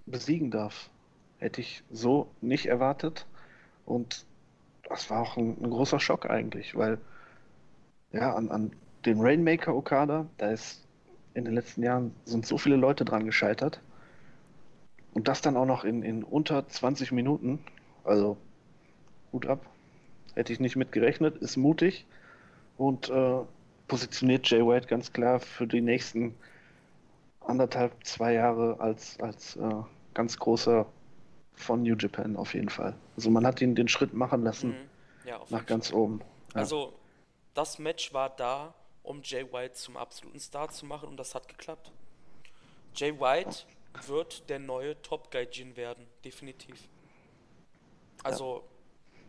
[0.06, 0.90] besiegen darf,
[1.38, 3.26] hätte ich so nicht erwartet.
[3.84, 4.24] Und
[4.88, 6.98] das war auch ein, ein großer Schock eigentlich, weil
[8.12, 8.72] ja, an, an
[9.04, 10.84] den Rainmaker Okada, da ist
[11.34, 13.80] in den letzten Jahren sind so viele Leute dran gescheitert.
[15.12, 17.58] Und das dann auch noch in, in unter 20 Minuten.
[18.04, 18.36] Also
[19.32, 19.60] Hut ab.
[20.34, 22.06] Hätte ich nicht mit gerechnet, ist mutig
[22.76, 23.40] und äh,
[23.88, 26.34] positioniert Jay White ganz klar für die nächsten
[27.40, 29.82] anderthalb, zwei Jahre als, als äh,
[30.14, 30.86] ganz großer
[31.54, 32.94] von New Japan auf jeden Fall.
[33.16, 35.28] Also man hat ihn den Schritt machen lassen mhm.
[35.28, 36.20] ja, nach ganz oben.
[36.54, 36.60] Ja.
[36.60, 36.92] Also
[37.54, 41.48] das Match war da, um Jay White zum absoluten Star zu machen und das hat
[41.48, 41.92] geklappt.
[42.94, 43.64] Jay White
[44.06, 46.88] wird der neue Top Gaijin werden, definitiv.
[48.22, 49.20] Also ja.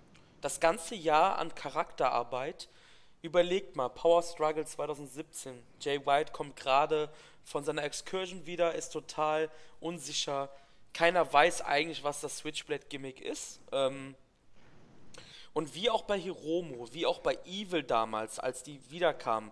[0.42, 2.70] das ganze Jahr an Charakterarbeit,
[3.28, 5.62] überlegt mal, Power Struggle 2017.
[5.80, 7.10] Jay White kommt gerade
[7.44, 9.49] von seiner Excursion wieder, ist total
[9.80, 10.49] unsicher.
[10.94, 13.60] Keiner weiß eigentlich, was das Switchblade-Gimmick ist.
[13.72, 14.16] Ähm,
[15.54, 19.52] und wie auch bei Hiromo, wie auch bei Evil damals, als die wiederkamen,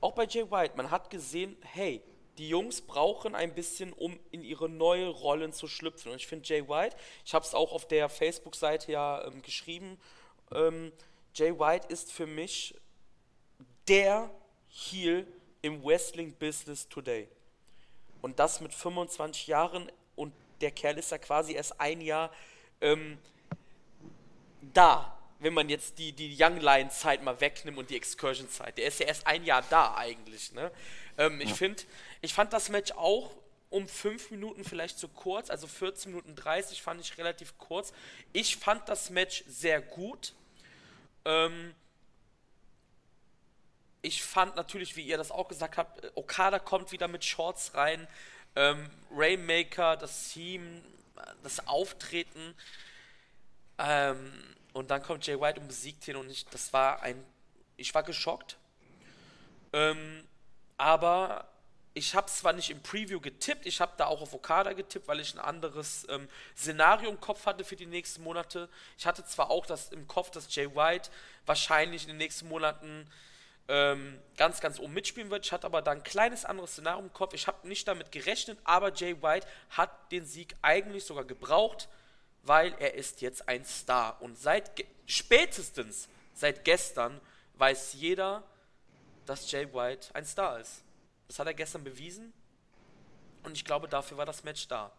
[0.00, 2.02] auch bei Jay White, man hat gesehen, hey,
[2.38, 6.12] die Jungs brauchen ein bisschen, um in ihre neue Rollen zu schlüpfen.
[6.12, 9.98] Und ich finde Jay White, ich habe es auch auf der Facebook-Seite ja ähm, geschrieben,
[10.52, 10.92] ähm,
[11.38, 12.74] Jay White ist für mich
[13.86, 14.28] der
[14.68, 15.24] Heel
[15.62, 17.28] im Wrestling-Business today.
[18.20, 22.32] Und das mit 25 Jahren und der Kerl ist ja quasi erst ein Jahr
[22.80, 23.18] ähm,
[24.74, 28.76] da, wenn man jetzt die, die Young Lion-Zeit mal wegnimmt und die Excursion-Zeit.
[28.76, 30.52] Der ist ja erst ein Jahr da eigentlich.
[30.52, 30.72] Ne?
[31.16, 31.84] Ähm, ich finde,
[32.20, 33.30] ich fand das Match auch
[33.70, 37.92] um 5 Minuten vielleicht zu kurz, also 14 Minuten 30 fand ich relativ kurz.
[38.32, 40.32] Ich fand das Match sehr gut.
[41.28, 41.74] Ähm,
[44.00, 48.08] ich fand natürlich, wie ihr das auch gesagt habt, Okada kommt wieder mit Shorts rein.
[48.56, 50.82] Ähm, Rainmaker, das Team,
[51.42, 52.54] das Auftreten.
[53.76, 54.32] Ähm,
[54.72, 57.22] und dann kommt Jay White und besiegt ihn und ich, das war ein.
[57.76, 58.56] Ich war geschockt.
[59.72, 60.26] Ähm,
[60.78, 61.48] aber
[61.98, 65.20] ich habe zwar nicht im Preview getippt, ich habe da auch auf Okada getippt, weil
[65.20, 68.68] ich ein anderes ähm, Szenario im Kopf hatte für die nächsten Monate.
[68.96, 71.10] Ich hatte zwar auch das im Kopf, dass Jay White
[71.46, 73.06] wahrscheinlich in den nächsten Monaten
[73.68, 75.44] ähm, ganz, ganz oben mitspielen wird.
[75.44, 77.34] Ich hatte aber da ein kleines anderes Szenario im Kopf.
[77.34, 81.88] Ich habe nicht damit gerechnet, aber Jay White hat den Sieg eigentlich sogar gebraucht
[82.48, 84.20] weil er ist jetzt ein Star.
[84.20, 87.20] Und seit spätestens seit gestern
[87.54, 88.42] weiß jeder,
[89.26, 90.82] dass Jay White ein Star ist.
[91.28, 92.32] Das hat er gestern bewiesen
[93.44, 94.90] und ich glaube, dafür war das Match da.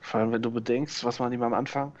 [0.00, 1.92] Vor allem, wenn du bedenkst, was man ihm am Anfang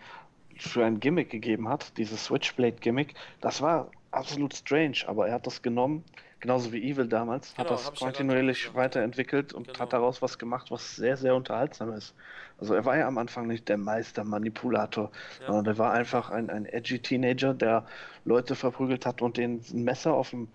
[0.58, 5.62] für ein Gimmick gegeben hat, dieses Switchblade-Gimmick, das war absolut strange, aber er hat das
[5.62, 6.04] genommen,
[6.40, 9.78] genauso wie Evil damals, genau, hat das kontinuierlich ja weiterentwickelt und genau.
[9.80, 12.14] hat daraus was gemacht, was sehr, sehr unterhaltsam ist.
[12.58, 15.10] Also er war ja am Anfang nicht der Meistermanipulator,
[15.40, 15.46] ja.
[15.46, 17.86] sondern er war einfach ein, ein edgy Teenager, der
[18.24, 20.48] Leute verprügelt hat und denen ein Messer auf den,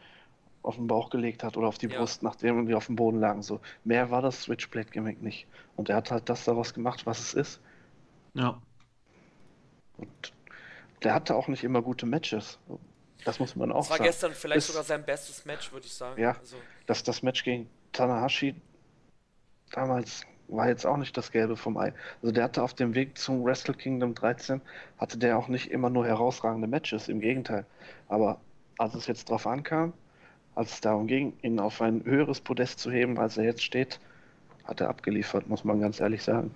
[0.64, 1.98] auf den Bauch gelegt hat oder auf die ja.
[1.98, 3.42] Brust, nachdem die auf dem Boden lagen.
[3.42, 5.48] So mehr war das Switchblade-Gimmick nicht.
[5.76, 7.62] Und er hat halt das daraus gemacht, was es ist.
[8.34, 8.62] Ja.
[9.98, 10.34] Und
[11.04, 12.60] der hatte auch nicht immer gute Matches.
[13.26, 13.90] Das muss man auch sagen.
[13.90, 16.20] Das war gestern vielleicht das, sogar sein bestes Match, würde ich sagen.
[16.22, 16.58] Ja, also.
[16.86, 18.56] das, das Match gegen Tanahashi
[19.72, 21.94] damals war jetzt auch nicht das Gelbe vom Ei.
[22.22, 24.62] Also der hatte auf dem Weg zum Wrestle Kingdom 13,
[24.98, 27.66] hatte der auch nicht immer nur herausragende Matches, im Gegenteil.
[28.10, 28.40] Aber
[28.78, 29.94] als es jetzt drauf ankam,
[30.56, 34.00] als es darum ging, ihn auf ein höheres Podest zu heben, als er jetzt steht,
[34.66, 36.54] hat er abgeliefert, muss man ganz ehrlich sagen.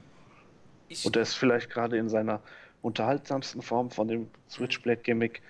[0.88, 2.41] Ich Und er ist vielleicht gerade in seiner
[2.81, 5.41] unterhaltsamsten Form von dem Switchblade-Gimmick,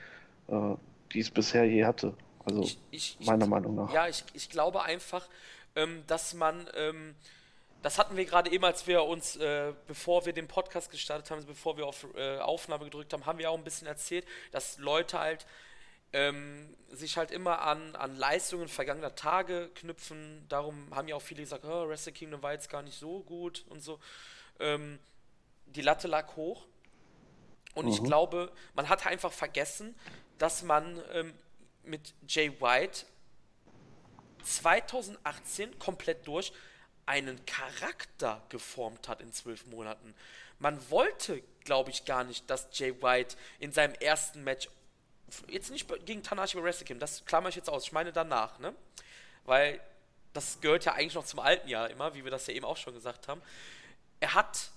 [0.47, 0.75] äh,
[1.11, 2.13] die es bisher je hatte.
[2.45, 3.91] Also ich, ich, meiner Meinung nach.
[3.93, 5.27] Ja, ich, ich glaube einfach,
[5.75, 7.15] ähm, dass man, ähm,
[7.81, 11.45] das hatten wir gerade eben, als wir uns, äh, bevor wir den Podcast gestartet haben,
[11.45, 15.19] bevor wir auf äh, Aufnahme gedrückt haben, haben wir auch ein bisschen erzählt, dass Leute
[15.19, 15.45] halt
[16.15, 20.45] ähm, sich halt immer an, an Leistungen vergangener Tage knüpfen.
[20.47, 23.65] Darum haben ja auch viele gesagt, oh, Wrestle Kingdom war jetzt gar nicht so gut
[23.67, 23.99] und so.
[24.61, 24.97] Ähm,
[25.65, 26.65] die Latte lag hoch
[27.73, 27.91] Und mhm.
[27.91, 29.93] ich glaube, man hat einfach vergessen,
[30.37, 31.33] dass man ähm,
[31.83, 33.05] mit Jay White
[34.43, 36.53] 2018 komplett durch
[37.05, 40.15] einen Charakter geformt hat in zwölf Monaten.
[40.59, 44.69] Man wollte, glaube ich, gar nicht, dass Jay White in seinem ersten Match,
[45.47, 48.73] jetzt nicht gegen Tanashi Wrestle Kim, das klammer ich jetzt aus, ich meine danach, ne?
[49.45, 49.79] Weil
[50.33, 52.77] das gehört ja eigentlich noch zum alten Jahr immer, wie wir das ja eben auch
[52.77, 53.41] schon gesagt haben.
[54.19, 54.69] Er hat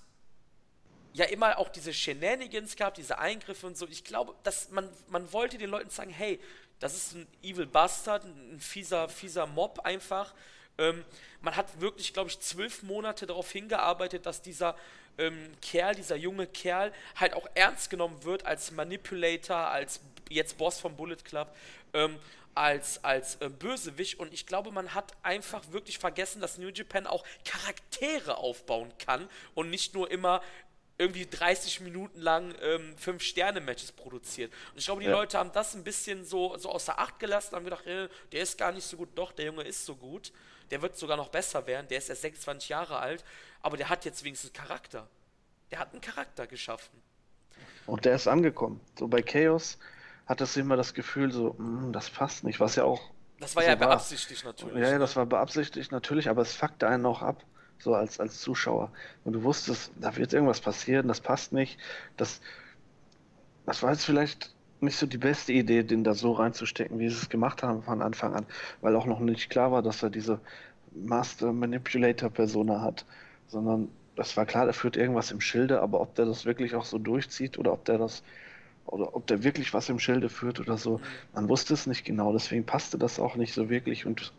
[1.13, 3.87] ja immer auch diese Shenanigans gehabt, diese Eingriffe und so.
[3.87, 6.39] Ich glaube, dass man, man wollte den Leuten sagen, hey,
[6.79, 10.33] das ist ein Evil Bastard, ein fieser, fieser Mob einfach.
[10.77, 11.03] Ähm,
[11.41, 14.77] man hat wirklich, glaube ich, zwölf Monate darauf hingearbeitet, dass dieser
[15.17, 19.99] ähm, Kerl, dieser junge Kerl, halt auch ernst genommen wird als Manipulator, als
[20.29, 21.55] jetzt Boss vom Bullet Club,
[21.93, 22.17] ähm,
[22.55, 24.19] als, als äh, Bösewicht.
[24.19, 29.27] Und ich glaube, man hat einfach wirklich vergessen, dass New Japan auch Charaktere aufbauen kann
[29.55, 30.41] und nicht nur immer
[30.97, 34.51] irgendwie 30 Minuten lang ähm, 5-Sterne-Matches produziert.
[34.73, 35.13] Und ich glaube, die ja.
[35.13, 38.57] Leute haben das ein bisschen so, so außer Acht gelassen, haben gedacht, äh, der ist
[38.57, 39.09] gar nicht so gut.
[39.15, 40.33] Doch, der Junge ist so gut.
[40.69, 41.87] Der wird sogar noch besser werden.
[41.87, 43.23] Der ist erst 26 Jahre alt,
[43.61, 45.07] aber der hat jetzt wenigstens Charakter.
[45.71, 47.01] Der hat einen Charakter geschaffen.
[47.85, 48.81] Und der ist angekommen.
[48.97, 49.77] So bei Chaos
[50.29, 53.01] hat es immer das Gefühl, so, mh, das passt nicht, was ja auch.
[53.39, 54.51] Das war so ja beabsichtigt war.
[54.51, 54.83] natürlich.
[54.83, 57.43] Ja, ja, das war beabsichtigt natürlich, aber es fuckte einen auch ab
[57.79, 58.91] so als, als Zuschauer.
[59.23, 61.79] Und du wusstest, da wird irgendwas passieren, das passt nicht.
[62.17, 62.41] Das,
[63.65, 67.15] das war jetzt vielleicht nicht so die beste Idee, den da so reinzustecken, wie sie
[67.15, 68.45] es gemacht haben von Anfang an,
[68.81, 70.39] weil auch noch nicht klar war, dass er diese
[70.91, 73.05] Master Manipulator Persona hat,
[73.47, 76.85] sondern das war klar, der führt irgendwas im Schilde, aber ob der das wirklich auch
[76.85, 78.23] so durchzieht oder ob der das
[78.91, 80.99] oder ob der wirklich was im Schilde führt oder so,
[81.33, 84.33] man wusste es nicht genau, deswegen passte das auch nicht so wirklich und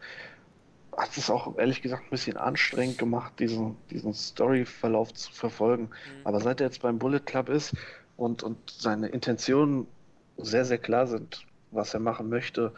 [0.97, 5.85] hat es auch ehrlich gesagt ein bisschen anstrengend gemacht, diesen, diesen Story-Verlauf zu verfolgen.
[5.85, 6.27] Mhm.
[6.27, 7.75] Aber seit er jetzt beim Bullet Club ist
[8.17, 9.87] und, und seine Intentionen
[10.37, 12.73] sehr, sehr klar sind, was er machen möchte,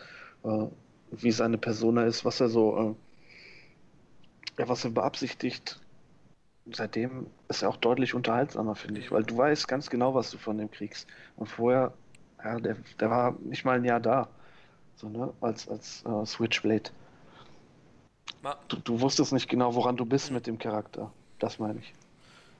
[0.44, 0.66] äh,
[1.10, 2.96] wie seine Persona ist, was er so,
[4.58, 5.80] äh, ja, was er beabsichtigt,
[6.70, 10.38] seitdem ist er auch deutlich unterhaltsamer, finde ich, weil du weißt ganz genau, was du
[10.38, 11.08] von dem kriegst.
[11.36, 11.92] Und vorher,
[12.42, 14.28] ja, der, der war nicht mal ein Jahr da,
[14.96, 16.90] so, ne, als, als uh, Switchblade.
[18.68, 21.12] Du, du, wusstest nicht genau, woran du bist mit dem Charakter.
[21.38, 21.92] Das meine ich.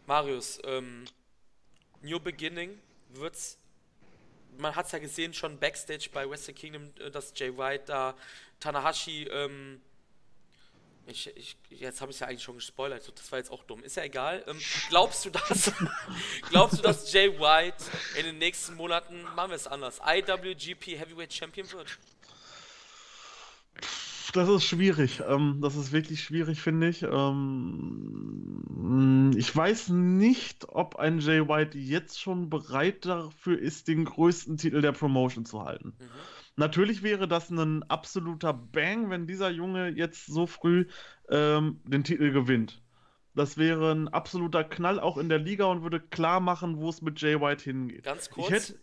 [0.07, 1.05] Marius, ähm,
[2.03, 2.79] New Beginning
[3.11, 3.59] wird's.
[4.59, 8.15] Man hat es ja gesehen schon backstage bei Western Kingdom, äh, dass Jay White da
[8.61, 9.25] Tanahashi.
[9.25, 9.81] Ähm,
[11.07, 13.11] ich, ich, jetzt habe ich es ja eigentlich schon gespoilert.
[13.15, 13.83] Das war jetzt auch dumm.
[13.83, 14.45] Ist ja egal.
[14.47, 14.59] Ähm,
[14.89, 15.73] glaubst du, dass
[16.51, 17.85] glaubst du, dass Jay White
[18.19, 20.01] in den nächsten Monaten machen wir es anders?
[20.07, 21.99] IWGP Heavyweight Champion wird?
[24.33, 25.23] das ist schwierig.
[25.29, 27.03] Ähm, das ist wirklich schwierig, finde ich.
[27.03, 28.15] Ähm,
[29.37, 34.81] ich weiß nicht, ob ein Jay White jetzt schon bereit dafür ist, den größten Titel
[34.81, 35.95] der Promotion zu halten.
[35.99, 36.09] Mhm.
[36.57, 40.87] Natürlich wäre das ein absoluter Bang, wenn dieser Junge jetzt so früh
[41.31, 42.83] ähm, den Titel gewinnt.
[43.35, 47.01] Das wäre ein absoluter Knall auch in der Liga und würde klar machen, wo es
[47.01, 48.05] mit Jay White hingeht.
[48.05, 48.51] Ganz kurz.
[48.51, 48.79] Hätte,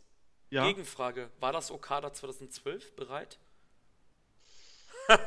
[0.50, 0.66] ja?
[0.66, 1.30] Gegenfrage.
[1.40, 3.38] War das Okada 2012 bereit?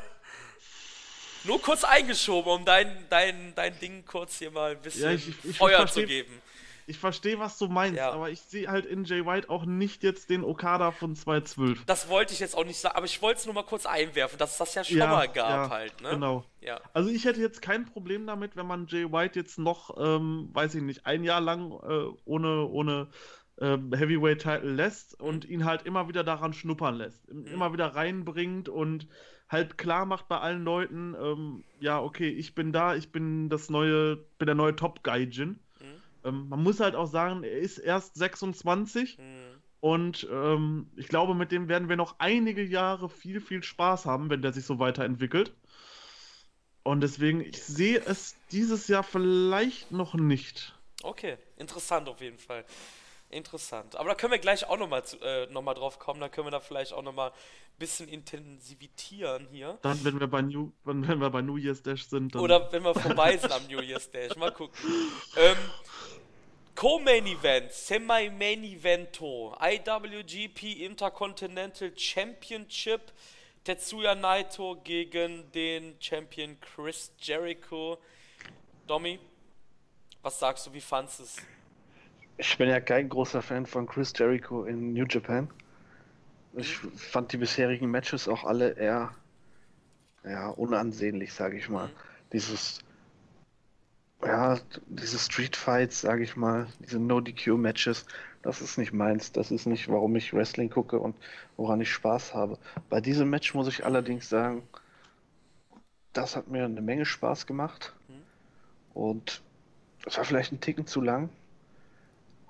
[1.44, 5.44] Nur kurz eingeschoben, um dein, dein, dein Ding kurz hier mal ein bisschen ja, ich,
[5.44, 6.42] ich, Feuer versteh, zu geben.
[6.86, 8.10] Ich verstehe, was du meinst, ja.
[8.10, 11.84] aber ich sehe halt in Jay White auch nicht jetzt den Okada von 212.
[11.86, 14.38] Das wollte ich jetzt auch nicht sagen, aber ich wollte es nur mal kurz einwerfen,
[14.38, 16.10] dass es das ja schon ja, mal gab halt, ne?
[16.10, 16.44] Genau.
[16.60, 16.80] Ja.
[16.92, 20.74] Also ich hätte jetzt kein Problem damit, wenn man Jay White jetzt noch, ähm, weiß
[20.74, 23.08] ich nicht, ein Jahr lang äh, ohne, ohne
[23.60, 27.32] ähm, Heavyweight-Title lässt und ihn halt immer wieder daran schnuppern lässt.
[27.32, 27.46] Mhm.
[27.46, 29.06] Immer wieder reinbringt und
[29.48, 33.68] halt klar macht bei allen Leuten, ähm, ja, okay, ich bin da, ich bin das
[33.68, 35.60] neue, bin der neue Top-Gaijin.
[36.24, 39.24] Ähm, man muss halt auch sagen, er ist erst 26 mhm.
[39.80, 44.30] und ähm, ich glaube, mit dem werden wir noch einige Jahre viel, viel Spaß haben,
[44.30, 45.52] wenn der sich so weiterentwickelt.
[46.84, 50.74] Und deswegen, ich sehe es dieses Jahr vielleicht noch nicht.
[51.02, 52.64] Okay, interessant auf jeden Fall.
[53.32, 53.96] Interessant.
[53.96, 56.20] Aber da können wir gleich auch nochmal äh, noch drauf kommen.
[56.20, 59.78] Da können wir da vielleicht auch nochmal ein bisschen intensivitieren hier.
[59.80, 62.34] Dann, wenn wir bei New, wenn, wenn wir bei New Year's Dash sind.
[62.34, 62.42] Dann...
[62.42, 64.36] Oder wenn wir vorbei sind am New Year's Dash.
[64.36, 64.78] Mal gucken.
[65.38, 65.56] Ähm,
[66.74, 73.12] Co-Main Event, Semi-Main Evento, IWGP Intercontinental Championship,
[73.64, 77.98] Tetsuya Naito gegen den Champion Chris Jericho.
[78.86, 79.18] Domi,
[80.20, 81.36] was sagst du, wie fandest du es?
[82.36, 85.48] Ich bin ja kein großer Fan von Chris Jericho in New Japan.
[86.54, 89.14] Ich fand die bisherigen Matches auch alle eher
[90.24, 91.88] ja, unansehnlich, sage ich mal.
[91.88, 91.92] Mhm.
[92.32, 92.84] Dieses
[94.24, 98.06] ja, diese Street Fights, sage ich mal, diese No-DQ-Matches,
[98.42, 99.32] das ist nicht meins.
[99.32, 101.16] Das ist nicht, warum ich Wrestling gucke und
[101.56, 102.58] woran ich Spaß habe.
[102.88, 104.62] Bei diesem Match muss ich allerdings sagen,
[106.12, 107.92] das hat mir eine Menge Spaß gemacht.
[108.08, 108.22] Mhm.
[108.94, 109.42] Und
[110.06, 111.28] es war vielleicht ein Ticken zu lang.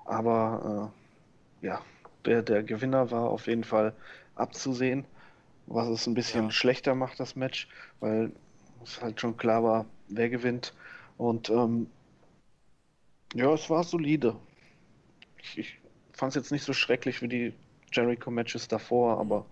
[0.05, 0.91] Aber
[1.61, 1.81] äh, ja,
[2.25, 3.93] der, der Gewinner war auf jeden Fall
[4.35, 5.05] abzusehen,
[5.67, 6.51] was es ein bisschen ja.
[6.51, 7.67] schlechter macht, das Match,
[7.99, 8.31] weil
[8.83, 10.73] es halt schon klar war, wer gewinnt.
[11.17, 11.87] Und ähm,
[13.33, 14.35] ja, es war solide.
[15.41, 15.79] Ich, ich
[16.11, 17.53] fand es jetzt nicht so schrecklich wie die
[17.91, 19.45] Jericho-Matches davor, aber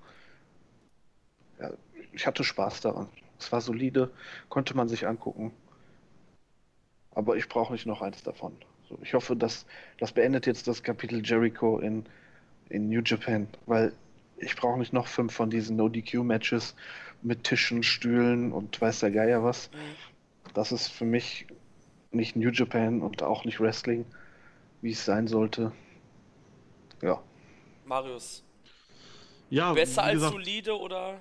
[1.60, 1.72] ja,
[2.12, 3.10] ich hatte Spaß daran.
[3.40, 4.12] Es war solide,
[4.50, 5.52] konnte man sich angucken.
[7.14, 8.56] Aber ich brauche nicht noch eins davon.
[9.02, 9.66] Ich hoffe, dass
[10.00, 12.06] das beendet jetzt das Kapitel Jericho in,
[12.70, 13.94] in New Japan, weil
[14.38, 16.76] ich brauche nicht noch fünf von diesen No-DQ-Matches
[17.22, 19.70] mit Tischen, Stühlen und weiß der Geier was.
[19.72, 20.54] Mhm.
[20.54, 21.46] Das ist für mich
[22.12, 24.06] nicht New Japan und auch nicht Wrestling,
[24.82, 25.72] wie es sein sollte.
[27.02, 27.22] Ja.
[27.86, 28.44] Marius.
[29.50, 31.20] Ja, besser als gesagt, solide oder?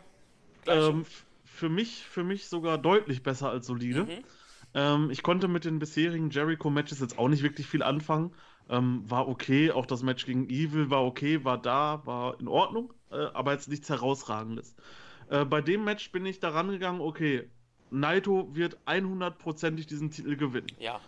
[0.67, 1.05] Ähm,
[1.45, 4.05] für mich, für mich sogar deutlich besser als solide.
[4.05, 4.25] Mhm.
[4.75, 8.33] Ähm, ich konnte mit den bisherigen Jericho-Matches jetzt auch nicht wirklich viel anfangen.
[8.69, 12.93] Ähm, war okay, auch das Match gegen Evil war okay, war da, war in Ordnung,
[13.11, 14.77] äh, aber jetzt nichts Herausragendes.
[15.29, 17.51] Äh, bei dem Match bin ich da rangegangen, okay,
[17.91, 20.69] Naito wird 100%ig diesen Titel gewinnen.
[20.79, 21.01] Ja.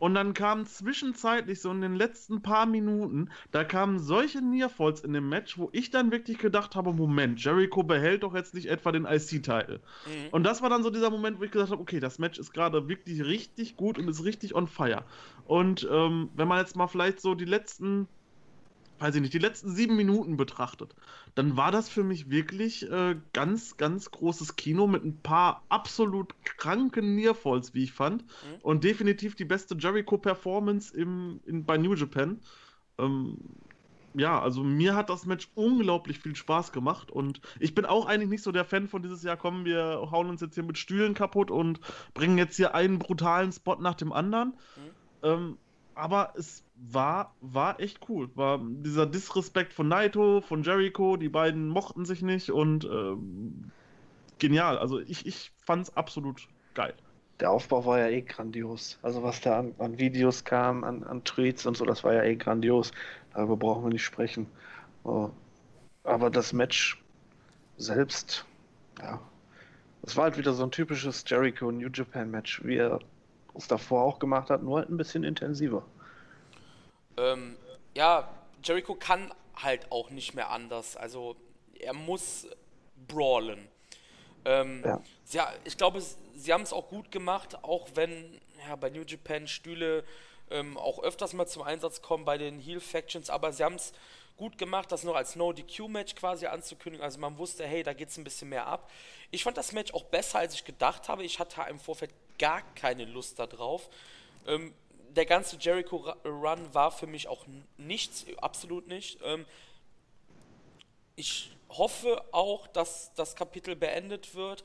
[0.00, 5.12] Und dann kam zwischenzeitlich so in den letzten paar Minuten, da kamen solche Nearfalls in
[5.12, 8.92] dem Match, wo ich dann wirklich gedacht habe, Moment, Jericho behält doch jetzt nicht etwa
[8.92, 9.80] den IC-Titel.
[10.06, 10.28] Mhm.
[10.32, 12.52] Und das war dann so dieser Moment, wo ich gesagt habe, okay, das Match ist
[12.52, 15.04] gerade wirklich richtig gut und ist richtig on fire.
[15.44, 18.08] Und ähm, wenn man jetzt mal vielleicht so die letzten
[19.00, 20.94] weiß ich nicht, die letzten sieben Minuten betrachtet,
[21.34, 26.34] dann war das für mich wirklich äh, ganz, ganz großes Kino mit ein paar absolut
[26.44, 28.22] kranken Nearfalls, wie ich fand.
[28.22, 28.60] Mhm.
[28.62, 32.40] Und definitiv die beste Jericho-Performance im, in, bei New Japan.
[32.98, 33.38] Ähm,
[34.14, 38.28] ja, also mir hat das Match unglaublich viel Spaß gemacht und ich bin auch eigentlich
[38.28, 41.14] nicht so der Fan von dieses Jahr, kommen wir hauen uns jetzt hier mit Stühlen
[41.14, 41.80] kaputt und
[42.12, 44.48] bringen jetzt hier einen brutalen Spot nach dem anderen.
[44.48, 44.90] Mhm.
[45.22, 45.58] Ähm,
[45.94, 48.30] aber es war, war echt cool.
[48.34, 53.70] War dieser Disrespekt von Naito, von Jericho, die beiden mochten sich nicht und ähm,
[54.38, 54.78] genial.
[54.78, 56.94] Also ich, ich fand's absolut geil.
[57.38, 58.98] Der Aufbau war ja eh grandios.
[59.02, 62.22] Also was da an, an Videos kam, an, an, Tweets und so, das war ja
[62.22, 62.92] eh grandios.
[63.34, 64.46] Darüber brauchen wir nicht sprechen.
[65.04, 65.30] Oh.
[66.04, 67.02] Aber das Match
[67.76, 68.46] selbst,
[69.00, 69.20] ja,
[70.02, 73.00] es war halt wieder so ein typisches Jericho New Japan Match, wie er
[73.54, 75.84] es davor auch gemacht hat, nur halt ein bisschen intensiver
[77.16, 77.56] ähm,
[77.94, 78.28] ja,
[78.62, 80.96] Jericho kann halt auch nicht mehr anders.
[80.96, 81.36] Also
[81.78, 82.46] er muss
[83.08, 83.68] brawlen.
[84.44, 85.02] Ähm, ja.
[85.30, 85.52] ja.
[85.64, 86.02] ich glaube,
[86.34, 90.04] sie haben es auch gut gemacht, auch wenn ja, bei New Japan Stühle
[90.50, 93.92] ähm, auch öfters mal zum Einsatz kommen bei den Heel Factions, aber sie haben es
[94.36, 97.04] gut gemacht, das noch als No-DQ-Match quasi anzukündigen.
[97.04, 98.90] Also man wusste, hey, da geht es ein bisschen mehr ab.
[99.30, 101.24] Ich fand das Match auch besser, als ich gedacht habe.
[101.24, 103.90] Ich hatte im Vorfeld gar keine Lust darauf.
[104.46, 104.72] Ähm,
[105.16, 107.46] der ganze Jericho-Run war für mich auch
[107.76, 109.18] nichts, absolut nicht.
[109.22, 109.44] Ähm,
[111.16, 114.64] ich hoffe auch, dass das Kapitel beendet wird.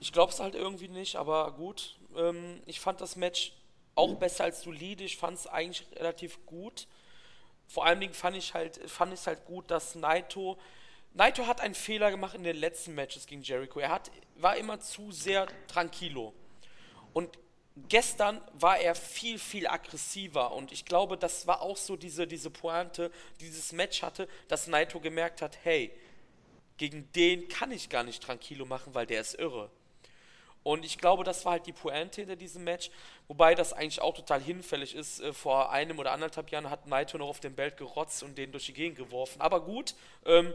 [0.00, 1.98] Ich glaube es halt irgendwie nicht, aber gut.
[2.16, 3.52] Ähm, ich fand das Match
[3.94, 5.04] auch besser als solide.
[5.04, 6.86] Ich fand es eigentlich relativ gut.
[7.66, 10.58] Vor allen Dingen fand ich halt, fand ich halt gut, dass Naito.
[11.12, 13.78] Naito hat einen Fehler gemacht in den letzten Matches gegen Jericho.
[13.78, 16.34] Er hat, war immer zu sehr tranquilo.
[17.12, 17.38] Und
[17.88, 22.50] gestern war er viel, viel aggressiver und ich glaube, das war auch so diese, diese
[22.50, 23.10] Pointe,
[23.40, 25.90] dieses Match hatte, dass Naito gemerkt hat, hey,
[26.76, 29.70] gegen den kann ich gar nicht tranquilo machen, weil der ist irre.
[30.62, 32.90] Und ich glaube, das war halt die Pointe hinter diesem Match,
[33.28, 35.20] wobei das eigentlich auch total hinfällig ist.
[35.20, 38.50] Äh, vor einem oder anderthalb Jahren hat Naito noch auf den Belt gerotzt und den
[38.50, 39.42] durch die Gegend geworfen.
[39.42, 39.94] Aber gut,
[40.24, 40.54] ähm,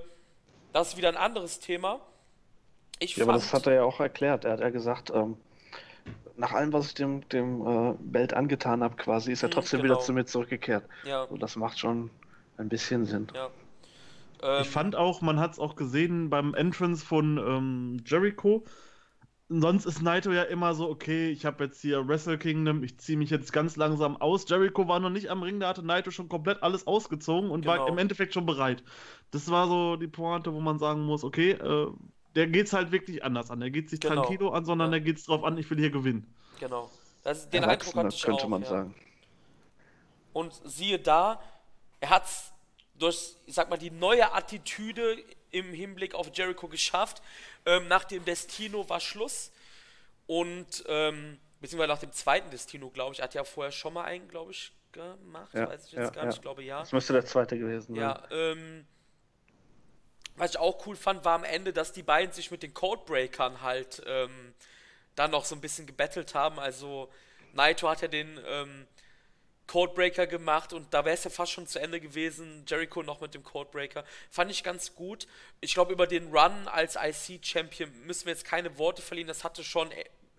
[0.74, 2.02] das ist wieder ein anderes Thema.
[2.98, 4.46] Ich ja, aber das hat er ja auch erklärt.
[4.46, 5.38] Er hat ja gesagt, ähm,
[6.38, 9.82] nach allem, was ich dem, dem äh, Belt angetan habe, quasi, ist er mhm, trotzdem
[9.82, 9.96] genau.
[9.96, 10.86] wieder zu mir zurückgekehrt.
[11.04, 11.24] Ja.
[11.24, 12.10] Und das macht schon
[12.58, 13.28] ein bisschen Sinn.
[13.34, 13.50] Ja.
[14.42, 18.64] Ähm, ich fand auch, man hat es auch gesehen beim Entrance von ähm, Jericho.
[19.52, 23.18] Sonst ist Naito ja immer so, okay, ich habe jetzt hier Wrestle Kingdom, ich ziehe
[23.18, 24.48] mich jetzt ganz langsam aus.
[24.48, 27.80] Jericho war noch nicht am Ring, da hatte Naito schon komplett alles ausgezogen und genau.
[27.80, 28.84] war im Endeffekt schon bereit.
[29.32, 31.88] Das war so die Pointe, wo man sagen muss, okay, äh,
[32.36, 33.60] der geht es halt wirklich anders an.
[33.60, 34.16] Der geht sich genau.
[34.16, 35.00] tranquilo an, sondern ja.
[35.00, 36.34] der es drauf an, ich will hier gewinnen.
[36.60, 36.90] Genau.
[37.24, 38.70] Das, den Eindruck hatte ich könnte auch, man ja.
[38.70, 38.96] sagen.
[40.34, 41.42] Und siehe da,
[42.00, 42.54] er hat es
[42.98, 45.18] durch, ich sag mal, die neue Attitüde
[45.52, 47.22] im Hinblick auf Jericho geschafft.
[47.66, 49.52] Ähm, nach dem Destino war Schluss.
[50.28, 53.20] Und ähm, beziehungsweise nach dem zweiten Destino, glaube ich.
[53.20, 55.54] Er hat ja vorher schon mal einen, glaube ich, gemacht.
[55.54, 56.80] Ja, Weiß ich jetzt ja, gar nicht, ich glaube ja.
[56.80, 58.02] Das müsste der zweite gewesen sein.
[58.02, 58.86] Ja, ähm,
[60.40, 63.62] was ich auch cool fand, war am Ende, dass die beiden sich mit den Codebreakern
[63.62, 64.54] halt ähm,
[65.16, 66.60] dann noch so ein bisschen gebettelt haben.
[66.60, 67.10] Also
[67.54, 68.88] Naito hat ja den ähm,
[69.68, 72.66] Codebreaker gemacht und da wäre es ja fast schon zu Ende gewesen.
[72.68, 74.04] Jericho noch mit dem Codebreaker.
[74.32, 75.28] Fand ich ganz gut.
[75.62, 79.28] Ich glaube, über den Run als IC-Champion müssen wir jetzt keine Worte verlieren.
[79.28, 79.92] Das hatte schon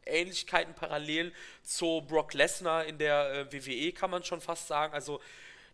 [0.04, 1.32] Ähnlichkeiten parallel
[1.62, 4.94] zu Brock Lesnar in der äh, WWE, kann man schon fast sagen.
[4.94, 5.20] Also,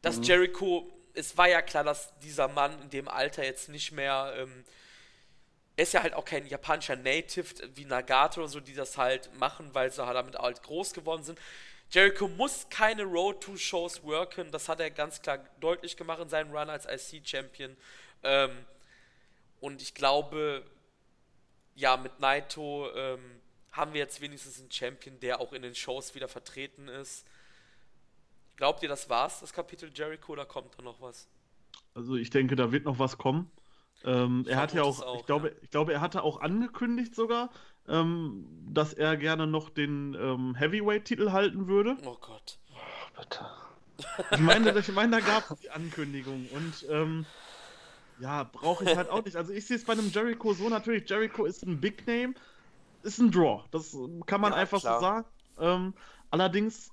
[0.03, 4.35] dass Jericho, es war ja klar, dass dieser Mann in dem Alter jetzt nicht mehr.
[4.37, 4.65] Ähm,
[5.77, 9.35] er ist ja halt auch kein japanischer Native wie Nagato oder so, die das halt
[9.35, 11.39] machen, weil sie halt damit halt groß geworden sind.
[11.91, 16.29] Jericho muss keine Road to Shows worken, das hat er ganz klar deutlich gemacht in
[16.29, 17.77] seinem Run als IC-Champion.
[18.23, 18.65] Ähm,
[19.61, 20.65] und ich glaube,
[21.75, 23.41] ja, mit Naito ähm,
[23.73, 27.27] haben wir jetzt wenigstens einen Champion, der auch in den Shows wieder vertreten ist.
[28.57, 31.29] Glaubt ihr, das war's, das Kapitel Jericho, oder kommt da noch was?
[31.95, 33.51] Also ich denke, da wird noch was kommen.
[34.05, 35.55] Ähm, er hat ja auch, auch, ich glaube, ja.
[35.63, 37.51] ich glaube, er hatte auch angekündigt sogar,
[37.89, 41.97] ähm, dass er gerne noch den ähm, Heavyweight-Titel halten würde.
[42.05, 42.59] Oh Gott.
[43.17, 43.47] Bitte.
[44.31, 47.25] Ich meine, ich meine, da gab es die Ankündigung und ähm,
[48.19, 49.37] ja, brauche ich halt auch nicht.
[49.37, 51.09] Also ich sehe es bei einem Jericho so natürlich.
[51.09, 52.35] Jericho ist ein Big Name,
[53.03, 53.65] ist ein Draw.
[53.71, 53.97] Das
[54.27, 55.01] kann man Ja, einfach klar.
[55.01, 55.27] so sagen.
[55.59, 55.95] Ähm,
[56.31, 56.93] allerdings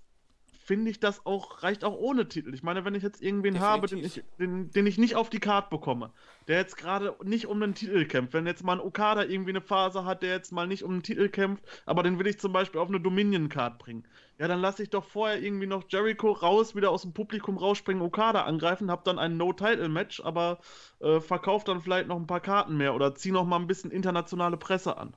[0.64, 2.54] finde ich das auch, reicht auch ohne Titel.
[2.54, 4.38] Ich meine, wenn ich jetzt irgendwen habe, den ich, Definitiv.
[4.38, 6.12] den, den ich nicht auf die Karte bekomme,
[6.48, 9.62] der jetzt gerade nicht um den Titel kämpft, wenn jetzt mal ein Okada irgendwie eine
[9.62, 12.54] Phase hat, der jetzt mal nicht um den Titel kämpft, aber den will ich zum
[12.54, 14.08] Beispiel auf eine Dominion-Card bringen,
[14.40, 18.02] ja, dann lasse ich doch vorher irgendwie noch Jericho raus, wieder aus dem Publikum rausspringen,
[18.02, 20.60] Okada angreifen, hab dann ein No-Title-Match, aber
[21.02, 23.92] äh, verkauf dann vielleicht noch ein paar Karten mehr oder zieh noch mal ein bisschen
[23.92, 25.16] internationale Presse an.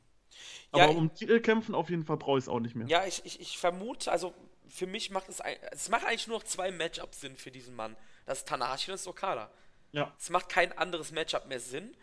[0.75, 2.87] Ja, Aber um Titel kämpfen auf jeden Fall brauche ich es auch nicht mehr.
[2.89, 4.35] Ja, ich, ich, ich vermute, also
[4.69, 7.75] für mich macht es, ein, es macht eigentlich nur noch zwei Matchups Sinn für diesen
[7.75, 7.97] Mann.
[8.27, 9.51] Das ist Tanahashi und das ist Okada.
[9.93, 10.13] Ja.
[10.19, 11.97] Es macht kein anderes Matchup mehr Sinn.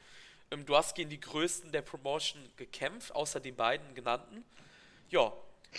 [0.52, 4.44] Ähm, du hast gegen die Größten der Promotion gekämpft, außer den beiden genannten.
[5.10, 5.31] Ja,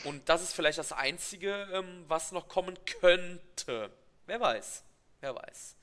[0.04, 3.90] und das ist vielleicht das Einzige, ähm, was noch kommen könnte.
[4.26, 4.84] Wer weiß.
[5.20, 5.76] Wer weiß.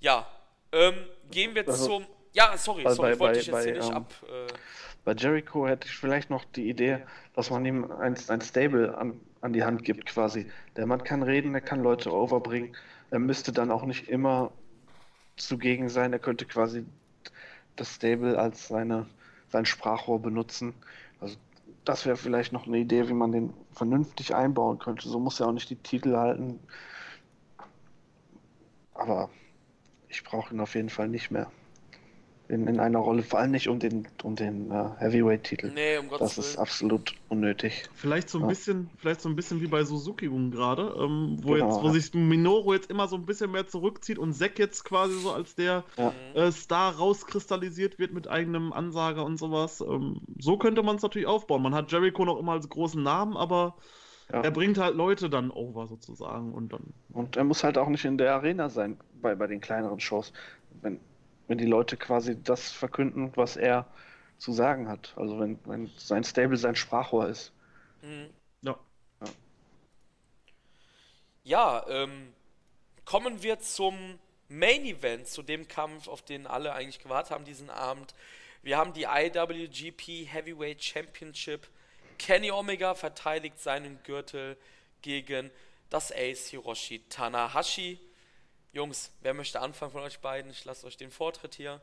[0.00, 0.26] Ja,
[0.72, 2.06] ähm, gehen wir Also, zum...
[2.32, 4.12] Ja, sorry, bei- sorry, bei- ich wollte bei- dich jetzt hier nicht ähm, ab...
[4.28, 4.52] Äh,
[5.04, 9.18] Bei Jericho hätte ich vielleicht noch die Idee, dass man ihm ein, ein Stable an,
[9.46, 10.46] an die Hand gibt, quasi.
[10.76, 12.76] Der Mann kann reden, er kann Leute overbringen.
[13.10, 14.50] Er müsste dann auch nicht immer
[15.36, 16.12] zugegen sein.
[16.12, 16.84] Er könnte quasi
[17.76, 19.06] das Stable als seine,
[19.48, 20.74] sein Sprachrohr benutzen.
[21.20, 21.36] Also
[21.84, 25.08] das wäre vielleicht noch eine Idee, wie man den vernünftig einbauen könnte.
[25.08, 26.58] So muss er auch nicht die Titel halten.
[28.94, 29.30] Aber
[30.08, 31.50] ich brauche ihn auf jeden Fall nicht mehr.
[32.48, 35.72] In, in einer Rolle, vor allem nicht um den, um den äh, Heavyweight-Titel.
[35.74, 36.62] nee, um Gottes Das ist Willen.
[36.62, 37.88] absolut unnötig.
[37.94, 38.46] Vielleicht so ein Ja.
[38.48, 41.92] bisschen, vielleicht so ein bisschen wie bei Suzuki gerade, ähm, wo Genau, jetzt, wo ja.
[41.92, 45.56] sich Minoru jetzt immer so ein bisschen mehr zurückzieht und Zack jetzt quasi so als
[45.56, 46.14] der Ja.
[46.34, 49.80] äh, Star rauskristallisiert wird mit eigenem Ansager und sowas.
[49.80, 51.62] Ähm, so könnte man es natürlich aufbauen.
[51.62, 53.76] Man hat Jericho noch immer als großen Namen, aber
[54.32, 54.42] Ja.
[54.42, 56.94] er bringt halt Leute dann over sozusagen und dann.
[57.12, 60.32] Und er muss halt auch nicht in der Arena sein bei, bei den kleineren Shows.
[60.80, 61.00] Wenn,
[61.48, 63.86] wenn die Leute quasi das verkünden, was er
[64.38, 65.12] zu sagen hat.
[65.16, 67.52] Also wenn, wenn sein Stable sein Sprachrohr ist.
[68.02, 68.30] Mhm.
[68.62, 68.78] Ja.
[71.44, 72.32] Ja, ähm,
[73.04, 74.18] kommen wir zum
[74.48, 78.14] Main Event, zu dem Kampf, auf den alle eigentlich gewartet haben diesen Abend.
[78.62, 81.68] Wir haben die IWGP Heavyweight Championship.
[82.18, 84.56] Kenny Omega verteidigt seinen Gürtel
[85.02, 85.50] gegen
[85.90, 87.98] das Ace Hiroshi Tanahashi.
[88.72, 90.50] Jungs, wer möchte anfangen von euch beiden?
[90.50, 91.80] Ich lasse euch den Vortritt hier.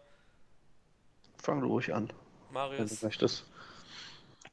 [1.41, 2.15] Fang du ruhig an, wenn
[2.47, 3.01] du Marius.
[3.01, 3.45] möchtest.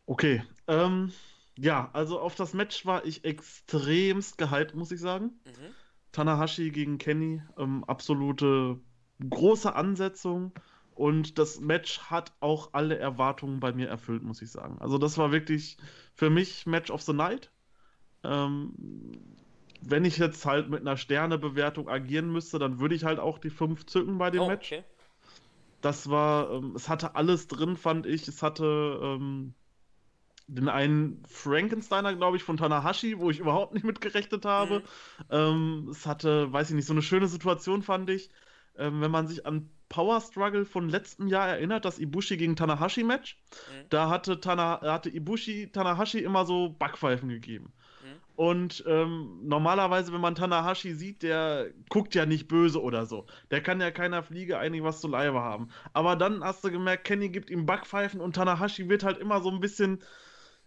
[0.06, 0.42] Okay.
[0.66, 1.12] Ähm,
[1.58, 5.40] ja, also auf das Match war ich extremst gehypt, muss ich sagen.
[5.44, 5.74] Mhm.
[6.12, 8.80] Tanahashi gegen Kenny, ähm, absolute
[9.28, 10.52] große Ansetzung
[10.94, 14.78] und das Match hat auch alle Erwartungen bei mir erfüllt, muss ich sagen.
[14.80, 15.76] Also das war wirklich
[16.14, 17.50] für mich Match of the Night.
[18.24, 18.74] Ähm,
[19.82, 23.50] wenn ich jetzt halt mit einer Sternebewertung agieren müsste, dann würde ich halt auch die
[23.50, 24.72] 5 zücken bei dem Oh, Match.
[24.72, 24.84] okay.
[25.80, 28.28] Das war, ähm, es hatte alles drin, fand ich.
[28.28, 29.54] Es hatte ähm,
[30.46, 34.80] den einen Frankensteiner, glaube ich, von Tanahashi, wo ich überhaupt nicht mit gerechnet habe.
[34.80, 34.82] Mhm.
[35.30, 38.30] Ähm, es hatte, weiß ich nicht, so eine schöne Situation, fand ich.
[38.76, 43.02] Ähm, wenn man sich an Power Struggle von letztem Jahr erinnert, das Ibushi gegen Tanahashi
[43.04, 43.86] Match, Mhm.
[43.88, 47.72] da hatte, Tana, hatte Ibushi Tanahashi immer so Backpfeifen gegeben.
[48.40, 53.26] Und ähm, normalerweise, wenn man Tanahashi sieht, der guckt ja nicht böse oder so.
[53.50, 55.68] Der kann ja keiner Fliege eigentlich was zu Leibe haben.
[55.92, 59.50] Aber dann hast du gemerkt, Kenny gibt ihm Backpfeifen und Tanahashi wird halt immer so
[59.50, 60.02] ein bisschen,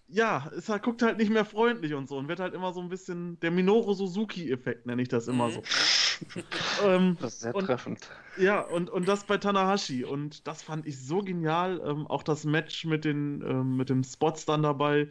[0.08, 2.80] ja, ist halt, guckt halt nicht mehr freundlich und so und wird halt immer so
[2.80, 5.62] ein bisschen der Minoru Suzuki-Effekt, nenne ich das immer so.
[5.62, 6.44] Mhm.
[6.86, 8.08] ähm, das ist sehr und, treffend.
[8.38, 10.04] Ja, und, und das bei Tanahashi.
[10.06, 11.82] Und das fand ich so genial.
[11.84, 15.10] Ähm, auch das Match mit den ähm, mit dem Spots dann dabei.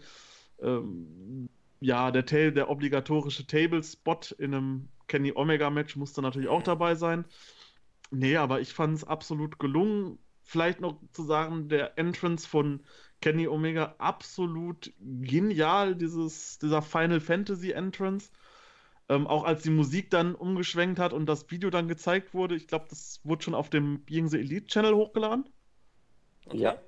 [1.82, 7.24] Ja, der, Tail, der obligatorische Table-Spot in einem Kenny Omega-Match musste natürlich auch dabei sein.
[8.12, 10.20] Nee, aber ich fand es absolut gelungen.
[10.44, 12.84] Vielleicht noch zu sagen, der Entrance von
[13.20, 18.30] Kenny Omega absolut genial, dieses, dieser Final Fantasy Entrance.
[19.08, 22.68] Ähm, auch als die Musik dann umgeschwenkt hat und das Video dann gezeigt wurde, ich
[22.68, 25.48] glaube, das wurde schon auf dem Being the Elite Channel hochgeladen.
[26.46, 26.58] Okay.
[26.58, 26.78] Ja,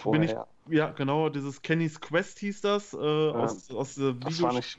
[0.00, 0.20] vorher.
[0.20, 2.94] Bin ich, ja, genau, dieses Kenny's Quest hieß das.
[2.94, 4.78] Äh, ja, aus, aus Video das war nicht,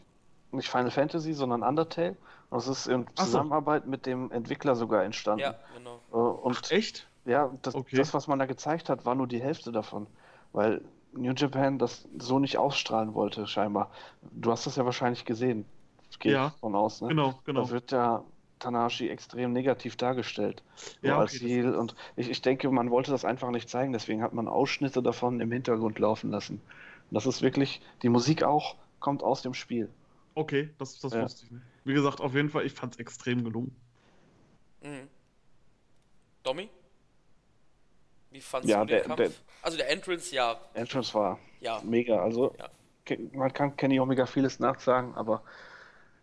[0.52, 2.18] nicht Final Fantasy, sondern Undertale.
[2.50, 3.90] Und es ist in Zusammenarbeit so.
[3.90, 5.42] mit dem Entwickler sogar entstanden.
[5.42, 6.00] Ja, genau.
[6.12, 7.08] Äh, und Ach, echt?
[7.26, 7.96] Ja, das, okay.
[7.96, 10.08] das, was man da gezeigt hat, war nur die Hälfte davon.
[10.52, 10.82] Weil
[11.14, 13.92] New Japan das so nicht ausstrahlen wollte, scheinbar.
[14.32, 15.66] Du hast das ja wahrscheinlich gesehen.
[16.20, 17.08] Geht ja, von aus, ne?
[17.08, 17.64] Genau, genau.
[17.64, 18.24] Da wird ja
[18.62, 20.64] Tanahashi extrem negativ dargestellt.
[21.02, 21.76] Ja, okay, als Ziel.
[21.76, 25.42] Und ich, ich denke, man wollte das einfach nicht zeigen, deswegen hat man Ausschnitte davon
[25.42, 26.56] im Hintergrund laufen lassen.
[27.10, 29.90] Und das ist wirklich, die Musik auch kommt aus dem Spiel.
[30.36, 31.24] Okay, das, das ja.
[31.24, 31.64] wusste ich nicht.
[31.84, 33.76] Wie gesagt, auf jeden Fall, ich fand es extrem gelungen.
[34.82, 35.08] Mhm.
[36.44, 36.70] Domi?
[38.32, 39.18] Wie fandst ja, du den der, Kampf?
[39.18, 39.32] Der,
[39.62, 40.60] also der Entrance, ja.
[40.74, 41.82] Entrance war ja.
[41.84, 42.22] mega.
[42.22, 43.18] Also ja.
[43.34, 45.44] man kann Kenny Omega vieles nachsagen, aber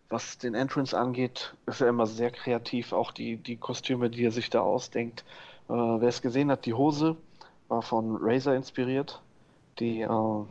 [0.09, 2.93] was den Entrance angeht, ist er immer sehr kreativ.
[2.93, 5.23] Auch die, die Kostüme, die er sich da ausdenkt.
[5.69, 7.15] Äh, wer es gesehen hat, die Hose
[7.67, 9.21] war von Razer inspiriert.
[9.79, 10.43] Die äh,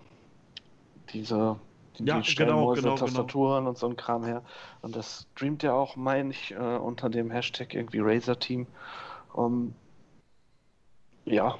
[1.12, 1.58] diese
[1.98, 3.70] die, ja, die genau, genau, genau, Tastaturen genau.
[3.70, 4.42] und so ein Kram her.
[4.82, 8.66] Und das streamt ja auch, meine ich, äh, unter dem Hashtag irgendwie Razer Team.
[9.32, 9.74] Um,
[11.24, 11.56] ja,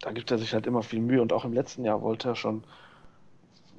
[0.00, 2.36] da gibt er sich halt immer viel Mühe und auch im letzten Jahr wollte er
[2.36, 2.64] schon,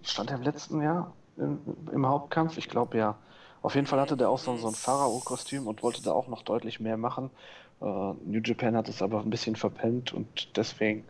[0.04, 1.60] stand er im letzten Jahr im,
[1.92, 2.58] im Hauptkampf?
[2.58, 3.18] Ich glaube ja.
[3.64, 6.44] Auf jeden Fall hatte der auch so, so ein Pharao-Kostüm und wollte da auch noch
[6.44, 7.32] deutlich mehr machen.
[7.80, 11.06] Uh, New Japan hat es aber ein bisschen verpennt und deswegen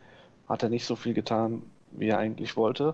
[0.47, 2.93] hat er nicht so viel getan, wie er eigentlich wollte.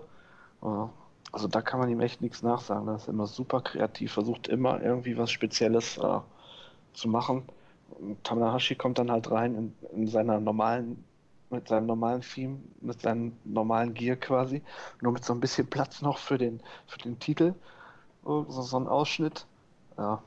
[0.62, 0.88] Uh,
[1.30, 2.88] also da kann man ihm echt nichts nachsagen.
[2.88, 6.22] Er ist immer super kreativ, versucht immer irgendwie was Spezielles uh,
[6.94, 7.42] zu machen.
[7.90, 11.04] Und Tanahashi kommt dann halt rein in, in seiner normalen
[11.50, 14.62] mit seinem normalen Theme, mit seinem normalen Gear quasi,
[15.00, 17.54] nur mit so ein bisschen Platz noch für den, für den Titel,
[18.24, 19.46] so, so ein Ausschnitt.
[20.00, 20.22] Ja,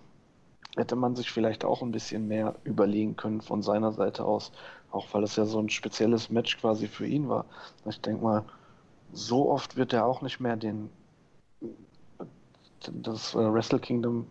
[0.77, 4.51] hätte man sich vielleicht auch ein bisschen mehr überlegen können von seiner Seite aus,
[4.91, 7.45] auch weil es ja so ein spezielles Match quasi für ihn war.
[7.85, 8.45] Ich denke mal,
[9.13, 10.89] so oft wird er auch nicht mehr den
[12.91, 14.27] das äh, Wrestle Kingdom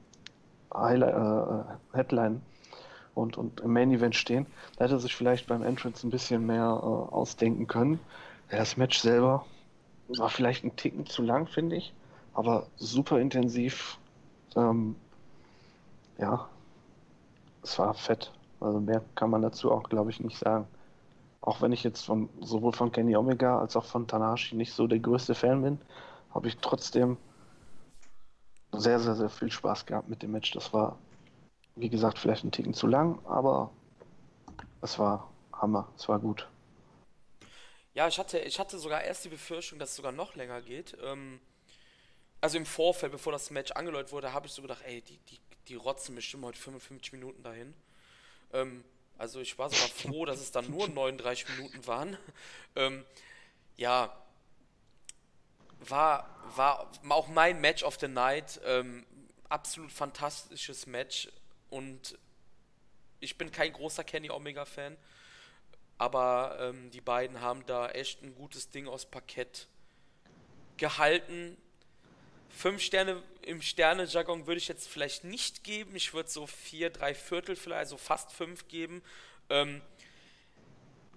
[0.75, 2.43] Highlight, äh, Headline
[3.15, 4.47] und, und im Main Event stehen.
[4.77, 7.99] Da hätte er sich vielleicht beim Entrance ein bisschen mehr äh, ausdenken können.
[8.51, 9.47] Das Match selber
[10.09, 11.93] war vielleicht ein Ticken zu lang, finde ich,
[12.35, 13.99] aber super intensiv.
[14.57, 14.97] Ähm,
[16.19, 16.49] ja,
[17.63, 18.33] es war fett.
[18.61, 20.67] Also mehr kann man dazu auch, glaube ich, nicht sagen.
[21.41, 24.87] Auch wenn ich jetzt von sowohl von Kenny Omega als auch von Tanahashi nicht so
[24.87, 25.81] der größte Fan bin,
[26.33, 27.17] habe ich trotzdem
[28.73, 30.53] sehr, sehr, sehr viel Spaß gehabt mit dem Match.
[30.53, 30.97] Das war
[31.77, 33.73] wie gesagt, vielleicht ein Ticken zu lang, aber
[34.81, 36.49] es war Hammer, es war gut.
[37.95, 40.97] Ja, ich hatte, ich hatte sogar erst die Befürchtung, dass es sogar noch länger geht.
[41.03, 41.41] Ähm,
[42.41, 45.41] also im Vorfeld, bevor das Match angeläutet wurde, habe ich so gedacht, ey, die, die,
[45.69, 47.75] die rotzen bestimmt heute 55 Minuten dahin.
[48.53, 48.85] Ähm,
[49.19, 52.17] also ich war sogar froh, dass es dann nur 39 Minuten waren.
[52.75, 53.05] Ähm,
[53.77, 54.17] ja,
[55.81, 56.27] war,
[56.57, 58.59] war auch mein Match of the Night.
[58.65, 59.05] Ähm,
[59.51, 61.29] absolut fantastisches Match.
[61.69, 62.19] Und
[63.21, 64.97] ich bin kein großer Kenny Omega-Fan,
[65.99, 69.69] aber ähm, die beiden haben da echt ein gutes Ding aus Parkett
[70.79, 71.57] gehalten.
[72.49, 75.95] Fünf Sterne im Sterne-Jargon würde ich jetzt vielleicht nicht geben.
[75.97, 79.03] Ich würde so vier, drei Viertel vielleicht, also fast fünf geben.
[79.51, 79.81] Ähm,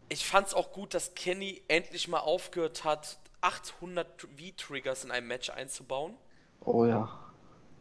[0.09, 5.27] ich fand es auch gut, dass Kenny endlich mal aufgehört hat, 800 V-Triggers in einem
[5.27, 6.15] Match einzubauen.
[6.61, 7.19] Oh ja.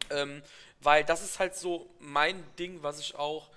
[0.09, 0.43] Ähm,
[0.81, 3.49] weil das ist halt so mein Ding, was ich auch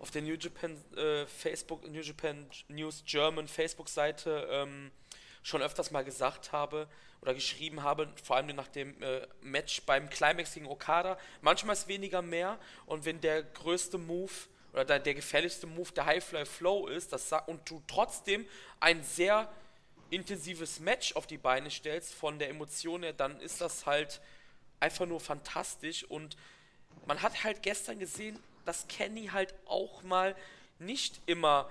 [0.00, 4.90] auf der New Japan äh, Facebook, New Japan News German Facebook-Seite ähm,
[5.42, 6.86] schon öfters mal gesagt habe
[7.20, 11.18] oder geschrieben habe, vor allem nach dem äh, Match beim Climax gegen Okada.
[11.40, 14.32] Manchmal ist weniger mehr und wenn der größte Move
[14.72, 18.46] oder der, der gefährlichste Move der Highfly Flow ist, das und du trotzdem
[18.80, 19.50] ein sehr
[20.10, 24.20] intensives Match auf die Beine stellst von der Emotion her, dann ist das halt
[24.80, 26.36] einfach nur fantastisch und
[27.06, 30.36] man hat halt gestern gesehen, dass Kenny halt auch mal
[30.78, 31.70] nicht immer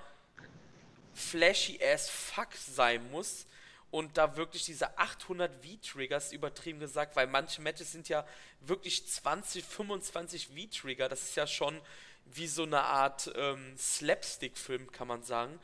[1.14, 3.46] flashy as fuck sein muss
[3.90, 8.26] und da wirklich diese 800 V-Triggers übertrieben gesagt, weil manche Matches sind ja
[8.60, 11.08] wirklich 20, 25 V-Trigger.
[11.08, 11.80] Das ist ja schon
[12.26, 15.58] wie so eine Art ähm, Slapstick-Film, kann man sagen.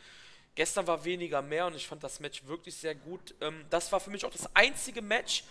[0.55, 3.35] Gestern war weniger mehr und ich fand das Match wirklich sehr gut.
[3.41, 5.45] Ähm, das war für mich auch das einzige Match,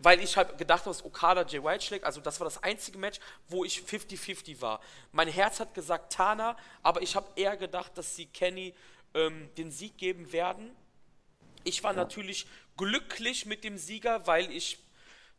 [0.00, 2.04] weil ich halt gedacht habe, dass Okada Jay White schlägt.
[2.04, 4.80] Also das war das einzige Match, wo ich 50-50 war.
[5.12, 8.74] Mein Herz hat gesagt Tana, aber ich habe eher gedacht, dass sie Kenny
[9.14, 10.74] ähm, den Sieg geben werden.
[11.64, 11.98] Ich war ja.
[11.98, 14.78] natürlich glücklich mit dem Sieger, weil ich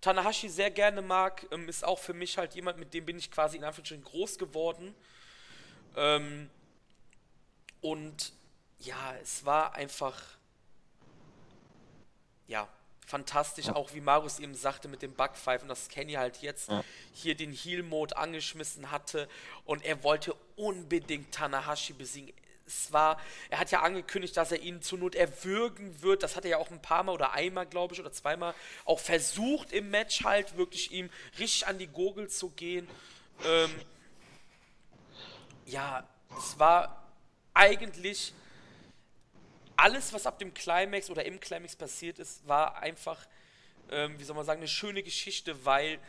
[0.01, 1.45] Tanahashi sehr gerne mag.
[1.51, 4.37] Ähm, ist auch für mich halt jemand, mit dem bin ich quasi in Anführungsstrichen groß
[4.37, 4.95] geworden.
[5.95, 6.49] Ähm,
[7.81, 8.33] und
[8.79, 10.21] ja, es war einfach
[12.47, 12.67] ja,
[13.05, 13.75] fantastisch, ja.
[13.75, 16.83] auch wie Marius eben sagte mit dem Backpfeifen, dass Kenny halt jetzt ja.
[17.13, 19.29] hier den Heal-Mode angeschmissen hatte
[19.65, 22.33] und er wollte unbedingt Tanahashi besiegen.
[22.69, 23.19] Es war,
[23.49, 26.21] er hat ja angekündigt, dass er ihn zur Not erwürgen wird.
[26.21, 28.53] Das hat er ja auch ein paar Mal oder einmal, glaube ich, oder zweimal
[28.85, 31.09] auch versucht im Match halt wirklich ihm
[31.39, 32.87] richtig an die Gurgel zu gehen.
[33.43, 33.71] Ähm,
[35.65, 37.07] ja, es war
[37.55, 38.33] eigentlich
[39.75, 43.25] alles, was ab dem Climax oder im Climax passiert ist, war einfach,
[43.89, 45.99] ähm, wie soll man sagen, eine schöne Geschichte, weil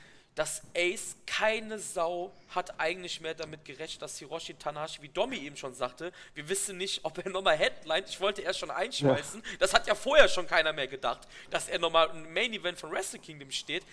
[0.41, 5.55] das Ace, keine Sau hat eigentlich mehr damit gerechnet, dass Hiroshi Tanahashi, wie Domi eben
[5.55, 9.59] schon sagte, wir wissen nicht, ob er nochmal Headline, ich wollte erst schon einschmeißen, ja.
[9.59, 12.91] das hat ja vorher schon keiner mehr gedacht, dass er nochmal im Main Event von
[12.91, 13.85] Wrestle Kingdom steht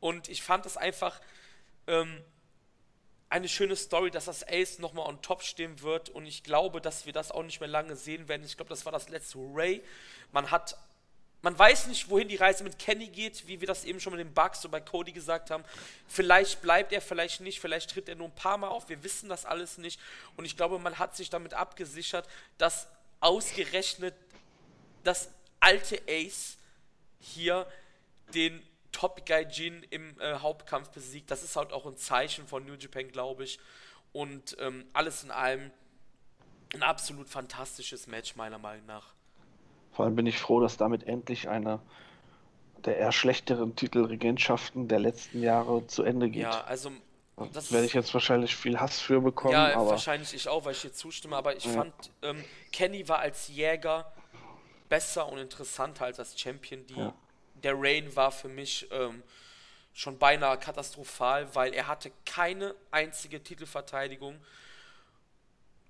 [0.00, 1.20] und ich fand es einfach
[1.86, 2.20] ähm,
[3.28, 7.06] eine schöne Story, dass das Ace nochmal on top stehen wird und ich glaube, dass
[7.06, 8.42] wir das auch nicht mehr lange sehen werden.
[8.44, 9.84] Ich glaube, das war das letzte Ray.
[10.32, 10.76] Man hat,
[11.42, 14.20] man weiß nicht, wohin die Reise mit Kenny geht, wie wir das eben schon mit
[14.20, 15.64] den Bugs so bei Cody gesagt haben.
[16.06, 18.88] Vielleicht bleibt er, vielleicht nicht, vielleicht tritt er nur ein paar Mal auf.
[18.88, 20.00] Wir wissen das alles nicht
[20.36, 22.28] und ich glaube, man hat sich damit abgesichert,
[22.58, 22.86] dass
[23.20, 24.14] ausgerechnet
[25.02, 26.56] das alte Ace
[27.20, 27.66] hier
[28.34, 28.62] den
[28.92, 31.30] Top Gaijin im äh, Hauptkampf besiegt.
[31.30, 33.58] Das ist halt auch ein Zeichen von New Japan, glaube ich.
[34.12, 35.70] Und ähm, alles in allem
[36.74, 39.14] ein absolut fantastisches Match, meiner Meinung nach.
[39.92, 41.80] Vor allem bin ich froh, dass damit endlich eine
[42.84, 46.42] der eher schlechteren Titelregentschaften der letzten Jahre zu Ende geht.
[46.42, 46.90] Ja, also
[47.52, 49.52] das werde ich jetzt wahrscheinlich viel Hass für bekommen.
[49.52, 51.36] Ja, aber wahrscheinlich ich auch, weil ich hier zustimme.
[51.36, 51.72] Aber ich ja.
[51.72, 54.12] fand, ähm, Kenny war als Jäger
[54.88, 56.84] besser und interessanter als als Champion.
[56.86, 57.14] Die ja
[57.62, 59.22] der Rain war für mich ähm,
[59.92, 64.38] schon beinahe katastrophal, weil er hatte keine einzige Titelverteidigung,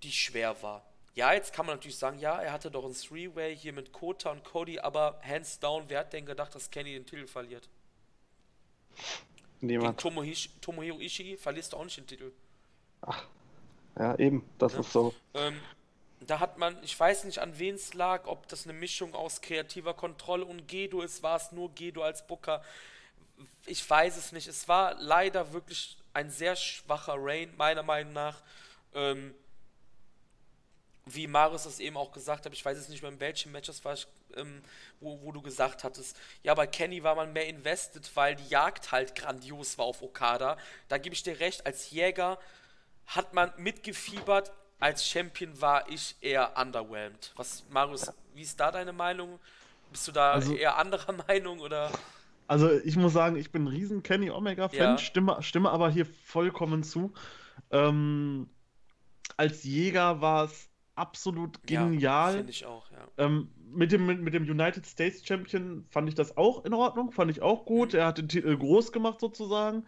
[0.02, 0.84] die schwer war.
[1.14, 4.30] Ja, jetzt kann man natürlich sagen, ja, er hatte doch ein Three-Way hier mit Kota
[4.30, 7.68] und Cody, aber hands down, wer hat denn gedacht, dass Kenny den Titel verliert?
[9.60, 10.00] Niemand.
[10.00, 12.32] Tomohish Tomohiro Ishii verlierst du auch nicht den Titel.
[13.02, 13.26] Ach,
[13.98, 14.80] ja, eben, das ja.
[14.80, 15.14] ist so.
[15.34, 15.60] Ähm,
[16.20, 19.40] da hat man, ich weiß nicht an wen es lag, ob das eine Mischung aus
[19.40, 22.62] kreativer Kontrolle und Gedo ist, war es nur Gedo als Booker.
[23.66, 24.46] Ich weiß es nicht.
[24.46, 28.42] Es war leider wirklich ein sehr schwacher Rain, meiner Meinung nach.
[28.94, 29.34] Ähm,
[31.06, 33.66] wie Marius das eben auch gesagt hat, ich weiß jetzt nicht mehr in welchem Match
[33.66, 33.96] das war,
[34.36, 34.62] ähm,
[35.00, 38.92] wo, wo, du gesagt hattest, ja, bei Kenny war man mehr invested, weil die Jagd
[38.92, 40.56] halt grandios war auf Okada.
[40.88, 42.38] Da gebe ich dir recht, als Jäger
[43.06, 47.32] hat man mitgefiebert, als Champion war ich eher underwhelmed.
[47.36, 49.38] Was, Marius, wie ist da deine Meinung?
[49.90, 51.90] Bist du da also, eher anderer Meinung oder?
[52.46, 54.98] Also ich muss sagen, ich bin ein riesen Kenny Omega-Fan, ja.
[54.98, 57.12] stimme, stimme aber hier vollkommen zu.
[57.70, 58.48] Ähm,
[59.36, 61.94] als Jäger war es absolut genial.
[61.94, 63.08] Ja, Finde ich auch, ja.
[63.18, 67.30] Ähm, mit, dem, mit dem United States Champion fand ich das auch in Ordnung, fand
[67.30, 67.92] ich auch gut.
[67.92, 67.98] Mhm.
[67.98, 69.84] Er hat den Titel groß gemacht sozusagen.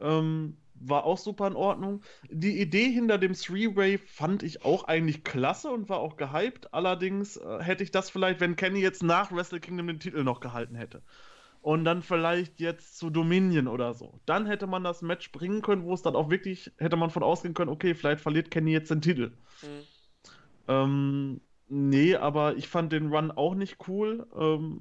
[0.00, 2.02] Ähm, war auch super in Ordnung.
[2.30, 6.72] Die Idee hinter dem Three-Way fand ich auch eigentlich klasse und war auch gehypt.
[6.72, 10.40] Allerdings äh, hätte ich das vielleicht, wenn Kenny jetzt nach Wrestle Kingdom den Titel noch
[10.40, 11.02] gehalten hätte.
[11.60, 14.20] Und dann vielleicht jetzt zu Dominion oder so.
[14.26, 17.24] Dann hätte man das Match bringen können, wo es dann auch wirklich, hätte man von
[17.24, 19.32] ausgehen können, okay, vielleicht verliert Kenny jetzt den Titel.
[19.62, 19.84] Mhm.
[20.68, 24.26] Ähm, nee, aber ich fand den Run auch nicht cool.
[24.38, 24.80] Ähm,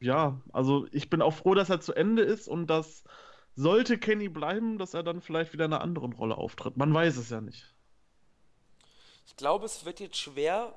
[0.00, 3.04] ja, also ich bin auch froh, dass er zu Ende ist und dass
[3.56, 6.76] sollte Kenny bleiben, dass er dann vielleicht wieder in einer anderen Rolle auftritt.
[6.76, 7.72] Man weiß es ja nicht.
[9.26, 10.76] Ich glaube, es wird jetzt schwer,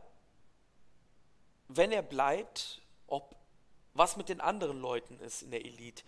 [1.68, 3.36] wenn er bleibt, ob
[3.94, 6.04] was mit den anderen Leuten ist in der Elite.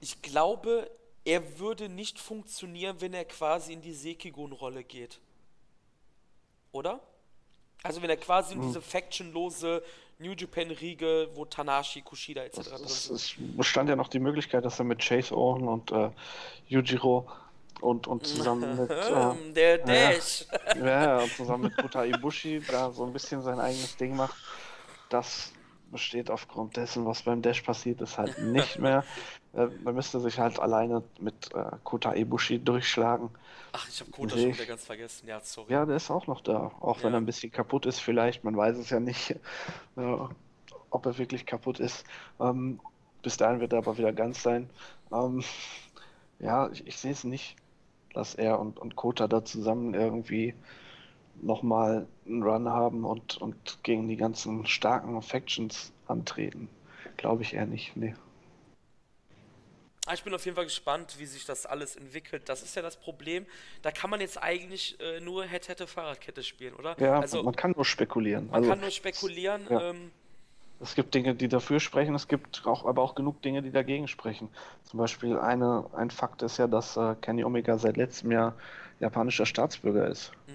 [0.00, 0.90] Ich glaube,
[1.24, 5.20] er würde nicht funktionieren, wenn er quasi in die Sekigun-Rolle geht.
[6.72, 7.00] Oder?
[7.82, 8.66] Also wenn er quasi in hm.
[8.68, 9.82] diese factionlose
[10.18, 12.70] New Japan Riege, wo Tanashi, Kushida etc.
[12.70, 13.16] drin sind.
[13.16, 16.10] Es bestand ja noch die Möglichkeit, dass er mit Chase Owen und äh,
[16.66, 17.28] Yujiro
[17.80, 20.46] und, und zusammen mit äh, der Dash
[20.76, 24.34] ja, ja, und zusammen mit Kuta Ibushi da so ein bisschen sein eigenes Ding macht.
[25.08, 25.52] Das
[25.90, 29.04] besteht aufgrund dessen, was beim Dash passiert ist, halt nicht mehr.
[29.54, 33.30] Äh, man müsste sich halt alleine mit äh, Kota Ibushi durchschlagen.
[33.72, 34.58] Ach, ich habe Kota Sehe schon ich.
[34.58, 35.28] wieder ganz vergessen.
[35.28, 35.72] Ja, sorry.
[35.72, 36.72] Ja, der ist auch noch da.
[36.80, 37.18] Auch wenn Ja.
[37.18, 38.44] er ein bisschen kaputt ist, vielleicht.
[38.44, 39.30] Man weiß es ja nicht,
[39.96, 40.16] äh,
[40.90, 42.04] ob er wirklich kaputt ist.
[42.40, 42.80] Ähm,
[43.22, 44.70] bis dahin wird er aber wieder ganz sein.
[45.12, 45.42] Ähm,
[46.38, 47.56] ja, ich, ich sehe es nicht,
[48.14, 50.54] dass er und, und Kota da zusammen irgendwie
[51.42, 56.68] nochmal einen Run haben und, und gegen die ganzen starken Factions antreten.
[57.16, 57.96] Glaube ich eher nicht.
[57.96, 58.14] Nee.
[60.06, 62.48] Ah, Ich bin auf jeden Fall gespannt, wie sich das alles entwickelt.
[62.48, 63.44] Das ist ja das Problem.
[63.82, 66.96] Da kann man jetzt eigentlich äh, nur hätte hätte Fahrradkette spielen, oder?
[66.98, 68.46] Ja, also man kann nur spekulieren.
[68.46, 69.66] man Also kann nur spekulieren.
[69.68, 69.90] ja.
[69.90, 70.10] Ähm,
[70.80, 74.08] Es gibt Dinge, die dafür sprechen, es gibt auch, aber auch genug Dinge, die dagegen
[74.08, 74.48] sprechen.
[74.84, 78.54] Zum Beispiel eine, ein Fakt ist ja, dass äh, Kenny Omega seit letztem Jahr
[79.00, 80.32] japanischer Staatsbürger ist.
[80.46, 80.54] mh.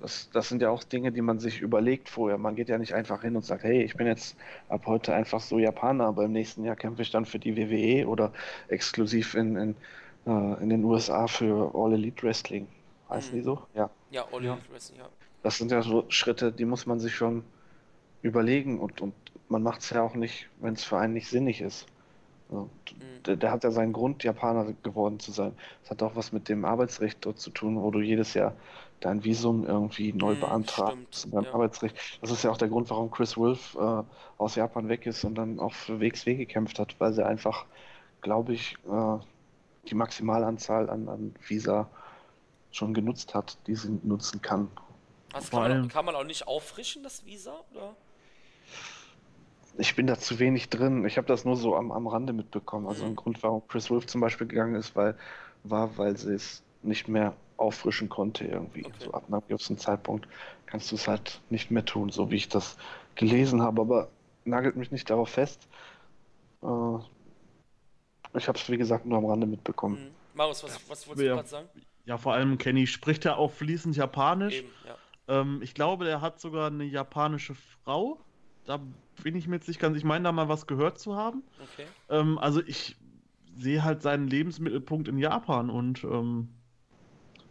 [0.00, 2.38] Das, das sind ja auch Dinge, die man sich überlegt vorher.
[2.38, 4.36] Man geht ja nicht einfach hin und sagt, hey, ich bin jetzt
[4.68, 8.06] ab heute einfach so Japaner, aber im nächsten Jahr kämpfe ich dann für die WWE
[8.08, 8.32] oder
[8.68, 9.76] exklusiv in, in,
[10.26, 12.68] äh, in den USA für All Elite Wrestling.
[13.08, 13.38] Heißen Mhm.
[13.38, 13.62] die so?
[13.74, 13.90] Ja.
[14.10, 14.52] ja, All Ja.
[14.54, 15.08] Elite Wrestling, ja.
[15.42, 17.44] Das sind ja so Schritte, die muss man sich schon
[18.22, 19.14] überlegen und, und
[19.48, 21.86] man macht es ja auch nicht, wenn es für einen nicht sinnig ist.
[22.48, 23.22] Also, Mhm.
[23.26, 25.52] der, der hat ja seinen Grund, Japaner geworden zu sein.
[25.82, 28.54] Das hat auch was mit dem Arbeitsrecht dort zu tun, wo du jedes Jahr
[29.00, 31.52] dein Visum irgendwie neu Mhm, beantragst stimmt, beim ja.
[31.52, 31.96] Arbeitsrecht.
[32.22, 34.02] Das ist ja auch der Grund, warum Chris Wolf äh,
[34.38, 37.66] aus Japan weg ist und dann auch für WXW gekämpft hat, weil sie einfach,
[38.22, 39.18] glaube ich, äh,
[39.90, 41.90] die Maximalanzahl an, an Visa
[42.72, 44.70] schon genutzt hat, die sie nutzen kann.
[45.32, 47.64] Also kann, man, kann man auch nicht auffrischen, das Visa?
[47.70, 47.96] Oder?
[49.78, 51.04] Ich bin da zu wenig drin.
[51.06, 52.86] Ich habe das nur so am, am Rande mitbekommen.
[52.88, 53.06] Also Mhm.
[53.06, 55.18] ein Grund, warum Chris Wolf zum Beispiel gegangen ist, weil,
[55.62, 58.84] war, weil sie es nicht mehr auffrischen konnte irgendwie.
[58.84, 59.04] Okay.
[59.04, 60.28] So ab einem gewissen Zeitpunkt
[60.66, 62.76] kannst du es halt nicht mehr tun, so wie ich das
[63.14, 63.80] gelesen habe.
[63.80, 64.08] Aber
[64.44, 65.66] nagelt mich nicht darauf fest.
[66.62, 66.66] Äh,
[68.34, 69.96] ich habe es, wie gesagt, nur am Rande mitbekommen.
[70.04, 70.10] Mhm.
[70.34, 71.34] Marius, was, was wolltest du Ja.
[71.34, 71.68] gerade sagen?
[72.04, 74.58] Ja, vor allem Kenny spricht ja auch fließend Japanisch.
[74.60, 75.40] Eben, ja.
[75.40, 78.20] Ähm, ich glaube, der hat sogar eine japanische Frau.
[78.64, 78.80] Da
[79.22, 79.96] bin ich mir jetzt nicht ganz.
[79.96, 81.42] Ich meine, da mal was gehört zu haben.
[81.60, 81.86] Okay.
[82.10, 82.96] Ähm, also ich
[83.56, 86.48] sehe halt seinen Lebensmittelpunkt in Japan und ähm,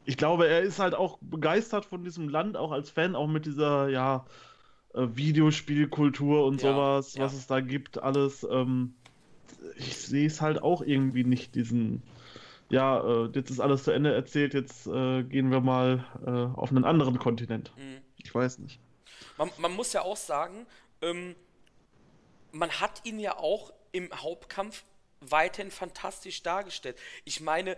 [0.06, 3.45] ich glaube, er ist halt auch begeistert von diesem Land, auch als Fan, auch mit
[3.45, 4.26] dieser, ja,
[4.94, 7.23] äh, Videospielkultur und Ja, sowas, ja.
[7.23, 8.45] was es da gibt, alles.
[8.49, 8.95] Ähm,
[9.77, 12.03] ich sehe es halt auch irgendwie nicht, diesen,
[12.69, 16.69] ja, äh, jetzt ist alles zu Ende erzählt, jetzt äh, gehen wir mal äh, auf
[16.69, 17.72] einen anderen Kontinent.
[17.76, 18.02] Mhm.
[18.18, 18.80] Ich weiß nicht.
[19.38, 20.65] Man, man muss ja auch sagen,
[21.02, 21.36] ähm,
[22.52, 24.84] man hat ihn ja auch im Hauptkampf
[25.19, 26.98] weiterhin fantastisch dargestellt.
[27.23, 27.76] Ich meine,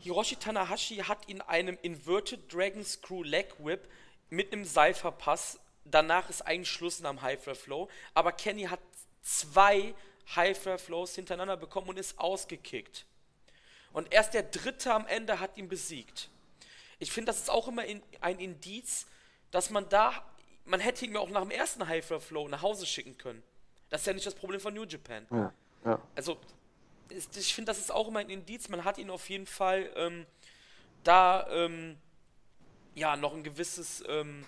[0.00, 3.88] Hiroshi Tanahashi hat in einem Inverted Dragon Screw Leg Whip
[4.30, 8.80] mit einem Seiferpass, danach ist eigentlich Schluss nach dem High Flow, aber Kenny hat
[9.22, 9.94] zwei
[10.34, 13.06] High Flows hintereinander bekommen und ist ausgekickt.
[13.92, 16.28] Und erst der dritte am Ende hat ihn besiegt.
[16.98, 19.06] Ich finde, das ist auch immer in, ein Indiz,
[19.50, 20.12] dass man da,
[20.64, 23.42] man hätte ihn mir auch nach dem ersten High Flow nach Hause schicken können.
[23.88, 25.26] Das ist ja nicht das Problem von New Japan.
[25.30, 25.52] Ja,
[25.84, 26.02] ja.
[26.14, 26.38] Also,
[27.10, 28.68] ich finde, das ist auch immer ein Indiz.
[28.68, 30.26] Man hat ihn auf jeden Fall ähm,
[31.04, 31.96] da, ähm,
[32.94, 34.44] ja, noch ein gewisses, ähm,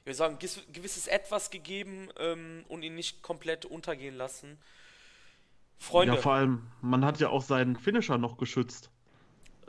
[0.00, 0.38] ich würde sagen,
[0.72, 4.58] gewisses Etwas gegeben ähm, und ihn nicht komplett untergehen lassen.
[5.78, 8.90] Freunde, Ja, vor allem, man hat ja auch seinen Finisher noch geschützt.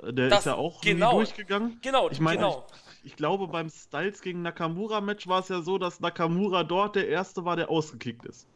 [0.01, 1.11] Äh, Der Das- ist ja auch genau.
[1.11, 1.79] nie durchgegangen.
[1.81, 2.67] genau, Ich meine, genau.
[3.03, 7.07] ich, ich glaube, beim Styles gegen Nakamura-Match war es ja so, dass Nakamura dort der
[7.07, 8.47] Erste war, der ausgekickt ist.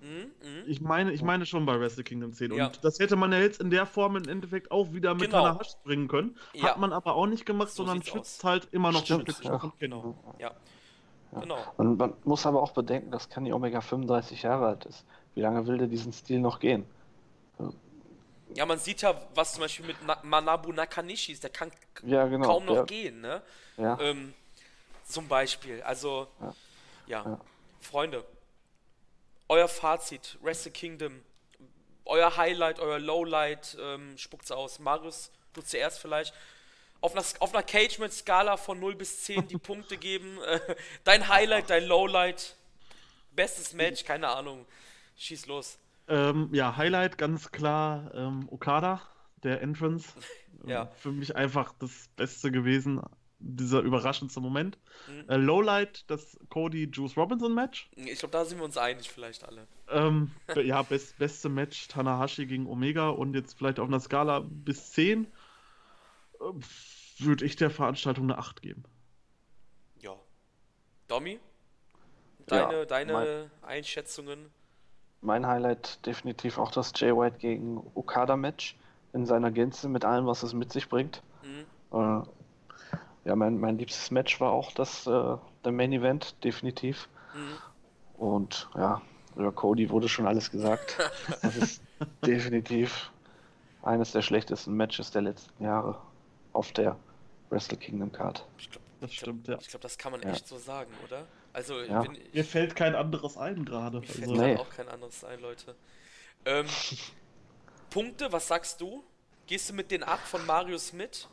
[0.00, 0.08] Mhm,
[0.42, 0.64] mhm.
[0.66, 2.52] Ich meine, ich meine schon bei Wrestle Kingdom 10.
[2.54, 2.66] Ja.
[2.66, 5.42] Und das hätte man ja jetzt in der Form im Endeffekt auch wieder mit Genau.
[5.44, 6.36] Tanahashi bringen können.
[6.52, 6.64] Ja.
[6.70, 8.44] Hat man aber auch nicht gemacht, So sondern schützt aus.
[8.44, 9.58] halt immer noch Stimmt, den Finisher ja.
[9.58, 9.94] von Kenny.
[9.94, 10.14] Genau.
[10.38, 10.52] Ja.
[11.40, 11.58] Genau.
[11.76, 15.04] Man, man muss aber auch bedenken, dass Kenny Omega 35 Jahre alt ist.
[15.34, 16.84] Wie lange will der diesen Stil noch gehen?
[18.54, 21.42] Ja, man sieht ja, was zum Beispiel mit Na Manabu Nakanishi ist.
[21.42, 21.70] Der kann
[22.02, 22.46] Ja, genau.
[22.46, 23.42] kaum noch gehen, ne?
[23.76, 23.98] ja.
[24.00, 24.32] Ähm,
[25.04, 25.82] zum Beispiel.
[25.82, 26.54] Also, ja.
[27.06, 27.24] Ja.
[27.30, 27.40] Ja.
[27.80, 28.24] Freunde,
[29.48, 31.22] euer Fazit, Wrestle Kingdom,
[32.04, 34.78] euer Highlight, euer Lowlight, ähm, spuckt's aus.
[34.78, 36.34] Marius, du zuerst vielleicht.
[37.00, 40.38] Auf einer, auf einer Cage-Skala von 0 bis 10 die Punkte geben.
[40.42, 40.60] Äh,
[41.04, 42.56] dein Highlight, dein Lowlight,
[43.32, 44.66] bestes Match, keine Ahnung.
[45.16, 45.78] Schieß los.
[46.08, 49.00] Ähm, ja, Highlight ganz klar ähm, Okada,
[49.42, 50.08] der Entrance.
[50.66, 50.86] Ja.
[50.96, 53.00] Für mich einfach das Beste gewesen,
[53.38, 54.78] dieser überraschendste Moment.
[55.08, 55.28] Mhm.
[55.28, 57.88] Äh, Lowlight, das Cody Juice Robinson Match.
[57.96, 59.66] Ich glaube, da sind wir uns einig, vielleicht alle.
[59.88, 64.92] Ähm, ja, best, beste Match Tanahashi gegen Omega und jetzt vielleicht auf einer Skala bis
[64.92, 65.26] 10
[66.40, 66.60] ähm,
[67.18, 68.84] würde ich der Veranstaltung eine 8 geben.
[70.00, 70.14] Ja.
[71.08, 71.38] Domi?
[72.48, 74.50] deine, ja, deine mein, Einschätzungen?
[75.20, 78.76] Mein Highlight definitiv auch das Jay White gegen Okada-Match
[79.12, 81.22] in seiner Gänze mit allem, was es mit sich bringt.
[81.42, 81.98] Mhm.
[81.98, 82.22] Äh,
[83.24, 87.08] ja, mein, mein liebstes Match war auch das äh, der Main Event, definitiv.
[87.34, 88.22] Mhm.
[88.22, 89.02] Und ja,
[89.36, 90.98] über Cody wurde schon alles gesagt.
[91.42, 91.82] das ist
[92.24, 93.12] definitiv
[93.82, 96.00] eines der schlechtesten Matches der letzten Jahre
[96.52, 96.96] auf der
[97.50, 98.44] Wrestle Kingdom Card.
[98.58, 99.62] Ich glaub, das stimmt, glaub, ja.
[99.62, 100.30] Ich glaube, das kann man ja.
[100.30, 101.24] echt so sagen, oder?
[101.52, 102.02] Also, ja.
[102.02, 104.00] wenn, mir fällt kein anderes ein gerade.
[104.00, 104.56] Mir fällt nee.
[104.56, 105.74] auch kein anderes ein, Leute.
[106.44, 106.66] Ähm,
[107.90, 109.02] Punkte, was sagst du?
[109.46, 111.26] Gehst du mit den 8 von Marius mit?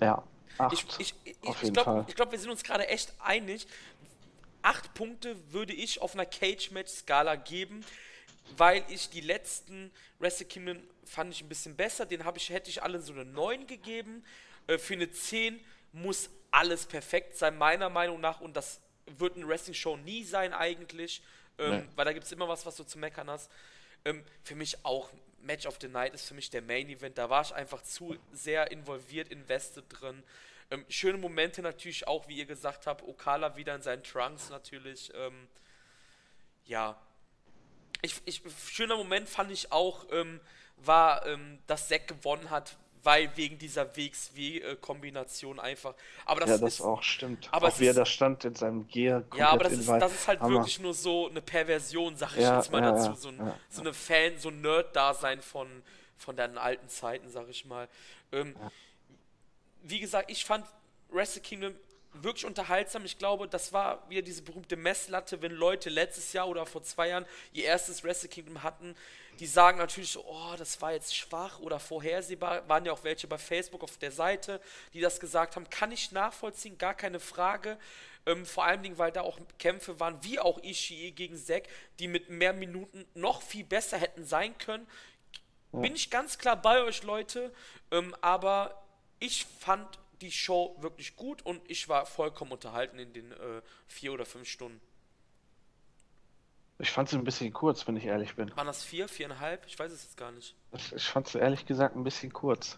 [0.00, 0.24] Ja,
[0.58, 0.72] 8.
[0.72, 3.66] Ich, ich, ich, ich glaube, glaub, wir sind uns gerade echt einig.
[4.62, 7.84] 8 Punkte würde ich auf einer Cage-Match-Skala geben,
[8.56, 12.06] weil ich die letzten Wrestle Kingdom fand ich ein bisschen besser.
[12.06, 14.24] Den ich, hätte ich allen so eine 9 gegeben.
[14.66, 15.60] Äh, für eine 10
[15.92, 18.40] muss alles perfekt sein, meiner Meinung nach.
[18.40, 21.22] Und das wird eine Wrestling-Show nie sein, eigentlich.
[21.58, 21.88] Ähm.
[21.96, 23.50] Weil da gibt es immer was, was du zu meckern hast.
[24.04, 25.10] Ähm, für mich auch
[25.42, 27.18] Match of the Night ist für mich der Main Event.
[27.18, 30.22] Da war ich einfach zu sehr involviert, invested drin.
[30.70, 33.02] Ähm, schöne Momente natürlich auch, wie ihr gesagt habt.
[33.02, 35.12] Okala wieder in seinen Trunks natürlich.
[35.14, 35.48] Ähm,
[36.64, 37.00] ja.
[38.00, 40.40] Ich, ich, schöner Moment fand ich auch, ähm,
[40.76, 45.94] war, ähm, dass Zack gewonnen hat, weil wegen dieser WXW-Kombination einfach.
[46.24, 47.48] Aber das ja, das ist, auch stimmt.
[47.50, 49.24] Aber auch wie er da stand in seinem Gear.
[49.36, 50.58] Ja, aber das ist, das ist halt Hammer.
[50.58, 53.14] wirklich nur so eine Perversion, sag ich ja, jetzt mal ja, dazu.
[53.14, 55.68] So ein, so eine Fan, so ein Nerd-Dasein von,
[56.16, 57.88] von deinen alten Zeiten, sag ich mal.
[58.30, 58.54] Ähm,
[59.82, 60.64] wie gesagt, ich fand
[61.10, 61.74] Wrestle Kingdom
[62.14, 63.04] wirklich unterhaltsam.
[63.04, 67.08] Ich glaube, das war wieder diese berühmte Messlatte, wenn Leute letztes Jahr oder vor zwei
[67.08, 68.94] Jahren ihr erstes Wrestle Kingdom hatten,
[69.42, 72.68] die sagen natürlich so, oh, das war jetzt schwach oder vorhersehbar.
[72.68, 74.60] Waren ja auch welche bei Facebook auf der Seite,
[74.92, 75.68] die das gesagt haben.
[75.68, 77.76] Kann ich nachvollziehen, gar keine Frage.
[78.24, 81.64] Ähm, vor allen Dingen, weil da auch Kämpfe waren, wie auch Ishii gegen Zack,
[81.98, 84.86] die mit mehr Minuten noch viel besser hätten sein können.
[85.72, 87.52] Bin ich ganz klar bei euch, Leute.
[87.90, 88.80] Ähm, aber
[89.18, 94.12] ich fand die Show wirklich gut und ich war vollkommen unterhalten in den äh, vier
[94.12, 94.80] oder fünf Stunden.
[96.82, 98.50] Ich fand es ein bisschen kurz, wenn ich ehrlich bin.
[98.56, 99.64] Waren das vier, viereinhalb?
[99.68, 100.56] Ich weiß es jetzt gar nicht.
[100.96, 102.76] Ich fand es ehrlich gesagt ein bisschen kurz.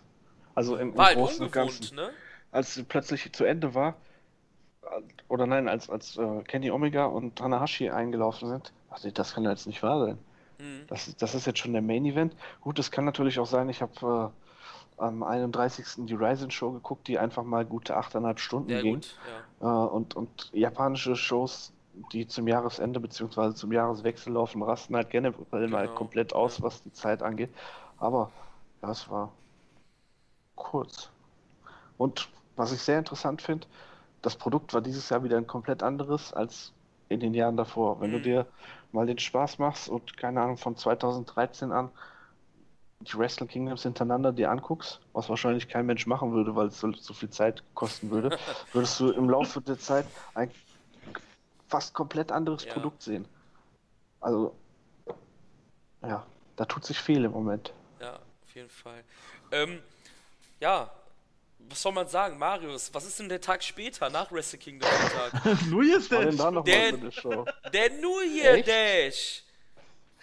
[0.54, 1.96] Also im, im halt Großen und Ganzen.
[1.96, 2.10] Ne?
[2.52, 3.96] Als es plötzlich zu Ende war,
[5.28, 9.44] oder nein, als, als äh, Kenny Omega und Tanahashi eingelaufen sind, dachte ich, das kann
[9.44, 10.18] jetzt nicht wahr sein.
[10.58, 10.86] Mhm.
[10.86, 12.36] Das, das ist jetzt schon der Main Event.
[12.60, 14.32] Gut, das kann natürlich auch sein, ich habe
[14.98, 16.04] äh, am 31.
[16.06, 18.96] die Ryzen Show geguckt, die einfach mal gute 8,5 Stunden ja, ging.
[18.96, 19.16] Gut,
[19.62, 19.86] ja.
[19.86, 21.72] äh, und, und japanische Shows
[22.12, 23.54] die zum Jahresende bzw.
[23.54, 25.68] zum Jahreswechsel laufen, rasten halt generell genau.
[25.68, 27.50] mal komplett aus, was die Zeit angeht.
[27.98, 28.30] Aber
[28.82, 29.32] ja, es war
[30.56, 31.10] kurz.
[31.96, 33.66] Und was ich sehr interessant finde,
[34.22, 36.72] das Produkt war dieses Jahr wieder ein komplett anderes als
[37.08, 38.00] in den Jahren davor.
[38.00, 38.14] Wenn mhm.
[38.14, 38.46] du dir
[38.92, 41.90] mal den Spaß machst und keine Ahnung von 2013 an
[43.00, 46.90] die Wrestle Kingdoms hintereinander dir anguckst, was wahrscheinlich kein Mensch machen würde, weil es so,
[46.92, 48.38] so viel Zeit kosten würde,
[48.72, 50.50] würdest du im Laufe der Zeit ein
[51.74, 52.72] fast komplett anderes ja.
[52.72, 53.26] Produkt sehen.
[54.20, 54.54] Also,
[56.02, 56.24] ja,
[56.54, 57.72] da tut sich viel im Moment.
[58.00, 59.02] Ja, auf jeden Fall.
[59.50, 59.82] Ähm,
[60.60, 60.88] ja,
[61.58, 65.62] was soll man sagen, Marius, was ist denn der Tag später nach Wrestle Kingdom Tag?
[65.66, 66.36] New Year's Dash.
[66.36, 68.68] Der, der New Year Echt?
[68.68, 69.42] Dash.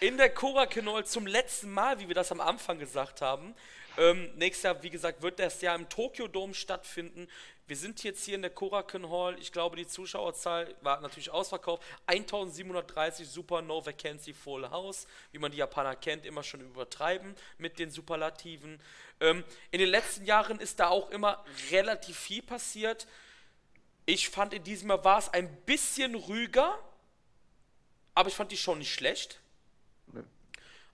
[0.00, 3.54] In der Korakenol zum letzten Mal, wie wir das am Anfang gesagt haben.
[3.98, 7.28] Ähm, nächstes Jahr, wie gesagt, wird das Jahr im Tokyo Dome stattfinden.
[7.72, 9.34] Wir sind jetzt hier in der Korakuen Hall.
[9.40, 11.82] Ich glaube, die Zuschauerzahl war natürlich ausverkauft.
[12.04, 15.06] 1730 Super No Vacancy Full House.
[15.30, 18.78] Wie man die Japaner kennt, immer schon übertreiben mit den Superlativen.
[19.20, 23.06] Ähm, in den letzten Jahren ist da auch immer relativ viel passiert.
[24.04, 26.78] Ich fand in diesem Jahr war es ein bisschen ruhiger,
[28.14, 29.40] aber ich fand die schon nicht schlecht.
[30.08, 30.24] Nee.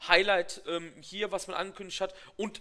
[0.07, 2.15] Highlight ähm, hier, was man angekündigt hat.
[2.37, 2.61] Und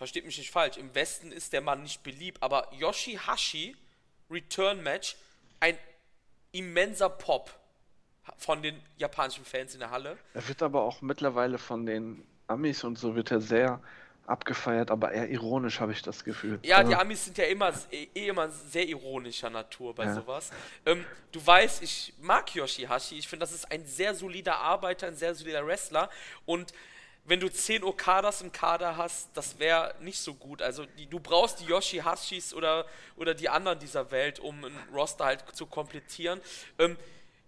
[0.00, 3.76] versteht mich nicht falsch, im Westen ist der Mann nicht beliebt, aber Yoshihashi
[4.30, 5.14] Return Match,
[5.60, 5.76] ein
[6.52, 7.54] immenser Pop
[8.38, 10.16] von den japanischen Fans in der Halle.
[10.32, 13.82] Er wird aber auch mittlerweile von den Amis und so wird er sehr
[14.24, 16.58] abgefeiert, aber eher ironisch habe ich das Gefühl.
[16.62, 20.14] Ja, die Amis sind ja immer, eh, eh immer sehr ironischer Natur bei ja.
[20.14, 20.50] sowas.
[20.86, 25.16] Ähm, du weißt, ich mag Yoshihashi, ich finde, das ist ein sehr solider Arbeiter, ein
[25.16, 26.08] sehr solider Wrestler
[26.46, 26.72] und
[27.30, 30.60] wenn du 10 Okadas im Kader hast, das wäre nicht so gut.
[30.62, 32.86] Also die, du brauchst die Yoshi-Hashis oder,
[33.16, 36.40] oder die anderen dieser Welt, um ein Roster halt zu komplettieren.
[36.80, 36.96] Ähm,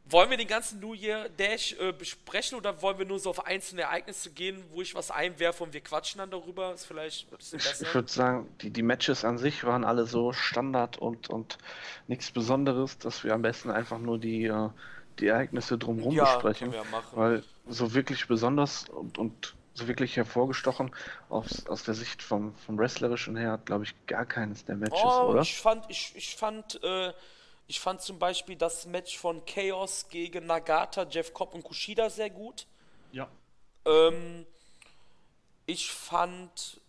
[0.04, 3.44] wollen wir den ganzen New Year Dash äh, besprechen oder wollen wir nur so auf
[3.44, 6.72] einzelne Ereignisse gehen, wo ich was einwerfe und wir quatschen dann darüber?
[6.74, 7.82] Ist vielleicht ein bisschen besser.
[7.82, 11.58] Ich, ich würde sagen, die, die Matches an sich waren alle so Standard und, und
[12.06, 14.68] nichts Besonderes, dass wir am besten einfach nur die, äh,
[15.18, 16.70] die Ereignisse drumherum Ja, besprechen.
[16.70, 17.16] können wir ja machen.
[17.16, 20.94] Weil so wirklich besonders und, und so wirklich hervorgestochen
[21.28, 25.02] aus, aus der Sicht vom, vom Wrestlerischen her hat, glaube ich, gar keines der Matches,
[25.02, 25.40] Oh, oder?
[25.42, 27.12] ich fand, ich, ich fand, äh,
[27.66, 32.30] ich fand zum Beispiel das Match von Chaos gegen Nagata, Jeff Cobb und Kushida sehr
[32.30, 32.66] gut.
[33.12, 33.28] Ja.
[33.86, 34.46] Ähm,
[35.66, 36.80] ich fand,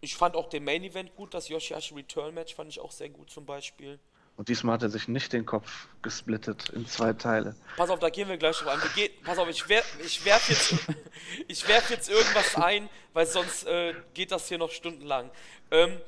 [0.00, 3.10] ich fand auch den Main Event gut, das Yoshihashi Return Match fand ich auch sehr
[3.10, 3.98] gut zum Beispiel.
[4.36, 7.56] Und diesmal hat er sich nicht den Kopf gesplittet in zwei Teile.
[7.76, 8.78] Pass auf, da gehen wir gleich drauf.
[8.82, 13.64] Wir gehen, pass auf, ich, wer, ich werf jetzt, werf jetzt irgendwas ein, weil sonst
[13.66, 15.30] äh, geht das hier noch stundenlang.
[15.70, 15.98] Ähm,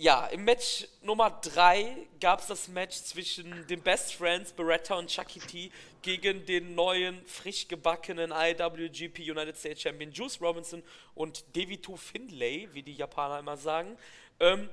[0.00, 5.10] ja, im Match Nummer 3 gab es das Match zwischen den Best Friends Beretta und
[5.10, 5.72] Chucky T
[6.02, 12.82] gegen den neuen, frisch gebackenen IWGP United States Champion Juice Robinson und Devito Finlay, wie
[12.84, 13.98] die Japaner immer sagen.
[14.38, 14.70] Ähm,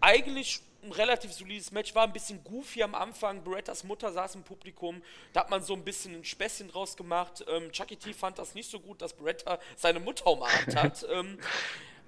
[0.00, 3.42] eigentlich ein relativ solides Match, war ein bisschen goofy am Anfang.
[3.42, 5.02] Berettas Mutter saß im Publikum,
[5.32, 7.44] da hat man so ein bisschen ein Späßchen draus gemacht.
[7.48, 11.06] Ähm, Chucky T fand das nicht so gut, dass Beretta seine Mutter umarmt hat.
[11.12, 11.38] ähm,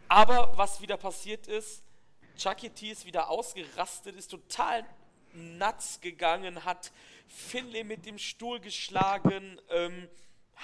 [0.09, 1.83] aber was wieder passiert ist,
[2.37, 4.85] Chucky T ist wieder ausgerastet, ist total
[5.33, 6.91] nuts gegangen, hat
[7.29, 10.09] Finlay mit dem Stuhl geschlagen, ähm,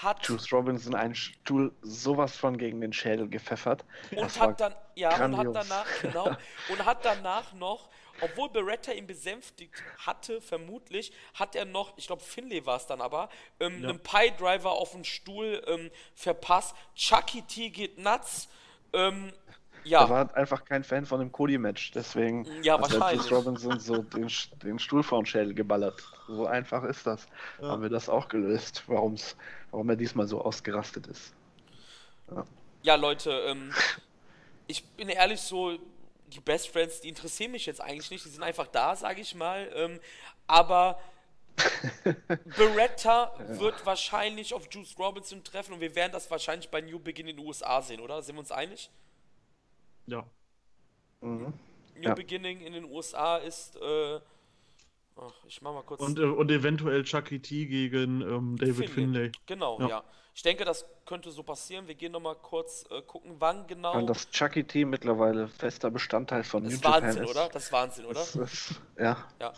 [0.02, 3.84] hat Juice Robinson einen Stuhl sowas von gegen den Schädel gepfeffert.
[4.10, 5.56] und Das hat dann ja und grandios.
[5.56, 6.36] hat danach genau
[6.70, 7.88] und hat danach noch
[8.22, 13.00] obwohl Beretta ihn besänftigt hatte vermutlich hat er noch ich glaube Finlay war es dann
[13.02, 13.28] aber
[13.60, 13.90] ähm, Ja.
[13.90, 18.48] einen Pie Driver auf den Stuhl ähm, verpasst Chucky T geht nuts
[18.92, 19.32] ähm,
[19.86, 23.12] Er ja war einfach kein Fan von dem Cody-Match, deswegen Ja, hat.
[23.14, 24.28] Juice Robinson so den,
[24.62, 26.02] den Stuhl vor den Schädel geballert.
[26.26, 27.26] So einfach ist das.
[27.60, 27.68] Ja.
[27.68, 29.36] Haben wir das auch gelöst, warum's,
[29.70, 31.34] warum er diesmal so ausgerastet ist.
[32.82, 33.72] ja Leute ähm,
[34.66, 35.78] ich bin ehrlich so
[36.28, 39.34] die Best Friends die interessieren mich jetzt eigentlich nicht die sind einfach da sage ich
[39.36, 40.00] mal ähm,
[40.48, 40.98] aber
[42.56, 47.28] Beretta wird wahrscheinlich auf Juice Robinson treffen und wir werden das wahrscheinlich bei New Begin
[47.28, 48.22] in den USA sehen, oder?
[48.22, 48.90] Sind wir uns einig?
[50.06, 50.24] Ja.
[51.20, 51.52] Mhm.
[51.96, 52.14] New Ja.
[52.14, 54.20] Beginning in den USA ist, äh,
[55.16, 56.00] ach, ich mach mal kurz.
[56.00, 59.32] Und, äh, und eventuell Chucky T gegen ähm, David Finlay.
[59.46, 59.88] Genau, ja.
[59.88, 60.04] Ja.
[60.34, 61.88] Ich denke, das könnte so passieren.
[61.88, 63.94] Wir gehen nochmal kurz äh, gucken, wann genau.
[63.94, 67.30] Weil das Chucky Team mittlerweile fester Bestandteil von das New ist Japan Wahnsinn, ist.
[67.30, 67.48] oder?
[67.48, 68.14] Das ist Wahnsinn, oder?
[68.20, 69.16] Das ist, ja.
[69.40, 69.52] Ja.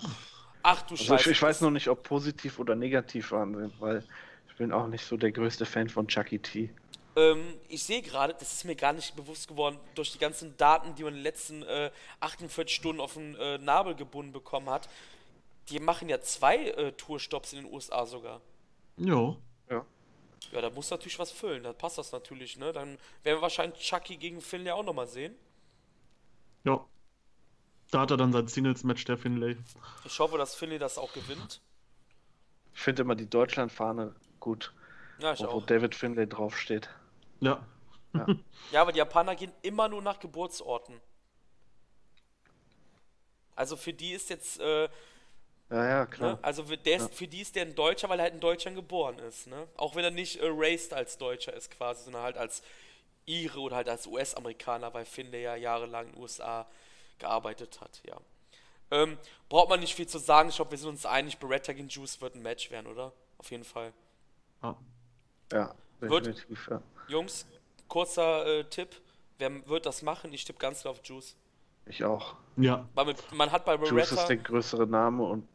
[0.62, 1.30] Ach du Also ich, Scheiße.
[1.32, 4.04] ich weiß noch nicht, ob positiv oder negativ Wahnsinn, weil
[4.48, 6.70] ich bin auch nicht so der größte Fan von Chucky T.
[7.18, 10.94] Ähm, ich sehe gerade, das ist mir gar nicht bewusst geworden, durch die ganzen Daten,
[10.94, 11.90] die man in den letzten äh,
[12.20, 14.88] 48 Stunden auf den äh, Nabel gebunden bekommen hat.
[15.68, 18.40] Die machen ja zwei äh, Tourstops in den USA sogar.
[18.96, 19.36] Ja.
[19.70, 19.84] Ja.
[20.52, 22.72] Ja, da muss natürlich was füllen, da passt das natürlich, ne?
[22.72, 22.90] Dann
[23.22, 25.34] werden wir wahrscheinlich Chucky gegen Finlay auch nochmal sehen.
[26.64, 26.84] Ja.
[27.90, 29.56] Da hat er dann sein Singles-Match, der Finlay.
[30.04, 31.60] Ich hoffe, dass Finlay das auch gewinnt.
[32.74, 34.72] Ich finde immer die Deutschlandfahne gut,
[35.18, 35.66] Ja, ich wo, wo auch.
[35.66, 36.88] David Finlay draufsteht.
[37.40, 37.64] Ja.
[38.72, 41.00] Ja, aber die Japaner gehen immer nur nach Geburtsorten.
[43.54, 44.88] Also für die ist jetzt, äh,
[45.70, 46.32] Ja, ja, klar.
[46.34, 46.38] ne?
[46.42, 48.76] also für, der ist, für die ist der ein Deutscher, weil er halt in Deutschland
[48.76, 49.66] geboren ist, ne?
[49.76, 52.62] Auch wenn er nicht äh, raised als Deutscher ist quasi, sondern halt als
[53.26, 56.66] Ire oder halt als US-Amerikaner, weil Finlay ja jahrelang in den USA
[57.18, 58.16] gearbeitet hat, ja.
[58.90, 59.18] Ähm,
[59.50, 62.20] braucht man nicht viel zu sagen, ich glaube, wir sind uns einig, Beretta gegen Juice
[62.22, 63.12] wird ein Match werden, oder?
[63.36, 63.92] Auf jeden Fall.
[64.62, 64.76] ja.
[65.52, 66.68] Ja, Wird- definitiv.
[66.70, 66.82] Ja.
[67.08, 67.46] Jungs,
[67.88, 69.00] kurzer äh, Tipp,
[69.38, 70.32] wer wird das machen?
[70.32, 71.36] Ich tippe ganz klar auf Juice.
[71.86, 72.36] Ich auch.
[72.56, 72.86] Ja.
[72.94, 75.48] Weil mit, man hat bei Juice Beretta, ist der größere Name und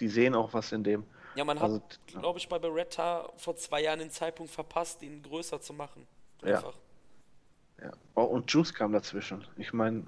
[0.00, 1.04] die sehen auch was in dem.
[1.34, 1.82] ja, man hat, Also,
[2.12, 2.20] ja.
[2.20, 6.06] glaube ich, bei Beretta vor zwei Jahren den Zeitpunkt verpasst, ihn größer zu machen.
[6.42, 6.56] Ja.
[6.56, 6.74] Einfach.
[7.82, 7.92] Ja.
[8.14, 9.46] Oh, und Juice kam dazwischen.
[9.56, 10.04] Ich meine,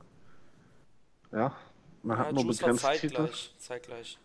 [1.33, 1.57] ja,
[2.03, 3.15] man Ja, hat nur Juice war begrenzt Titel.
[3.17, 4.19] zeitgleich, zeitgleich.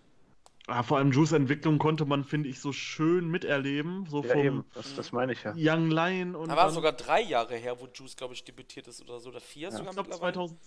[0.67, 4.07] Ah, vor allem Juice Entwicklung konnte man, finde ich, so schön miterleben.
[4.07, 5.53] So Ja, vom eben, das, das meine ich ja.
[5.55, 9.01] Young Lion und Da war sogar drei Jahre her, wo Juice, glaube ich, debütiert ist
[9.01, 9.71] oder so, oder vier Ja.
[9.71, 10.33] sogar ich glaube mittlerweile.
[10.33, 10.59] 2000,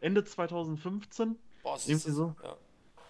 [0.00, 1.36] Ende 2015.
[1.64, 2.34] Boah, das irgendwie ist, so.
[2.44, 2.56] Ja,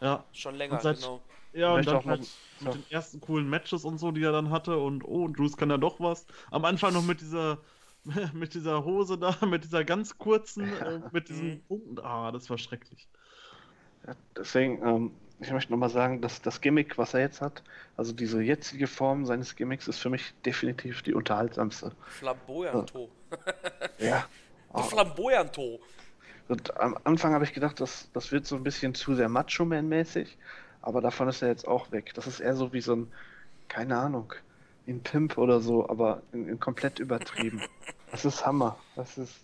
[0.01, 0.24] Ja.
[0.32, 1.20] schon länger, Und seit- genau.
[1.52, 2.28] Ja, und dann auch noch- halt
[2.60, 2.66] ja.
[2.66, 4.78] mit den ersten coolen Matches und so, die er dann hatte.
[4.78, 6.26] Und oh, Juice kann ja doch was.
[6.51, 7.59] Am Anfang noch mit dieser,
[8.32, 11.62] mit dieser Hose da, mit dieser ganz kurzen, äh, mit diesen Mhm.
[11.68, 11.98] Punkten.
[12.01, 13.09] Ah, das war schrecklich.
[14.06, 15.10] Ja, deswegen, ähm,
[15.40, 17.62] ich möchte nochmal sagen, dass das Gimmick, was er jetzt hat,
[17.97, 21.93] also diese jetzige Form seines Gimmicks, ist für mich definitiv die unterhaltsamste.
[22.06, 23.11] Flamboyanto.
[23.98, 24.27] Ja.
[24.74, 25.81] Flamboyanto.
[26.48, 30.36] Und am Anfang habe ich gedacht, das, das wird so ein bisschen zu sehr Macho-Man-mäßig,
[30.82, 32.12] aber davon ist er jetzt auch weg.
[32.15, 33.12] Das ist eher so wie so ein,
[33.69, 34.35] keine Ahnung,
[34.86, 37.62] ein Pimp oder so, aber in, in komplett übertrieben.
[38.11, 38.78] Das ist Hammer.
[38.94, 39.40] Das ist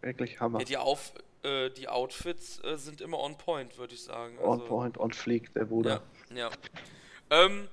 [0.00, 0.58] wirklich Hammer.
[0.60, 1.12] Hält ihr auf,
[1.44, 4.38] äh, die Outfits äh, sind immer on point, würde ich sagen.
[4.38, 6.02] On point, on fleek, der Bruder.
[6.30, 6.50] Ja, ja.
[7.30, 7.68] Ähm,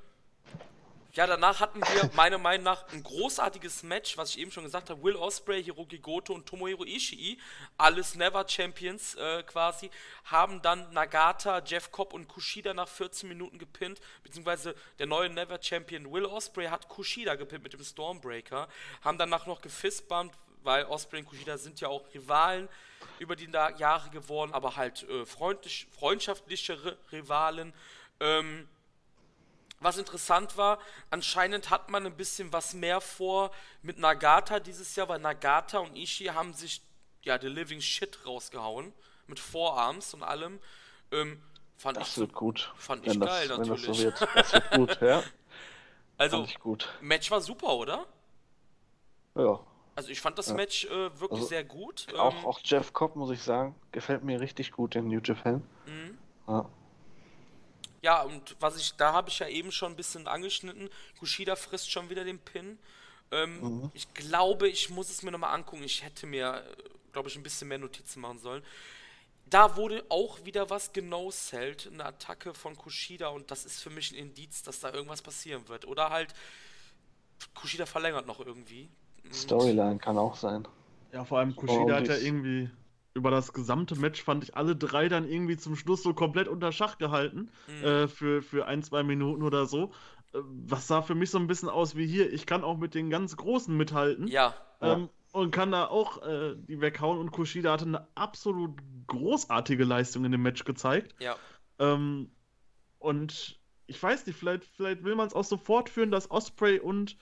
[1.14, 4.90] ja, danach hatten wir meiner Meinung nach ein großartiges Match, was ich eben schon gesagt
[4.90, 5.04] habe.
[5.04, 7.38] Will Osprey, Hiroki Goto und Tomohiro Ishii,
[7.78, 9.92] alles Never Champions äh, quasi,
[10.26, 15.62] haben dann Nagata, Jeff Cobb und Kushida nach 14 Minuten gepinnt, beziehungsweise der neue Never
[15.62, 18.70] Champion Will Osprey hat Kushida gepinnt mit dem Stormbreaker,
[19.02, 22.70] haben danach noch gefistbumpt, weil Osprey und Kushida sind ja auch Rivalen
[23.22, 27.72] über die Jahre geworden, aber halt äh, freundlich, freundschaftliche Rivalen.
[28.20, 28.68] Ähm,
[29.80, 30.80] was interessant war,
[31.12, 33.52] anscheinend hat man ein bisschen was mehr vor
[33.84, 36.82] mit Nagata dieses Jahr, weil Nagata und Ishii haben sich
[37.22, 38.92] ja the living shit rausgehauen
[39.28, 40.60] mit Vorarms und allem.
[41.12, 41.42] Ähm,
[41.78, 42.74] fand das ich wird gut.
[42.76, 43.86] Fand ich geil das, natürlich.
[43.86, 44.22] Das, so wird.
[44.36, 45.24] das wird gut, ja.
[46.18, 46.48] Also,
[47.02, 48.06] Match war super, oder?
[49.34, 49.60] Ja.
[50.02, 50.56] Also ich fand das ja.
[50.56, 52.08] Match äh, wirklich also, sehr gut.
[52.18, 55.62] Auch, ähm, auch Jeff Cobb, muss ich sagen, gefällt mir richtig gut in New Japan.
[55.86, 56.18] Mhm.
[56.48, 56.70] Ja.
[58.02, 60.90] Ja, und was ich, da habe ich ja eben schon ein bisschen angeschnitten.
[61.20, 62.80] Kushida frisst schon wieder den Pin.
[63.30, 63.92] Ähm, mhm.
[63.94, 65.84] Ich glaube, ich muss es mir nochmal angucken.
[65.84, 66.64] Ich hätte mir,
[67.12, 68.64] glaube ich, ein bisschen mehr Notizen machen sollen.
[69.46, 73.92] Da wurde auch wieder was genau zählt, eine Attacke von Kushida und das ist für
[73.92, 75.86] mich ein Indiz, dass da irgendwas passieren wird.
[75.86, 76.34] Oder halt
[77.54, 78.90] Kushida verlängert noch irgendwie.
[79.32, 80.68] Storyline kann auch sein.
[81.12, 82.70] Ja, vor allem Kushida oh, hat ja irgendwie
[83.14, 86.72] über das gesamte Match fand ich alle drei dann irgendwie zum Schluss so komplett unter
[86.72, 87.50] Schach gehalten.
[87.68, 87.84] Mhm.
[87.84, 89.92] Äh, für, für ein, zwei Minuten oder so.
[90.34, 92.96] Äh, was sah für mich so ein bisschen aus wie hier, ich kann auch mit
[92.96, 94.28] den ganz Großen mithalten.
[94.28, 94.54] Ja.
[94.80, 97.20] Ähm, und kann da auch äh, die weghauen.
[97.20, 101.16] Und Kushida hatte eine absolut großartige Leistung in dem Match gezeigt.
[101.20, 101.36] Ja.
[101.80, 102.32] Ähm,
[103.00, 107.18] und ich weiß nicht, vielleicht, vielleicht will man es auch so fortführen, dass Osprey und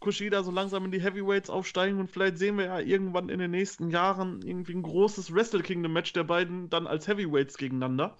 [0.00, 3.50] Kushida so langsam in die Heavyweights aufsteigen und vielleicht sehen wir ja irgendwann in den
[3.50, 8.16] nächsten Jahren irgendwie ein großes Wrestle Kingdom Match der beiden dann als Heavyweights gegeneinander.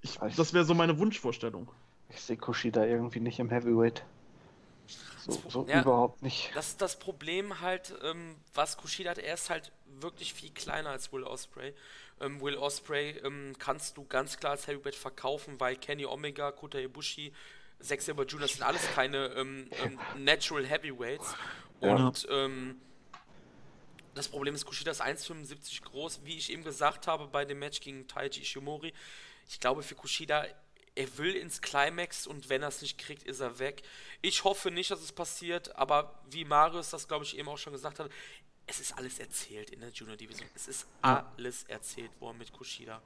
[0.00, 1.68] Ich, ich das wäre so meine Wunschvorstellung.
[2.10, 4.04] Ich sehe Kushida irgendwie nicht im Heavyweight.
[5.18, 6.50] So, so ja, überhaupt nicht.
[6.54, 9.18] Das ist das Problem halt, ähm, was Kushida hat.
[9.18, 11.74] Er ist halt wirklich viel kleiner als Will Osprey.
[12.20, 16.78] Ähm, Will Osprey ähm, kannst du ganz klar als Heavyweight verkaufen, weil Kenny Omega, Kota
[16.78, 17.32] Ibushi,
[17.80, 18.48] Zack Saber Jr.
[18.48, 21.34] sind alles keine ähm, ähm, Natural Heavyweights.
[21.80, 22.30] Und ja.
[22.30, 22.80] ähm,
[24.14, 26.20] das Problem ist, Kushida ist 1,75 groß.
[26.24, 28.92] Wie ich eben gesagt habe bei dem Match gegen Taiji Ishimori,
[29.48, 30.46] ich glaube für Kushida,
[30.94, 33.82] er will ins Climax und wenn er es nicht kriegt, ist er weg.
[34.20, 37.72] Ich hoffe nicht, dass es passiert, aber wie Marius das, glaube ich, eben auch schon
[37.72, 38.10] gesagt hat,
[38.66, 40.48] es ist alles erzählt in der Junior Division.
[40.54, 43.00] Es ist alles erzählt worden mit Kushida.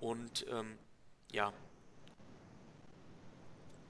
[0.00, 0.76] Und ähm,
[1.30, 1.52] ja,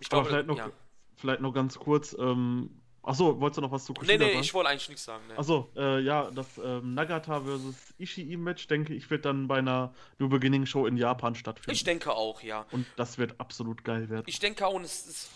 [0.01, 0.71] ich glaube, vielleicht noch, ja.
[1.17, 2.17] vielleicht noch ganz kurz.
[2.19, 4.41] Ähm, Achso, wolltest du noch was zu Kushida Nee, nee, sagen?
[4.41, 5.23] ich wollte eigentlich nichts sagen.
[5.29, 5.37] Nee.
[5.37, 7.95] Achso, äh, ja, das ähm, Nagata vs.
[7.99, 11.71] Ishii-Match, denke ich, wird dann bei einer New Beginning Show in Japan stattfinden.
[11.71, 12.67] Ich denke auch, ja.
[12.73, 14.25] Und das wird absolut geil werden.
[14.27, 15.31] Ich denke auch, und es ist,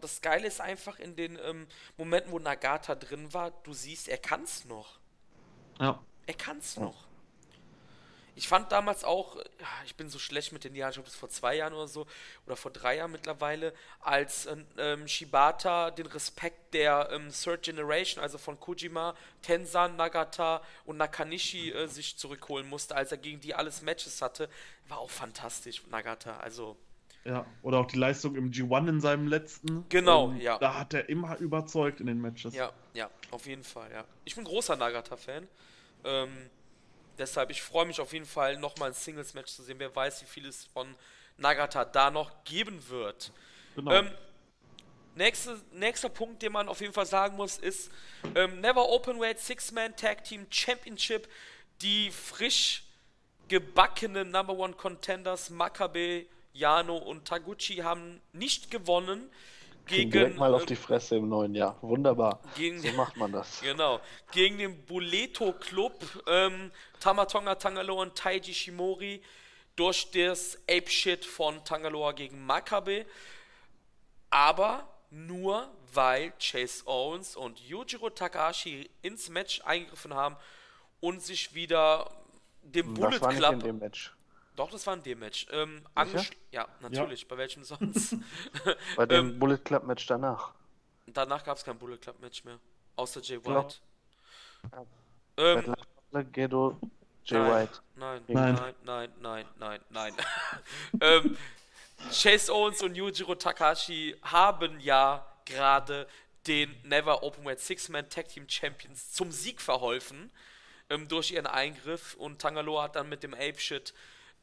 [0.00, 1.66] das Geile ist einfach in den ähm,
[1.96, 5.00] Momenten, wo Nagata drin war, du siehst, er kann's noch.
[5.80, 6.00] Ja.
[6.26, 7.05] Er kann's noch.
[8.36, 9.38] Ich fand damals auch,
[9.86, 12.06] ich bin so schlecht mit den Jahren, ich glaube, das vor zwei Jahren oder so,
[12.44, 14.46] oder vor drei Jahren mittlerweile, als
[14.76, 21.70] ähm, Shibata den Respekt der ähm, Third Generation, also von Kojima, Tenzan, Nagata und Nakanishi
[21.70, 24.50] äh, sich zurückholen musste, als er gegen die alles Matches hatte,
[24.86, 26.76] war auch fantastisch, Nagata, also.
[27.24, 29.88] Ja, oder auch die Leistung im G1 in seinem letzten.
[29.88, 30.58] Genau, ähm, ja.
[30.58, 32.54] Da hat er immer überzeugt in den Matches.
[32.54, 34.04] Ja, ja, auf jeden Fall, ja.
[34.26, 35.48] Ich bin großer Nagata-Fan.
[36.04, 36.50] Ähm,
[37.18, 39.78] Deshalb, ich freue mich auf jeden Fall, nochmal ein Singles-Match zu sehen.
[39.78, 40.94] Wer weiß, wie viel es von
[41.38, 43.32] Nagata da noch geben wird.
[43.74, 43.92] Genau.
[43.92, 44.10] Ähm,
[45.14, 47.90] nächste, nächster Punkt, den man auf jeden Fall sagen muss, ist
[48.34, 51.28] ähm, Never Openweight Six-Man Tag Team Championship.
[51.82, 52.84] Die frisch
[53.48, 59.30] gebackenen Number One Contenders Makabe, Yano und Taguchi haben nicht gewonnen
[59.86, 60.10] gegen.
[60.10, 61.78] Direkt mal auf ähm, die Fresse im neuen Jahr.
[61.82, 62.40] Wunderbar.
[62.56, 63.60] Gegen, so macht man das.
[63.60, 64.00] Genau.
[64.32, 65.94] Gegen den Buleto Club,
[66.26, 69.22] ähm, Tamatonga Tangaloa und Taiji Shimori
[69.76, 73.06] durch das Ape-Shit von Tangaloa gegen Makabe.
[74.30, 80.36] Aber nur weil Chase Owens und Yujiro Takahashi ins Match eingegriffen haben
[81.00, 82.10] und sich wieder
[82.62, 83.52] dem Bullet Club.
[83.52, 84.15] In dem Match.
[84.56, 85.46] Doch, das war ein D-Match.
[85.50, 85.82] Ähm,
[86.50, 87.20] ja, natürlich.
[87.22, 87.26] Ja.
[87.28, 88.16] Bei welchem sonst?
[88.96, 90.54] Bei dem ähm, Bullet Club Match danach.
[91.06, 92.58] Danach gab es kein Bullet Club Match mehr.
[92.96, 93.76] Außer Jay White.
[94.72, 94.86] Ja.
[95.36, 95.74] Ähm,
[96.32, 96.80] Ghetto,
[97.24, 97.80] Jay nein, White.
[97.96, 100.14] Nein, nein, nein, nein, nein, nein, nein.
[101.02, 101.36] ähm,
[102.10, 106.08] Chase Owens und Yujiro Takashi haben ja gerade
[106.46, 110.30] den Never Openweight Six-Man Tag Team Champions zum Sieg verholfen.
[110.88, 113.92] ähm, durch ihren Eingriff und Tangaloa hat dann mit dem Ape-Shit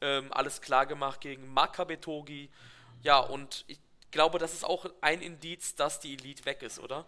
[0.04, 2.50] ähm, alles klar gemacht gegen Makabetogi.
[3.02, 7.06] Ja, und ich glaube, das ist auch ein Indiz, dass die Elite weg ist, oder?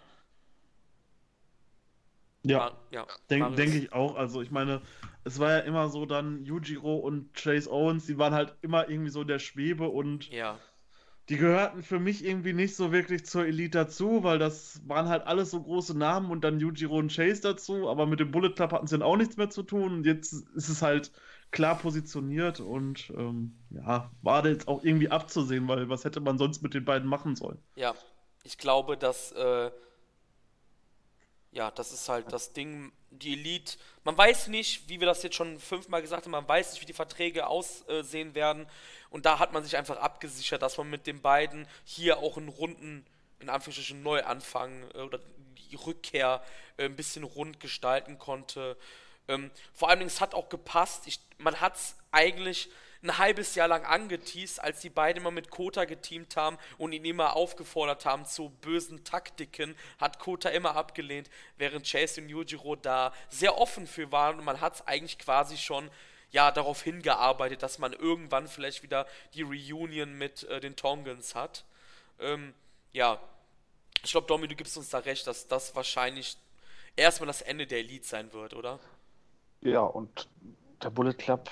[2.43, 3.07] Ja, ja.
[3.29, 4.17] denke denk ich auch.
[4.17, 4.81] Also ich meine,
[5.25, 9.11] es war ja immer so dann Yujiro und Chase Owens, die waren halt immer irgendwie
[9.11, 10.59] so der Schwebe und ja.
[11.29, 15.27] die gehörten für mich irgendwie nicht so wirklich zur Elite dazu, weil das waren halt
[15.27, 18.73] alles so große Namen und dann Yujiro und Chase dazu, aber mit dem Bullet Club
[18.73, 21.11] hatten sie dann auch nichts mehr zu tun und jetzt ist es halt
[21.51, 26.63] klar positioniert und ähm, ja, war jetzt auch irgendwie abzusehen, weil was hätte man sonst
[26.63, 27.59] mit den beiden machen sollen?
[27.77, 27.95] Ja,
[28.45, 29.71] ich glaube, dass äh,
[31.57, 33.79] ja, das ist halt das Ding, die Elite.
[34.05, 36.87] Man weiß nicht, wie wir das jetzt schon fünfmal gesagt haben, man weiß nicht, wie
[36.87, 38.67] die Verträge aussehen werden.
[39.09, 42.49] Und da hat man sich einfach abgesichert, dass man mit den beiden hier auch einen
[42.49, 43.07] runden,
[43.41, 45.19] in Anführungsstrichen, Neuanfang äh, oder
[45.71, 46.43] die Rückkehr
[46.77, 48.77] äh, ein bisschen rund gestalten konnte.
[49.29, 51.07] Ähm, vor allem, es hat auch gepasst.
[51.07, 52.69] Ich, man hat es eigentlich
[53.03, 57.05] ein halbes Jahr lang angeteased, als die beiden immer mit Kota geteamt haben und ihn
[57.05, 63.13] immer aufgefordert haben zu bösen Taktiken, hat Kota immer abgelehnt, während Chase und Yujiro da
[63.29, 65.91] sehr offen für waren und man hat es eigentlich quasi schon
[66.31, 71.65] ja darauf hingearbeitet, dass man irgendwann vielleicht wieder die Reunion mit äh, den Tongans hat.
[72.19, 72.55] Ähm,
[72.93, 73.21] ja,
[74.03, 76.37] ich glaube, Domi, du gibst uns da recht, dass das wahrscheinlich
[76.97, 78.81] erstmal das Ende der Elite sein wird, oder?
[79.71, 80.29] Ja, und
[80.83, 81.51] der Bullet Club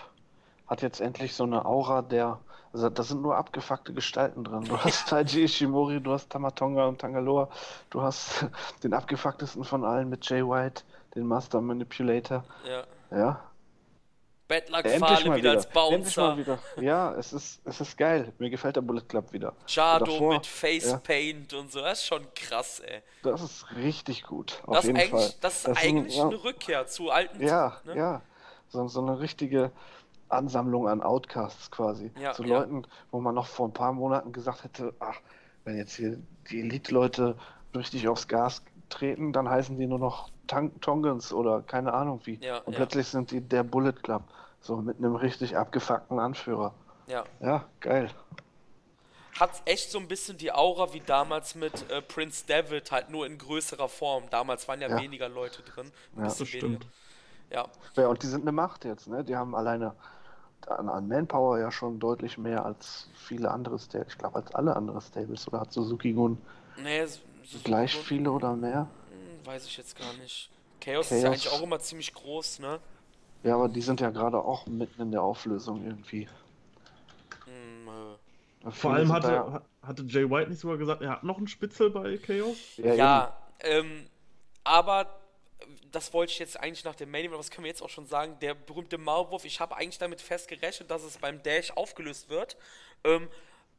[0.67, 2.39] hat jetzt endlich so eine Aura der.
[2.73, 4.65] Also da sind nur abgefuckte Gestalten drin.
[4.65, 7.49] Du hast Taiji Ishimori, du hast Tamatonga und Tangaloa,
[7.91, 8.47] du hast
[8.83, 10.83] den abgefucktesten von allen mit Jay White,
[11.15, 12.45] den Master Manipulator.
[12.67, 12.85] Ja.
[13.17, 13.41] Ja.
[14.47, 16.37] Bettlackfahle wieder, als Bouncer.
[16.37, 16.59] Wieder.
[16.81, 18.33] Ja, es ist, es ist geil.
[18.39, 19.55] Mir gefällt der Bullet Club wieder.
[19.75, 21.59] Davor, mit Facepaint ja.
[21.59, 21.81] und so.
[21.81, 23.03] Das ist schon krass, ey.
[23.23, 24.61] Das ist richtig gut.
[24.67, 25.33] Auf das jeden Fall.
[25.41, 27.97] Das ist das eigentlich ein, eine Rückkehr zu alten Ja, ne?
[27.97, 28.23] ja.
[28.69, 29.71] So, so eine richtige
[30.29, 32.11] Ansammlung an Outcasts quasi.
[32.19, 32.59] Ja, zu ja.
[32.59, 35.21] Leuten, wo man noch vor ein paar Monaten gesagt hätte, ach,
[35.65, 36.19] wenn jetzt hier
[36.51, 37.37] die Elite-Leute
[37.75, 42.39] richtig aufs Gas treten, dann heißen die nur noch Tang Tongans oder keine Ahnung wie.
[42.41, 44.23] Ja, und plötzlich sind die der Bullet Club.
[44.61, 46.73] So mit einem richtig abgefuckten Anführer.
[47.07, 47.25] Ja.
[47.41, 48.11] Ja, geil.
[49.39, 53.27] Hat echt so ein bisschen die Aura wie damals mit äh, Prince David, halt nur
[53.27, 54.25] in größerer Form.
[54.31, 55.01] Damals waren ja, ja.
[55.01, 55.91] weniger Leute drin.
[56.17, 56.87] Ja, das stimmt.
[57.51, 57.67] Ja.
[57.97, 59.23] ja, und die sind eine Macht jetzt, ne?
[59.23, 59.95] Die haben alleine
[60.67, 64.13] an, an Manpower ja schon deutlich mehr als viele andere Stables.
[64.13, 65.47] Ich glaube, als alle andere Stables.
[65.49, 66.39] Oder hat Suzuki Gun
[66.83, 67.05] nee,
[67.65, 68.89] gleich viele oder mehr?
[69.45, 70.51] Weiß ich jetzt gar nicht.
[70.81, 72.81] Chaos, Chaos, ist ja eigentlich auch immer ziemlich groß, ne?
[73.43, 76.29] Ja, aber die sind ja gerade auch mitten in der Auflösung irgendwie.
[77.45, 77.89] Hm,
[78.67, 78.71] äh.
[78.71, 79.63] Vor allem hatte, ja...
[79.83, 82.57] hatte Jay White nicht sogar gesagt, er hat noch einen Spitzel bei Chaos?
[82.79, 84.09] Ja, ja ähm,
[84.65, 85.21] aber
[85.91, 88.07] das wollte ich jetzt eigentlich nach dem Main aber das können wir jetzt auch schon
[88.07, 92.57] sagen, der berühmte Maulwurf, ich habe eigentlich damit festgerechnet, dass es beim Dash aufgelöst wird,
[93.05, 93.29] ähm,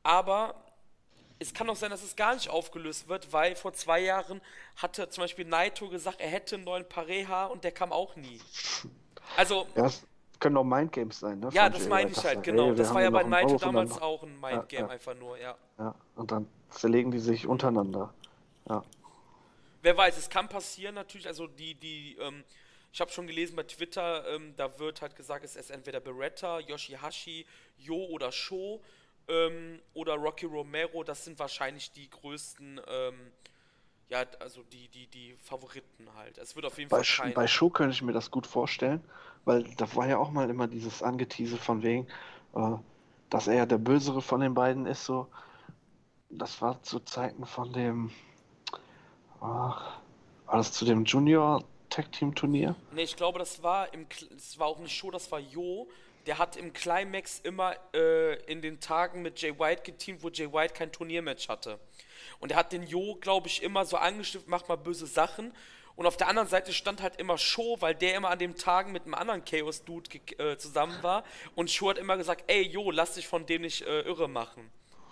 [0.03, 0.64] aber
[1.39, 4.41] es kann auch sein, dass es gar nicht aufgelöst wird, weil vor zwei Jahren
[4.77, 8.39] hatte zum Beispiel Naito gesagt, er hätte einen neuen Pareha und der kam auch nie.
[9.37, 9.67] Also.
[9.75, 10.05] Ja, das
[10.39, 11.49] können auch Mindgames sein, ne?
[11.53, 12.69] Ja, das meine ich halt, genau.
[12.69, 14.87] Ey, das war ja bei Naito damals auch ein Mindgame ja, ja.
[14.87, 15.55] einfach nur, ja.
[15.77, 18.13] Ja, und dann zerlegen die sich untereinander.
[18.69, 18.83] Ja
[19.85, 21.27] wer weiß, es kann passieren natürlich.
[21.27, 22.43] Also die, die, ähm,
[22.91, 26.59] ich habe schon gelesen bei Twitter, ähm, da wird halt gesagt, es ist entweder Beretta,
[26.59, 27.45] Yoshihashi,
[27.77, 28.81] Yo oder Sho
[29.27, 31.03] ähm, oder Rocky Romero.
[31.03, 33.31] Das sind wahrscheinlich die größten, ähm,
[34.09, 36.37] ja, also die, die, die Favoriten halt.
[36.37, 37.33] Es wird auf jeden bei Fall kein...
[37.33, 39.03] Bei Sho könnte ich mir das gut vorstellen,
[39.45, 42.07] weil da war ja auch mal immer dieses Angetease von wegen,
[42.55, 42.75] äh,
[43.29, 45.27] dass er ja der Bösere von den beiden ist, so.
[46.29, 48.11] Das war zu Zeiten von dem
[49.41, 49.99] Ach,
[50.45, 52.75] war das zu dem Junior Tag Team Turnier?
[52.91, 55.87] Ne, ich glaube, das war im das war auch nicht Show, das war Jo.
[56.25, 60.51] Der hat im Climax immer äh, in den Tagen mit Jay White geteamt, wo Jay
[60.51, 61.79] White kein Turniermatch hatte.
[62.39, 65.53] Und er hat den Jo, glaube ich, immer so angestiftet, macht mal böse Sachen.
[65.95, 68.91] Und auf der anderen Seite stand halt immer Show, weil der immer an den Tagen
[68.91, 71.23] mit einem anderen Chaos-Dude äh, zusammen war.
[71.55, 74.69] Und Show hat immer gesagt, ey, Jo, lass dich von dem nicht äh, irre machen.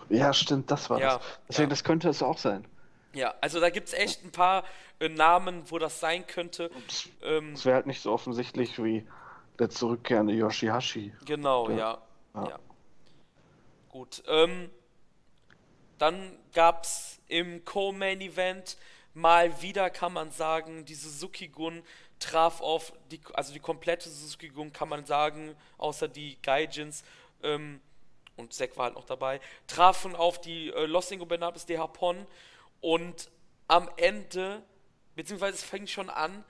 [0.10, 1.40] Ja, stimmt, das war ja, das.
[1.48, 1.70] Deswegen, ja.
[1.70, 2.68] das könnte es auch sein.
[3.14, 4.64] Ja, also da gibt es echt ein paar
[5.00, 6.70] äh, Namen, wo das sein könnte.
[6.88, 9.08] Es ähm, wäre halt nicht so offensichtlich wie
[9.60, 11.14] der zurückkehrende Yoshihashi.
[11.26, 12.02] Genau, ja.
[12.34, 12.50] ja.
[12.50, 12.60] ja.
[13.90, 14.24] Gut.
[14.28, 14.70] Ähm,
[15.98, 18.78] dann gab es im Co-Main-Event
[19.14, 21.84] mal wieder, kann man sagen, die Suzuki-Gun
[22.20, 27.04] traf auf, die, also die komplette Suzuki-Gun, kann man sagen, außer die Gaijins,
[27.44, 27.82] ähm,
[28.36, 32.26] und Zack war halt noch dabei, trafen auf die äh, Los Ingobernables de Japón
[32.82, 33.30] und
[33.68, 34.64] am Ende,
[35.16, 36.44] beziehungsweise es fängt schon an,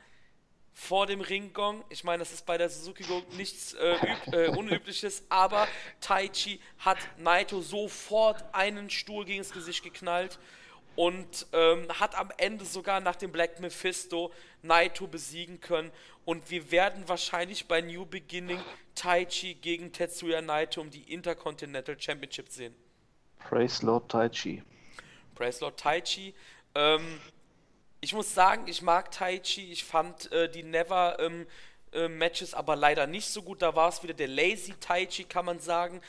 [0.73, 1.83] vor dem Ringgong.
[1.89, 3.95] Ich meine, das ist bei der Suzuki Go nichts äh,
[4.31, 5.67] äh, Unübliches, aber
[6.01, 10.39] Taichi hat Naito sofort einen Stuhl gegen das Gesicht geknallt
[10.95, 14.31] und ähm, hat am Ende sogar nach dem Black Mephisto
[14.61, 15.91] Naito besiegen können.
[16.25, 18.61] Und wir werden wahrscheinlich bei New Beginning
[18.95, 22.75] Taichi gegen Tetsuya Naito um die Intercontinental Championship sehen.
[23.39, 24.63] Praise Lord Taichi.
[25.35, 26.33] Praise Lord Taichi.
[26.75, 27.19] Ähm,
[28.03, 29.71] ich muss sagen, ich mag Taichi.
[29.71, 31.47] Ich fand äh, die Never ähm,
[31.93, 33.61] äh, Matches aber leider nicht so gut.
[33.61, 36.01] Da war es wieder der Lazy Taichi, kann man sagen.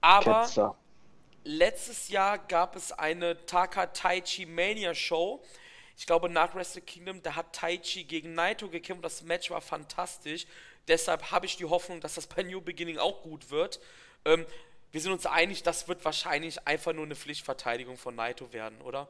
[0.00, 0.76] Aber Ketzer.
[1.42, 5.42] letztes Jahr gab es eine Taka Taichi Mania Show.
[5.96, 9.04] Ich glaube, nach Wrestle Kingdom, da hat Taichi gegen Naito gekämpft.
[9.04, 10.46] Das Match war fantastisch.
[10.86, 13.80] Deshalb habe ich die Hoffnung, dass das bei New Beginning auch gut wird.
[14.24, 14.46] Ähm,
[14.92, 19.08] wir sind uns einig, das wird wahrscheinlich einfach nur eine Pflichtverteidigung von Naito werden, oder?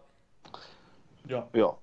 [1.26, 1.47] Ja.
[1.52, 1.76] Ja.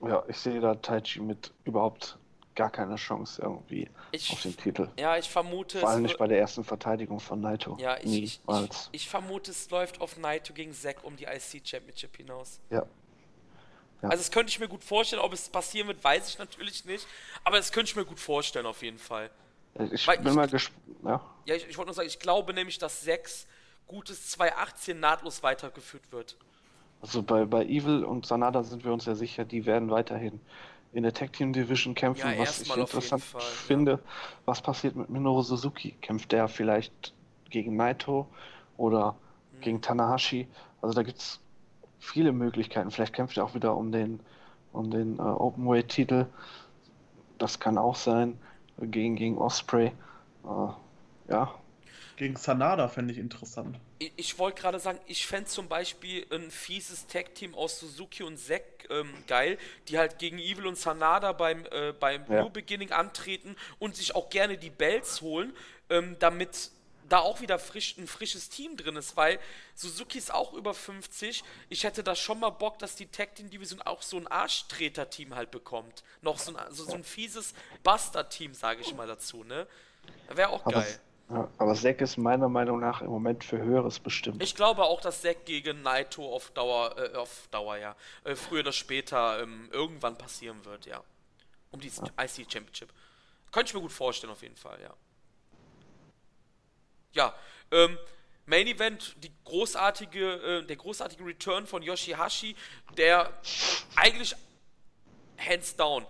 [0.00, 2.18] Ja, ich sehe da Taichi mit überhaupt
[2.56, 4.88] gar keine Chance irgendwie ich, auf den Titel.
[4.98, 5.78] Ja, ich vermute.
[5.78, 7.76] Vor allem nicht bei der ersten Verteidigung von Naito.
[7.78, 11.62] Ja, ich, ich, ich, ich, vermute, es läuft auf Naito gegen Zack um die IC
[11.64, 12.60] Championship hinaus.
[12.70, 12.78] Ja.
[14.02, 14.08] ja.
[14.08, 15.22] Also, das könnte ich mir gut vorstellen.
[15.22, 17.06] Ob es passieren wird, weiß ich natürlich nicht.
[17.44, 19.30] Aber das könnte ich mir gut vorstellen, auf jeden Fall.
[19.92, 20.80] Ich Weil bin mal gespannt.
[21.04, 23.46] Ja, ja ich, wollte nur sagen, ich glaube nämlich, dass 6
[23.86, 26.36] gutes 2018 nahtlos weitergeführt wird.
[27.00, 30.40] Also bei, bei Evil und Sanada sind wir uns ja sicher, die werden weiterhin
[30.92, 33.92] in der Tag Team Division kämpfen, ja, was ich interessant Fall, finde.
[33.92, 33.98] Ja.
[34.46, 35.94] Was passiert mit Minoru Suzuki?
[36.00, 37.12] Kämpft der vielleicht
[37.50, 38.26] gegen Naito
[38.76, 39.60] oder mhm.
[39.60, 40.48] gegen Tanahashi?
[40.80, 41.40] Also da gibt es
[41.98, 42.90] viele Möglichkeiten.
[42.90, 44.20] Vielleicht kämpft er auch wieder um den,
[44.72, 46.26] um den uh, Openweight-Titel.
[47.38, 48.38] Das kann auch sein.
[48.80, 49.92] Gegen, gegen Osprey.
[50.44, 50.70] Uh,
[51.28, 51.52] ja,
[52.16, 53.78] gegen Sanada fände ich interessant.
[53.98, 58.38] Ich, ich wollte gerade sagen, ich fände zum Beispiel ein fieses Tag-Team aus Suzuki und
[58.38, 62.42] Zack ähm, geil, die halt gegen Evil und Sanada beim, äh, beim ja.
[62.42, 65.54] New Beginning antreten und sich auch gerne die Belts holen,
[65.90, 66.70] ähm, damit
[67.08, 69.38] da auch wieder frisch, ein frisches Team drin ist, weil
[69.74, 71.44] Suzuki ist auch über 50.
[71.68, 75.34] Ich hätte da schon mal Bock, dass die Tag Team Division auch so ein Arschtreter-Team
[75.34, 76.02] halt bekommt.
[76.22, 79.66] Noch so ein, so, so ein fieses Buster-Team, sage ich mal dazu, ne?
[80.28, 81.00] Wäre auch geil.
[81.28, 84.42] Aber ja, aber Zack ist meiner Meinung nach im Moment für Höheres bestimmt.
[84.42, 88.60] Ich glaube auch, dass Zack gegen Naito auf Dauer, äh, auf Dauer, ja, äh, früher
[88.60, 91.02] oder später ähm, irgendwann passieren wird, ja.
[91.72, 92.24] Um die ja.
[92.24, 92.92] IC Championship.
[93.50, 94.94] Könnte ich mir gut vorstellen, auf jeden Fall, ja.
[97.12, 97.34] Ja,
[97.72, 97.98] ähm,
[98.44, 102.54] Main Event, die großartige, äh, der großartige Return von Yoshihashi,
[102.96, 103.32] der
[103.96, 104.36] eigentlich
[105.38, 106.06] hands down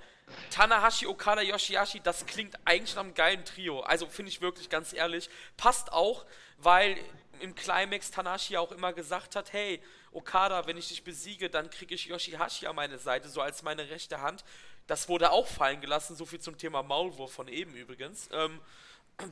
[0.51, 3.81] Tanahashi, Okada, Yoshihashi, das klingt eigentlich nach einem geilen Trio.
[3.81, 5.31] Also finde ich wirklich ganz ehrlich.
[5.57, 6.27] Passt auch,
[6.59, 6.99] weil
[7.41, 9.83] im Climax Tanahashi auch immer gesagt hat, hey,
[10.13, 13.89] Okada, wenn ich dich besiege, dann kriege ich Yoshihashi an meine Seite, so als meine
[13.91, 14.45] rechte Hand.
[14.87, 18.29] Das wurde auch fallen gelassen, so viel zum Thema Maulwurf von eben übrigens.
[18.33, 18.61] Ähm,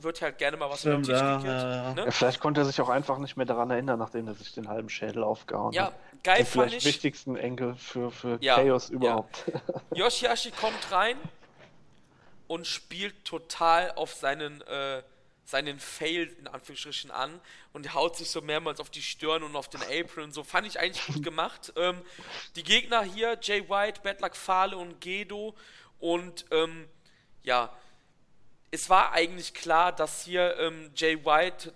[0.01, 2.05] wird halt gerne mal was Stimmt, Tisch ja, ja, ne?
[2.05, 4.67] ja, Vielleicht konnte er sich auch einfach nicht mehr daran erinnern, nachdem er sich den
[4.67, 5.93] halben Schädel aufgehauen ja, hat.
[5.93, 9.43] Ja, geil den fand vielleicht wichtigsten Enkel für, für Chaos überhaupt.
[9.93, 11.17] Yoshihashi kommt rein
[12.47, 15.03] und spielt total auf seinen, äh,
[15.45, 17.39] seinen Fail in Anführungsstrichen an
[17.73, 20.43] und haut sich so mehrmals auf die Stirn und auf den Apron und so.
[20.43, 21.73] Fand ich eigentlich gut gemacht.
[21.77, 22.01] ähm,
[22.55, 25.55] die Gegner hier, Jay White, Bad Luck Fale und Gedo
[25.99, 26.87] und ähm,
[27.43, 27.71] ja,
[28.75, 31.73] es war eigentlich klar, dass hier ähm, Jay White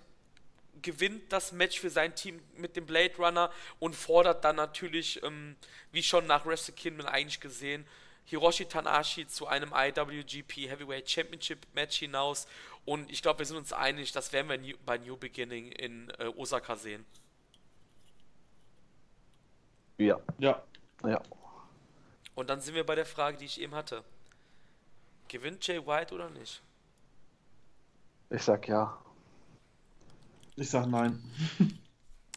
[0.82, 5.56] gewinnt das Match für sein Team mit dem Blade Runner und fordert dann natürlich, ähm,
[5.92, 7.86] wie schon nach Wrestle Kingdom eigentlich gesehen,
[8.26, 12.46] Hiroshi Tanahashi zu einem IWGP Heavyweight Championship Match hinaus.
[12.84, 16.26] Und ich glaube, wir sind uns einig, das werden wir bei New Beginning in äh,
[16.36, 17.06] Osaka sehen.
[19.96, 20.20] Ja.
[20.38, 20.62] Ja.
[21.02, 21.22] Ja.
[22.34, 24.04] Und dann sind wir bei der Frage, die ich eben hatte.
[25.28, 26.60] Gewinnt Jay White oder nicht?
[28.30, 28.96] Ich sag ja.
[30.56, 31.22] Ich sag nein.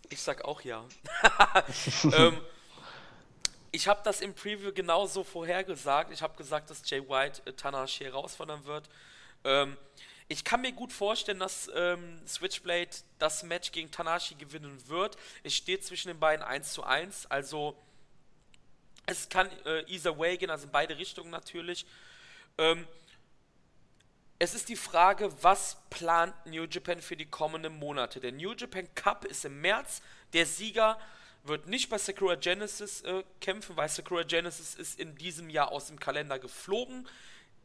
[0.10, 0.86] Ich sag auch ja.
[2.16, 2.40] ähm,
[3.72, 6.12] ich habe das im Preview genauso vorhergesagt.
[6.12, 8.88] Ich habe gesagt, dass Jay White äh, Tanahashi herausfordern wird.
[9.44, 9.76] Ähm,
[10.28, 15.18] ich kann mir gut vorstellen, dass ähm, Switchblade das Match gegen Tanahashi gewinnen wird.
[15.42, 17.26] Es steht zwischen den beiden 1 zu 1.
[17.32, 17.76] Also
[19.08, 21.88] es kann äh, either way gehen, also in beide Richtungen natürlich.
[22.60, 22.88] Ähm,
[24.40, 28.20] es ist die Frage, was plant New Japan für die kommenden Monate?
[28.20, 30.02] Der New Japan Cup ist im März.
[30.34, 31.00] Der Sieger
[31.44, 35.88] wird nicht bei Sakura Genesis äh, kämpfen, weil Sakura Genesis ist in diesem Jahr aus
[35.88, 37.08] dem Kalender geflogen.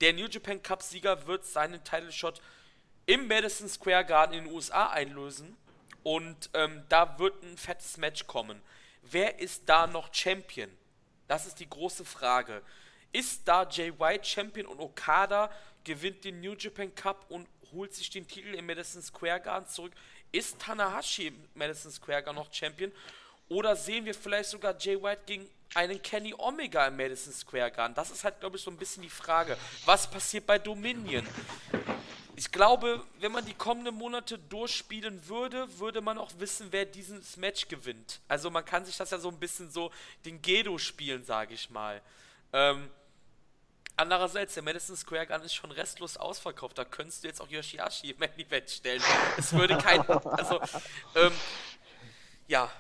[0.01, 2.41] Der New Japan Cup Sieger wird seinen Title Shot
[3.07, 5.57] im Madison Square Garden in den USA einlösen.
[6.03, 8.61] Und ähm, da wird ein fettes Match kommen.
[9.03, 10.71] Wer ist da noch Champion?
[11.27, 12.63] Das ist die große Frage.
[13.13, 15.51] ist da Jay White Champion und Okada
[15.89, 19.93] gewinnt den New Japan Cup und holt sich den Titel im Madison Square Garden zurück.
[20.31, 22.93] Ist Tanahashi im Madison Square Garden noch Champion?
[23.49, 27.95] Oder sehen wir vielleicht sogar Jay White gegen einen Kenny Omega im Madison Square Garden?
[27.95, 29.57] Das ist halt, glaube ich, so ein bisschen die Frage.
[29.87, 31.27] Was passiert bei Dominion?
[32.37, 37.39] Ich glaube, wenn man die kommenden Monate durchspielen würde, würde man auch wissen, wer dieses
[37.39, 38.21] Match gewinnt.
[38.29, 39.91] Also man kann sich das ja so ein bisschen so
[40.27, 42.03] den Gedo spielen, sage ich mal.
[42.53, 42.91] Ähm,
[43.99, 46.79] andererseits, der Madison Square Garden ist schon restlos ausverkauft.
[46.79, 49.03] Da könntest du jetzt auch Yoshihashi im Main Event stellen.
[49.37, 50.01] Es würde kein...
[50.09, 50.61] Also,
[51.15, 51.33] ähm,
[52.47, 52.71] ja,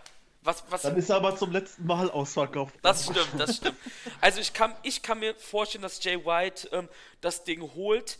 [0.42, 2.74] was, was, Dann ist er aber zum letzten Mal ausverkauft.
[2.82, 3.76] Das stimmt, das stimmt.
[4.20, 6.88] Also ich kann, ich kann mir vorstellen, dass Jay White ähm,
[7.20, 8.18] das Ding holt.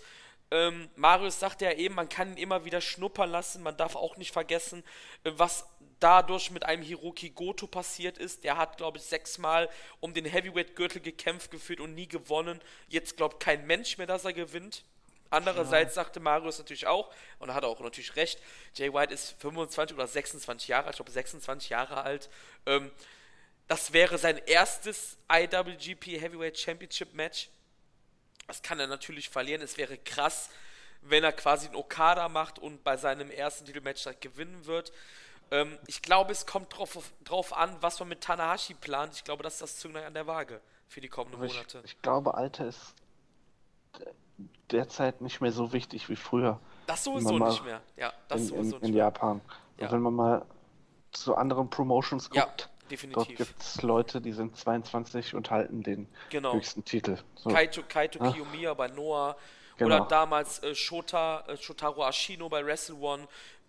[0.51, 3.63] Ähm, Marius sagte ja eben, man kann ihn immer wieder schnuppern lassen.
[3.63, 4.83] Man darf auch nicht vergessen,
[5.25, 5.67] äh, was
[6.01, 8.45] dadurch mit einem Hiroki Goto passiert ist.
[8.45, 9.69] Der hat, glaube ich, sechsmal
[10.01, 12.61] um den Heavyweight-Gürtel gekämpft geführt und nie gewonnen.
[12.89, 14.85] Jetzt glaubt kein Mensch mehr, dass er gewinnt.
[15.31, 16.03] Andererseits ja.
[16.03, 18.41] sagte Marius natürlich auch, und er hat auch natürlich recht,
[18.75, 22.31] Jay White ist 25 oder 26 Jahre alt, ich glaube 26 Jahre alt.
[22.65, 22.91] Ähm,
[23.67, 27.51] das wäre sein erstes IWGP Heavyweight Championship Match.
[28.47, 29.61] Das kann er natürlich verlieren.
[29.61, 30.49] Es wäre krass,
[31.03, 34.91] wenn er quasi einen Okada macht und bei seinem ersten Titelmatch gewinnen wird.
[35.51, 39.15] Ähm, ich glaube, es kommt drauf, drauf an, was man mit Tanahashi plant.
[39.15, 41.83] Ich glaube, das ist das Zünglein an der Waage für die kommenden ich, Monate.
[41.85, 42.95] Ich glaube, Alter ist
[44.71, 46.61] derzeit nicht mehr so wichtig wie früher.
[46.87, 47.83] Das sowieso nicht mehr.
[47.97, 49.41] Ja, das in, sowieso in, in Japan.
[49.79, 49.91] Ja.
[49.93, 50.47] Wenn man mal
[51.13, 56.09] zu anderen Promotions guckt, ja, dort gibt es Leute, die sind 22 und halten den
[56.31, 56.55] genau.
[56.55, 57.19] höchsten Titel.
[57.37, 57.51] So.
[57.51, 58.33] Kaito, Kaito ja.
[58.33, 59.37] Kiyomiya bei Noah
[59.77, 59.97] genau.
[59.97, 63.27] oder damals äh, Shota, äh, Shotaro Ashino bei Wrestle One.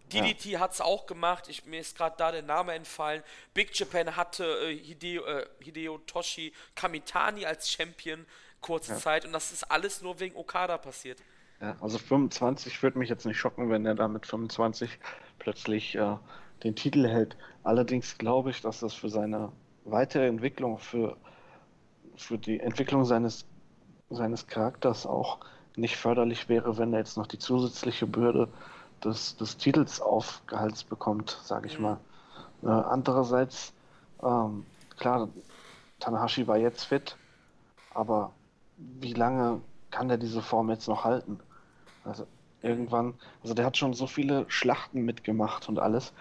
[0.09, 0.59] DDT ja.
[0.59, 3.23] hat es auch gemacht, ich, mir ist gerade da der Name entfallen.
[3.53, 8.25] Big Japan hatte äh, Hideo, äh, Hideo Toshi Kamitani als Champion
[8.61, 8.97] kurze ja.
[8.97, 11.19] Zeit und das ist alles nur wegen Okada passiert.
[11.61, 14.97] Ja, also 25 würde mich jetzt nicht schocken, wenn er da mit 25
[15.39, 16.15] plötzlich äh,
[16.63, 17.37] den Titel hält.
[17.63, 19.51] Allerdings glaube ich, dass das für seine
[19.83, 21.17] weitere Entwicklung, für,
[22.15, 23.45] für die Entwicklung seines,
[24.09, 25.39] seines Charakters auch
[25.75, 28.49] nicht förderlich wäre, wenn er jetzt noch die zusätzliche Bürde
[29.05, 31.83] des, des Titels aufgehalts bekommt, sage ich mhm.
[31.83, 31.99] mal.
[32.63, 33.73] Äh, andererseits,
[34.21, 34.65] ähm,
[34.97, 35.29] klar,
[35.99, 37.17] Tanahashi war jetzt fit,
[37.93, 38.31] aber
[38.77, 39.61] wie lange
[39.91, 41.39] kann der diese Form jetzt noch halten?
[42.03, 42.27] Also
[42.61, 43.13] irgendwann,
[43.43, 46.13] also der hat schon so viele Schlachten mitgemacht und alles.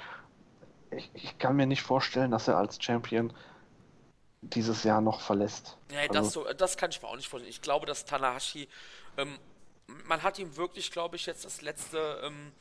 [0.91, 3.33] Ich, ich kann mir nicht vorstellen, dass er als Champion
[4.41, 5.77] dieses Jahr noch verlässt.
[5.91, 7.51] Ja, also, das, so, das kann ich mir auch nicht vorstellen.
[7.51, 8.69] Ich glaube, dass Tanahashi,
[9.17, 9.39] ähm,
[10.06, 12.52] man hat ihm wirklich, glaube ich, jetzt das letzte, ähm,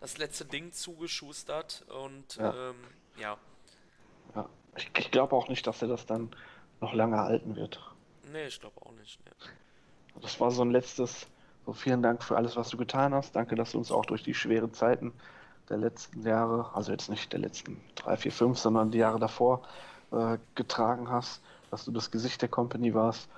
[0.00, 2.70] das letzte Ding zugeschustert und ja.
[2.70, 2.76] Ähm,
[3.18, 3.38] ja.
[4.34, 4.48] ja.
[4.76, 6.30] Ich, ich glaube auch nicht, dass er das dann
[6.80, 7.80] noch lange halten wird.
[8.32, 9.18] Nee, ich glaube auch nicht.
[9.24, 10.20] Nee.
[10.20, 11.26] Das war so ein letztes,
[11.64, 13.36] so vielen Dank für alles, was du getan hast.
[13.36, 15.12] Danke, dass du uns auch durch die schweren Zeiten
[15.68, 19.62] der letzten Jahre, also jetzt nicht der letzten drei, vier, fünf, sondern die Jahre davor
[20.12, 23.28] äh, getragen hast, dass du das Gesicht der Company warst.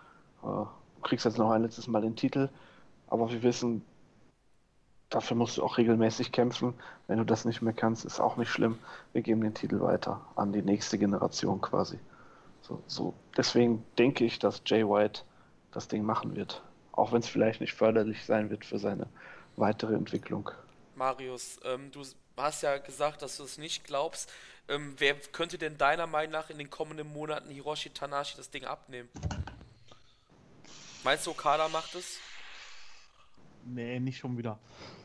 [0.42, 0.68] Äh, du
[1.02, 2.48] kriegst jetzt noch ein letztes Mal den Titel,
[3.10, 3.84] aber wir wissen,
[5.10, 6.74] dafür musst du auch regelmäßig kämpfen.
[7.06, 8.78] Wenn du das nicht mehr kannst, ist auch nicht schlimm.
[9.12, 11.98] Wir geben den Titel weiter an die nächste Generation quasi.
[12.62, 13.14] So, so.
[13.36, 15.22] Deswegen denke ich, dass Jay White
[15.72, 16.62] das Ding machen wird.
[16.92, 19.06] Auch wenn es vielleicht nicht förderlich sein wird für seine
[19.56, 20.50] weitere Entwicklung.
[20.96, 22.02] Marius, ähm, du
[22.36, 24.30] hast ja gesagt, dass du es nicht glaubst.
[24.68, 28.64] Ähm, wer könnte denn deiner Meinung nach in den kommenden Monaten Hiroshi Tanashi das Ding
[28.64, 29.08] abnehmen?
[31.04, 32.18] Meinst du, Okada macht es?
[33.74, 34.58] Nee, nicht schon wieder.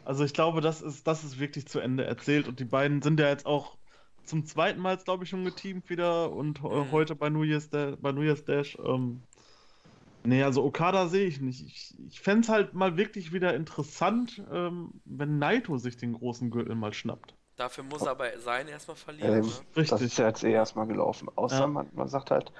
[0.05, 3.19] Also ich glaube, das ist, das ist wirklich zu Ende erzählt und die beiden sind
[3.19, 3.77] ja jetzt auch
[4.25, 6.91] zum zweiten Mal, glaube ich, schon geteamt wieder und mhm.
[6.91, 8.77] heute bei New Year's, da bei New Year's Dash.
[8.83, 9.23] Ähm,
[10.23, 11.65] nee, also Okada sehe ich nicht.
[11.65, 16.51] Ich, ich fände es halt mal wirklich wieder interessant, ähm, wenn Naito sich den großen
[16.51, 17.35] Gürtel mal schnappt.
[17.55, 19.33] Dafür muss er aber sein erstmal verlieren.
[19.33, 19.51] Ähm, ne?
[19.75, 19.89] Richtig.
[19.89, 21.29] Das ist ja jetzt eh erstmal gelaufen.
[21.35, 21.67] Außer ja.
[21.67, 22.51] man, man sagt halt,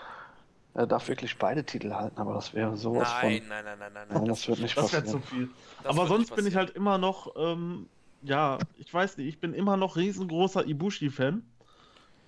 [0.73, 3.49] er darf wirklich beide Titel halten, aber das wäre sowas nein, von.
[3.49, 4.25] Nein, nein, nein, nein, nein.
[4.25, 5.05] das, das wird nicht das passieren.
[5.05, 5.49] Das wäre zu viel.
[5.83, 7.87] Das aber sonst bin ich halt immer noch, ähm,
[8.23, 11.43] ja, ich weiß nicht, ich bin immer noch riesengroßer Ibushi-Fan.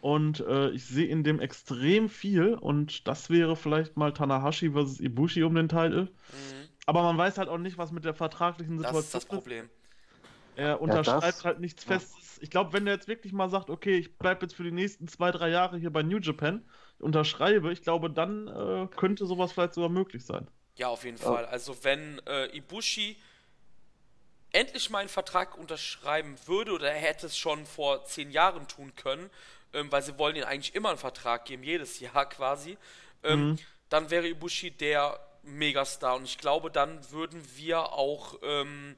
[0.02, 2.54] Und äh, ich sehe in dem extrem viel.
[2.54, 6.02] Und das wäre vielleicht mal Tanahashi versus Ibushi um den Titel.
[6.04, 6.10] Mhm.
[6.86, 9.14] Aber man weiß halt auch nicht, was mit der vertraglichen Situation ist.
[9.16, 9.68] Das ist das Problem.
[10.56, 11.94] Er unterschreibt ja, halt nichts ja.
[11.94, 12.40] Festes.
[12.42, 15.08] Ich glaube, wenn er jetzt wirklich mal sagt, okay, ich bleibe jetzt für die nächsten
[15.08, 16.66] zwei, drei Jahre hier bei New Japan,
[17.00, 20.48] unterschreibe, ich glaube, dann äh, könnte sowas vielleicht sogar möglich sein.
[20.76, 21.24] Ja, auf jeden ja.
[21.24, 21.46] Fall.
[21.46, 23.18] Also wenn äh, Ibushi
[24.52, 28.94] endlich mal einen Vertrag unterschreiben würde, oder er hätte es schon vor zehn Jahren tun
[28.96, 29.30] können,
[29.74, 32.78] ähm, weil sie wollen ihm eigentlich immer einen Vertrag geben, jedes Jahr quasi,
[33.24, 33.60] ähm, mhm.
[33.90, 36.16] dann wäre Ibushi der Megastar.
[36.16, 38.96] Und ich glaube, dann würden wir auch ähm,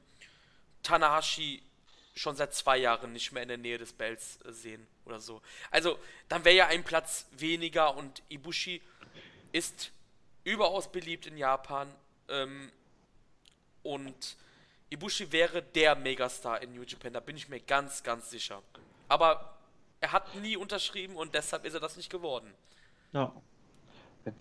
[0.82, 1.62] Tanahashi
[2.14, 5.40] schon seit zwei Jahren nicht mehr in der Nähe des Bells äh, sehen oder so.
[5.70, 5.98] Also,
[6.28, 8.82] dann wäre ja ein Platz weniger und Ibushi
[9.52, 9.92] ist
[10.44, 11.88] überaus beliebt in Japan.
[12.28, 12.70] Ähm,
[13.82, 14.36] und
[14.90, 18.62] Ibushi wäre der Megastar in New Japan, da bin ich mir ganz, ganz sicher.
[19.08, 19.54] Aber
[20.00, 22.52] er hat nie unterschrieben und deshalb ist er das nicht geworden.
[23.12, 23.32] Ja.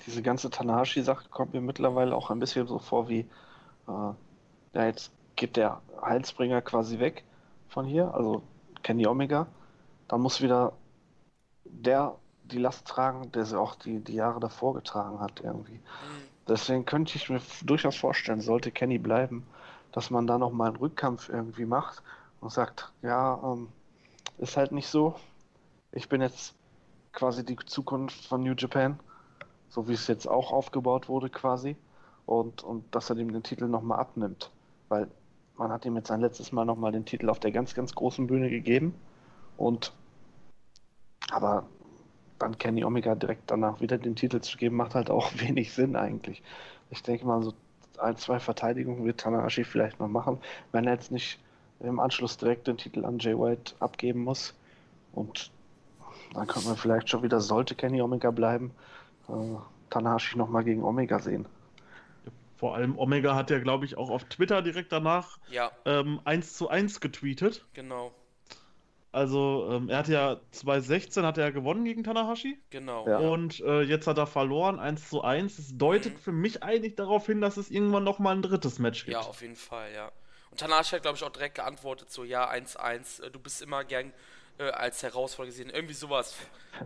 [0.06, 3.20] Diese ganze Tanahashi-Sache kommt mir mittlerweile auch ein bisschen so vor wie,
[3.88, 4.14] äh,
[4.74, 7.24] ja, jetzt geht der Heilsbringer quasi weg
[7.70, 8.44] von hier, also
[8.84, 9.48] Kenny Omega.
[10.10, 10.74] Dann muss wieder
[11.64, 15.74] der die Last tragen, der sie auch die, die Jahre davor getragen hat irgendwie.
[15.74, 16.28] Mhm.
[16.48, 19.46] Deswegen könnte ich mir durchaus vorstellen, sollte Kenny bleiben,
[19.92, 22.02] dass man da nochmal einen Rückkampf irgendwie macht
[22.40, 23.68] und sagt, ja, ähm,
[24.38, 25.16] ist halt nicht so.
[25.92, 26.56] Ich bin jetzt
[27.12, 29.00] quasi die Zukunft von New Japan,
[29.70, 31.76] so wie es jetzt auch aufgebaut wurde quasi.
[32.26, 34.52] Und, und dass er ihm den Titel nochmal abnimmt.
[34.90, 35.10] Weil
[35.58, 38.28] man hat ihm jetzt sein letztes Mal nochmal den Titel auf der ganz, ganz großen
[38.28, 38.94] Bühne gegeben.
[39.58, 39.94] Und
[41.32, 41.66] aber
[42.40, 45.96] dann Kenny Omega direkt danach wieder den Titel zu geben, macht halt auch wenig Sinn
[45.96, 46.44] eigentlich.
[46.90, 47.54] Ich denke mal, so
[47.98, 50.40] ein, zwei Verteidigungen wird Tanahashi vielleicht noch machen,
[50.72, 51.40] wenn er jetzt nicht
[51.80, 54.54] im Anschluss direkt den Titel an Jay White abgeben muss.
[55.14, 55.52] Und
[56.34, 58.72] dann könnte man vielleicht schon wieder, sollte Kenny Omega bleiben,
[59.30, 59.34] äh,
[59.90, 61.48] Tanahashi nochmal gegen Omega sehen.
[62.58, 65.72] Vor allem Omega hat ja, glaube ich, auch auf Twitter direkt danach ja.
[65.86, 67.66] ähm, 1 zu 1 getweetet.
[67.74, 68.12] Genau.
[69.12, 72.60] Also, ähm, er hat ja 2016 hat er gewonnen gegen Tanahashi.
[72.72, 73.08] Genau.
[73.08, 73.20] Ja.
[73.20, 75.56] Und äh, jetzt hat er verloren, 1 zu 1.
[75.56, 76.20] Das deutet mhm.
[76.20, 79.14] für mich eigentlich darauf hin, dass es irgendwann nochmal ein drittes Match gibt.
[79.14, 80.12] Ja, auf jeden Fall, ja.
[80.50, 83.84] Und Tanahashi hat, glaube ich, auch direkt geantwortet, so, ja, 1-1, äh, du bist immer
[83.84, 84.14] gern
[84.58, 85.70] äh, als Herausforderer gesehen.
[85.70, 86.36] Irgendwie sowas.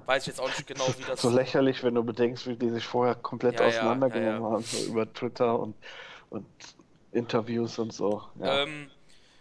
[0.05, 1.21] Weiß ich jetzt auch nicht genau, wie das...
[1.21, 4.63] so lächerlich, wenn du bedenkst, wie die sich vorher komplett ja, auseinandergenommen ja, ja, haben,
[4.63, 5.75] so über Twitter und,
[6.29, 6.45] und
[7.11, 8.23] Interviews und so.
[8.41, 8.89] Ähm,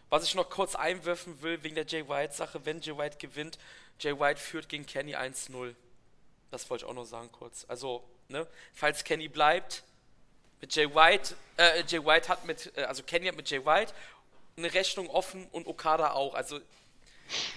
[0.09, 3.59] was ich noch kurz einwerfen will, wegen der Jay White-Sache, wenn Jay White gewinnt,
[4.01, 5.74] Jay White führt gegen Kenny 1-0.
[6.51, 7.65] Das wollte ich auch noch sagen kurz.
[7.69, 9.85] Also, ne, falls Kenny bleibt,
[10.61, 13.93] mit Jay White, äh, Jay White hat mit, äh, also Kenny hat mit Jay White
[14.57, 16.35] eine Rechnung offen und Okada auch.
[16.35, 16.59] Also,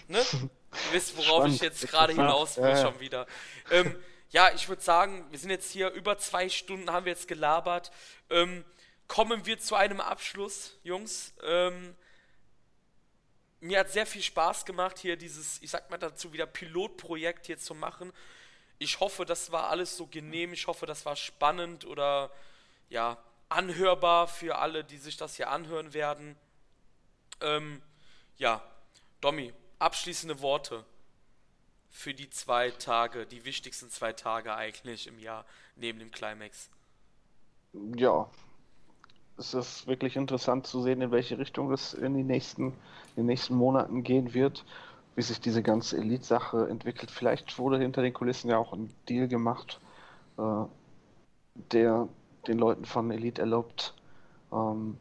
[0.07, 0.23] ne?
[0.73, 1.55] Ihr wisst, worauf Spannend.
[1.55, 2.81] ich jetzt gerade hinaus will, ja, ja.
[2.81, 3.27] schon wieder.
[3.71, 3.95] Ähm,
[4.29, 7.91] ja, ich würde sagen, wir sind jetzt hier über zwei Stunden, haben wir jetzt gelabert.
[8.29, 8.65] Ähm,
[9.07, 11.33] kommen wir zu einem Abschluss, Jungs.
[11.43, 11.95] Ähm,
[13.59, 17.57] mir hat sehr viel Spaß gemacht, hier dieses, ich sag mal dazu wieder Pilotprojekt hier
[17.57, 18.11] zu machen.
[18.77, 20.51] Ich hoffe, das war alles so genehm.
[20.51, 22.31] Ich hoffe, das war spannend oder
[22.89, 23.17] ja,
[23.49, 26.35] anhörbar für alle, die sich das hier anhören werden.
[27.39, 27.81] Ähm,
[28.37, 28.61] ja,
[29.21, 30.85] Domi, abschließende Worte
[31.89, 35.45] für die zwei Tage, die wichtigsten zwei Tage eigentlich im Jahr
[35.75, 36.69] neben dem Climax.
[37.95, 38.29] Ja,
[39.37, 42.73] es ist wirklich interessant zu sehen, in welche Richtung es in, die nächsten, in
[43.17, 44.65] den nächsten Monaten gehen wird,
[45.15, 47.11] wie sich diese ganze Elite-Sache entwickelt.
[47.11, 49.79] Vielleicht wurde hinter den Kulissen ja auch ein Deal gemacht,
[50.37, 50.65] äh,
[51.71, 52.07] der
[52.47, 53.93] den Leuten von Elite erlaubt,
[54.51, 54.97] ähm,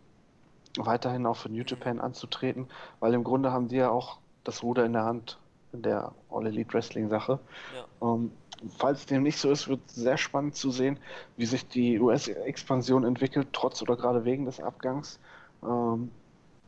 [0.78, 2.68] weiterhin auch für New Japan anzutreten,
[3.00, 5.38] weil im Grunde haben die ja auch das Ruder in der Hand
[5.72, 7.38] in der All Elite Wrestling Sache.
[7.74, 8.14] Ja.
[8.14, 8.32] Ähm,
[8.78, 10.98] falls dem nicht so ist, wird sehr spannend zu sehen,
[11.36, 15.18] wie sich die US-Expansion entwickelt, trotz oder gerade wegen des Abgangs.
[15.62, 16.10] Ähm,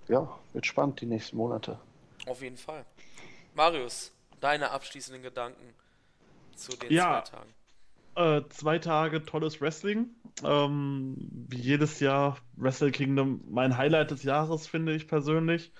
[0.09, 1.79] ja, wird spannend die nächsten Monate.
[2.27, 2.85] Auf jeden Fall.
[3.55, 5.75] Marius, deine abschließenden Gedanken
[6.57, 7.55] zu den ja, zwei Tagen.
[8.17, 10.11] Äh, zwei Tage tolles Wrestling.
[10.43, 11.17] Ähm,
[11.49, 15.73] wie jedes Jahr Wrestle Kingdom mein Highlight des Jahres, finde ich persönlich.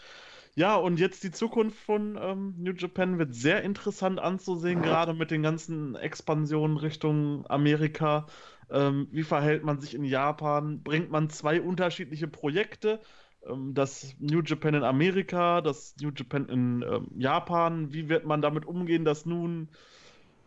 [0.57, 5.33] Ja, und jetzt die Zukunft von ähm, New Japan wird sehr interessant anzusehen, gerade mit
[5.33, 8.27] den ganzen Expansionen Richtung Amerika.
[8.71, 10.83] Ähm, wie verhält man sich in Japan?
[10.85, 13.01] Bringt man zwei unterschiedliche Projekte?
[13.45, 17.93] Ähm, das New Japan in Amerika, das New Japan in ähm, Japan.
[17.93, 19.71] Wie wird man damit umgehen, dass nun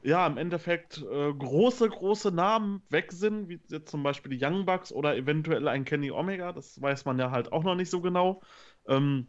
[0.02, 4.66] ja, im Endeffekt äh, große, große Namen weg sind, wie jetzt zum Beispiel die Young
[4.66, 8.02] Bucks oder eventuell ein Kenny Omega, das weiß man ja halt auch noch nicht so
[8.02, 8.42] genau.
[8.88, 9.28] Ähm,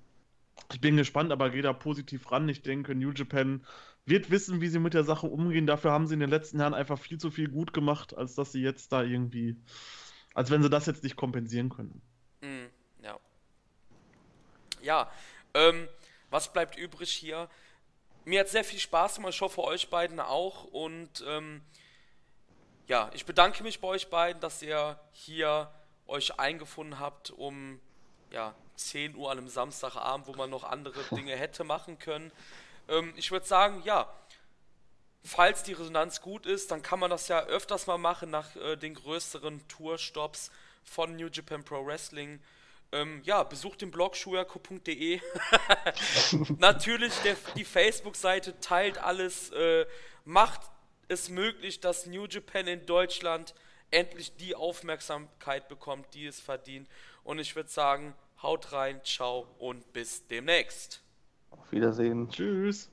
[0.72, 2.48] ich bin gespannt, aber gehe da positiv ran.
[2.48, 3.64] Ich denke, New Japan
[4.04, 5.66] wird wissen, wie sie mit der Sache umgehen.
[5.66, 8.52] Dafür haben sie in den letzten Jahren einfach viel zu viel gut gemacht, als dass
[8.52, 9.56] sie jetzt da irgendwie,
[10.34, 12.02] als wenn sie das jetzt nicht kompensieren können.
[12.40, 12.66] Mm,
[13.02, 13.18] ja.
[14.82, 15.10] Ja,
[15.54, 15.88] ähm,
[16.30, 17.48] was bleibt übrig hier?
[18.24, 20.64] Mir hat sehr viel Spaß gemacht, ich hoffe euch beiden auch.
[20.64, 21.62] Und ähm,
[22.86, 25.70] ja, ich bedanke mich bei euch beiden, dass ihr hier
[26.06, 27.80] euch eingefunden habt, um
[28.30, 32.32] ja, 10 Uhr an einem Samstagabend, wo man noch andere Dinge hätte machen können.
[32.88, 34.12] Ähm, ich würde sagen, ja,
[35.24, 38.76] falls die Resonanz gut ist, dann kann man das ja öfters mal machen nach äh,
[38.76, 40.50] den größeren Tourstops
[40.84, 42.40] von New Japan Pro Wrestling.
[42.90, 45.20] Ähm, ja, besucht den Blog shuyaku.de.
[46.58, 49.84] Natürlich der, die Facebook-Seite teilt alles, äh,
[50.24, 50.62] macht
[51.08, 53.54] es möglich, dass New Japan in Deutschland
[53.90, 56.88] endlich die Aufmerksamkeit bekommt, die es verdient.
[57.28, 61.02] Und ich würde sagen, haut rein, ciao und bis demnächst.
[61.50, 62.30] Auf Wiedersehen.
[62.30, 62.88] Tschüss.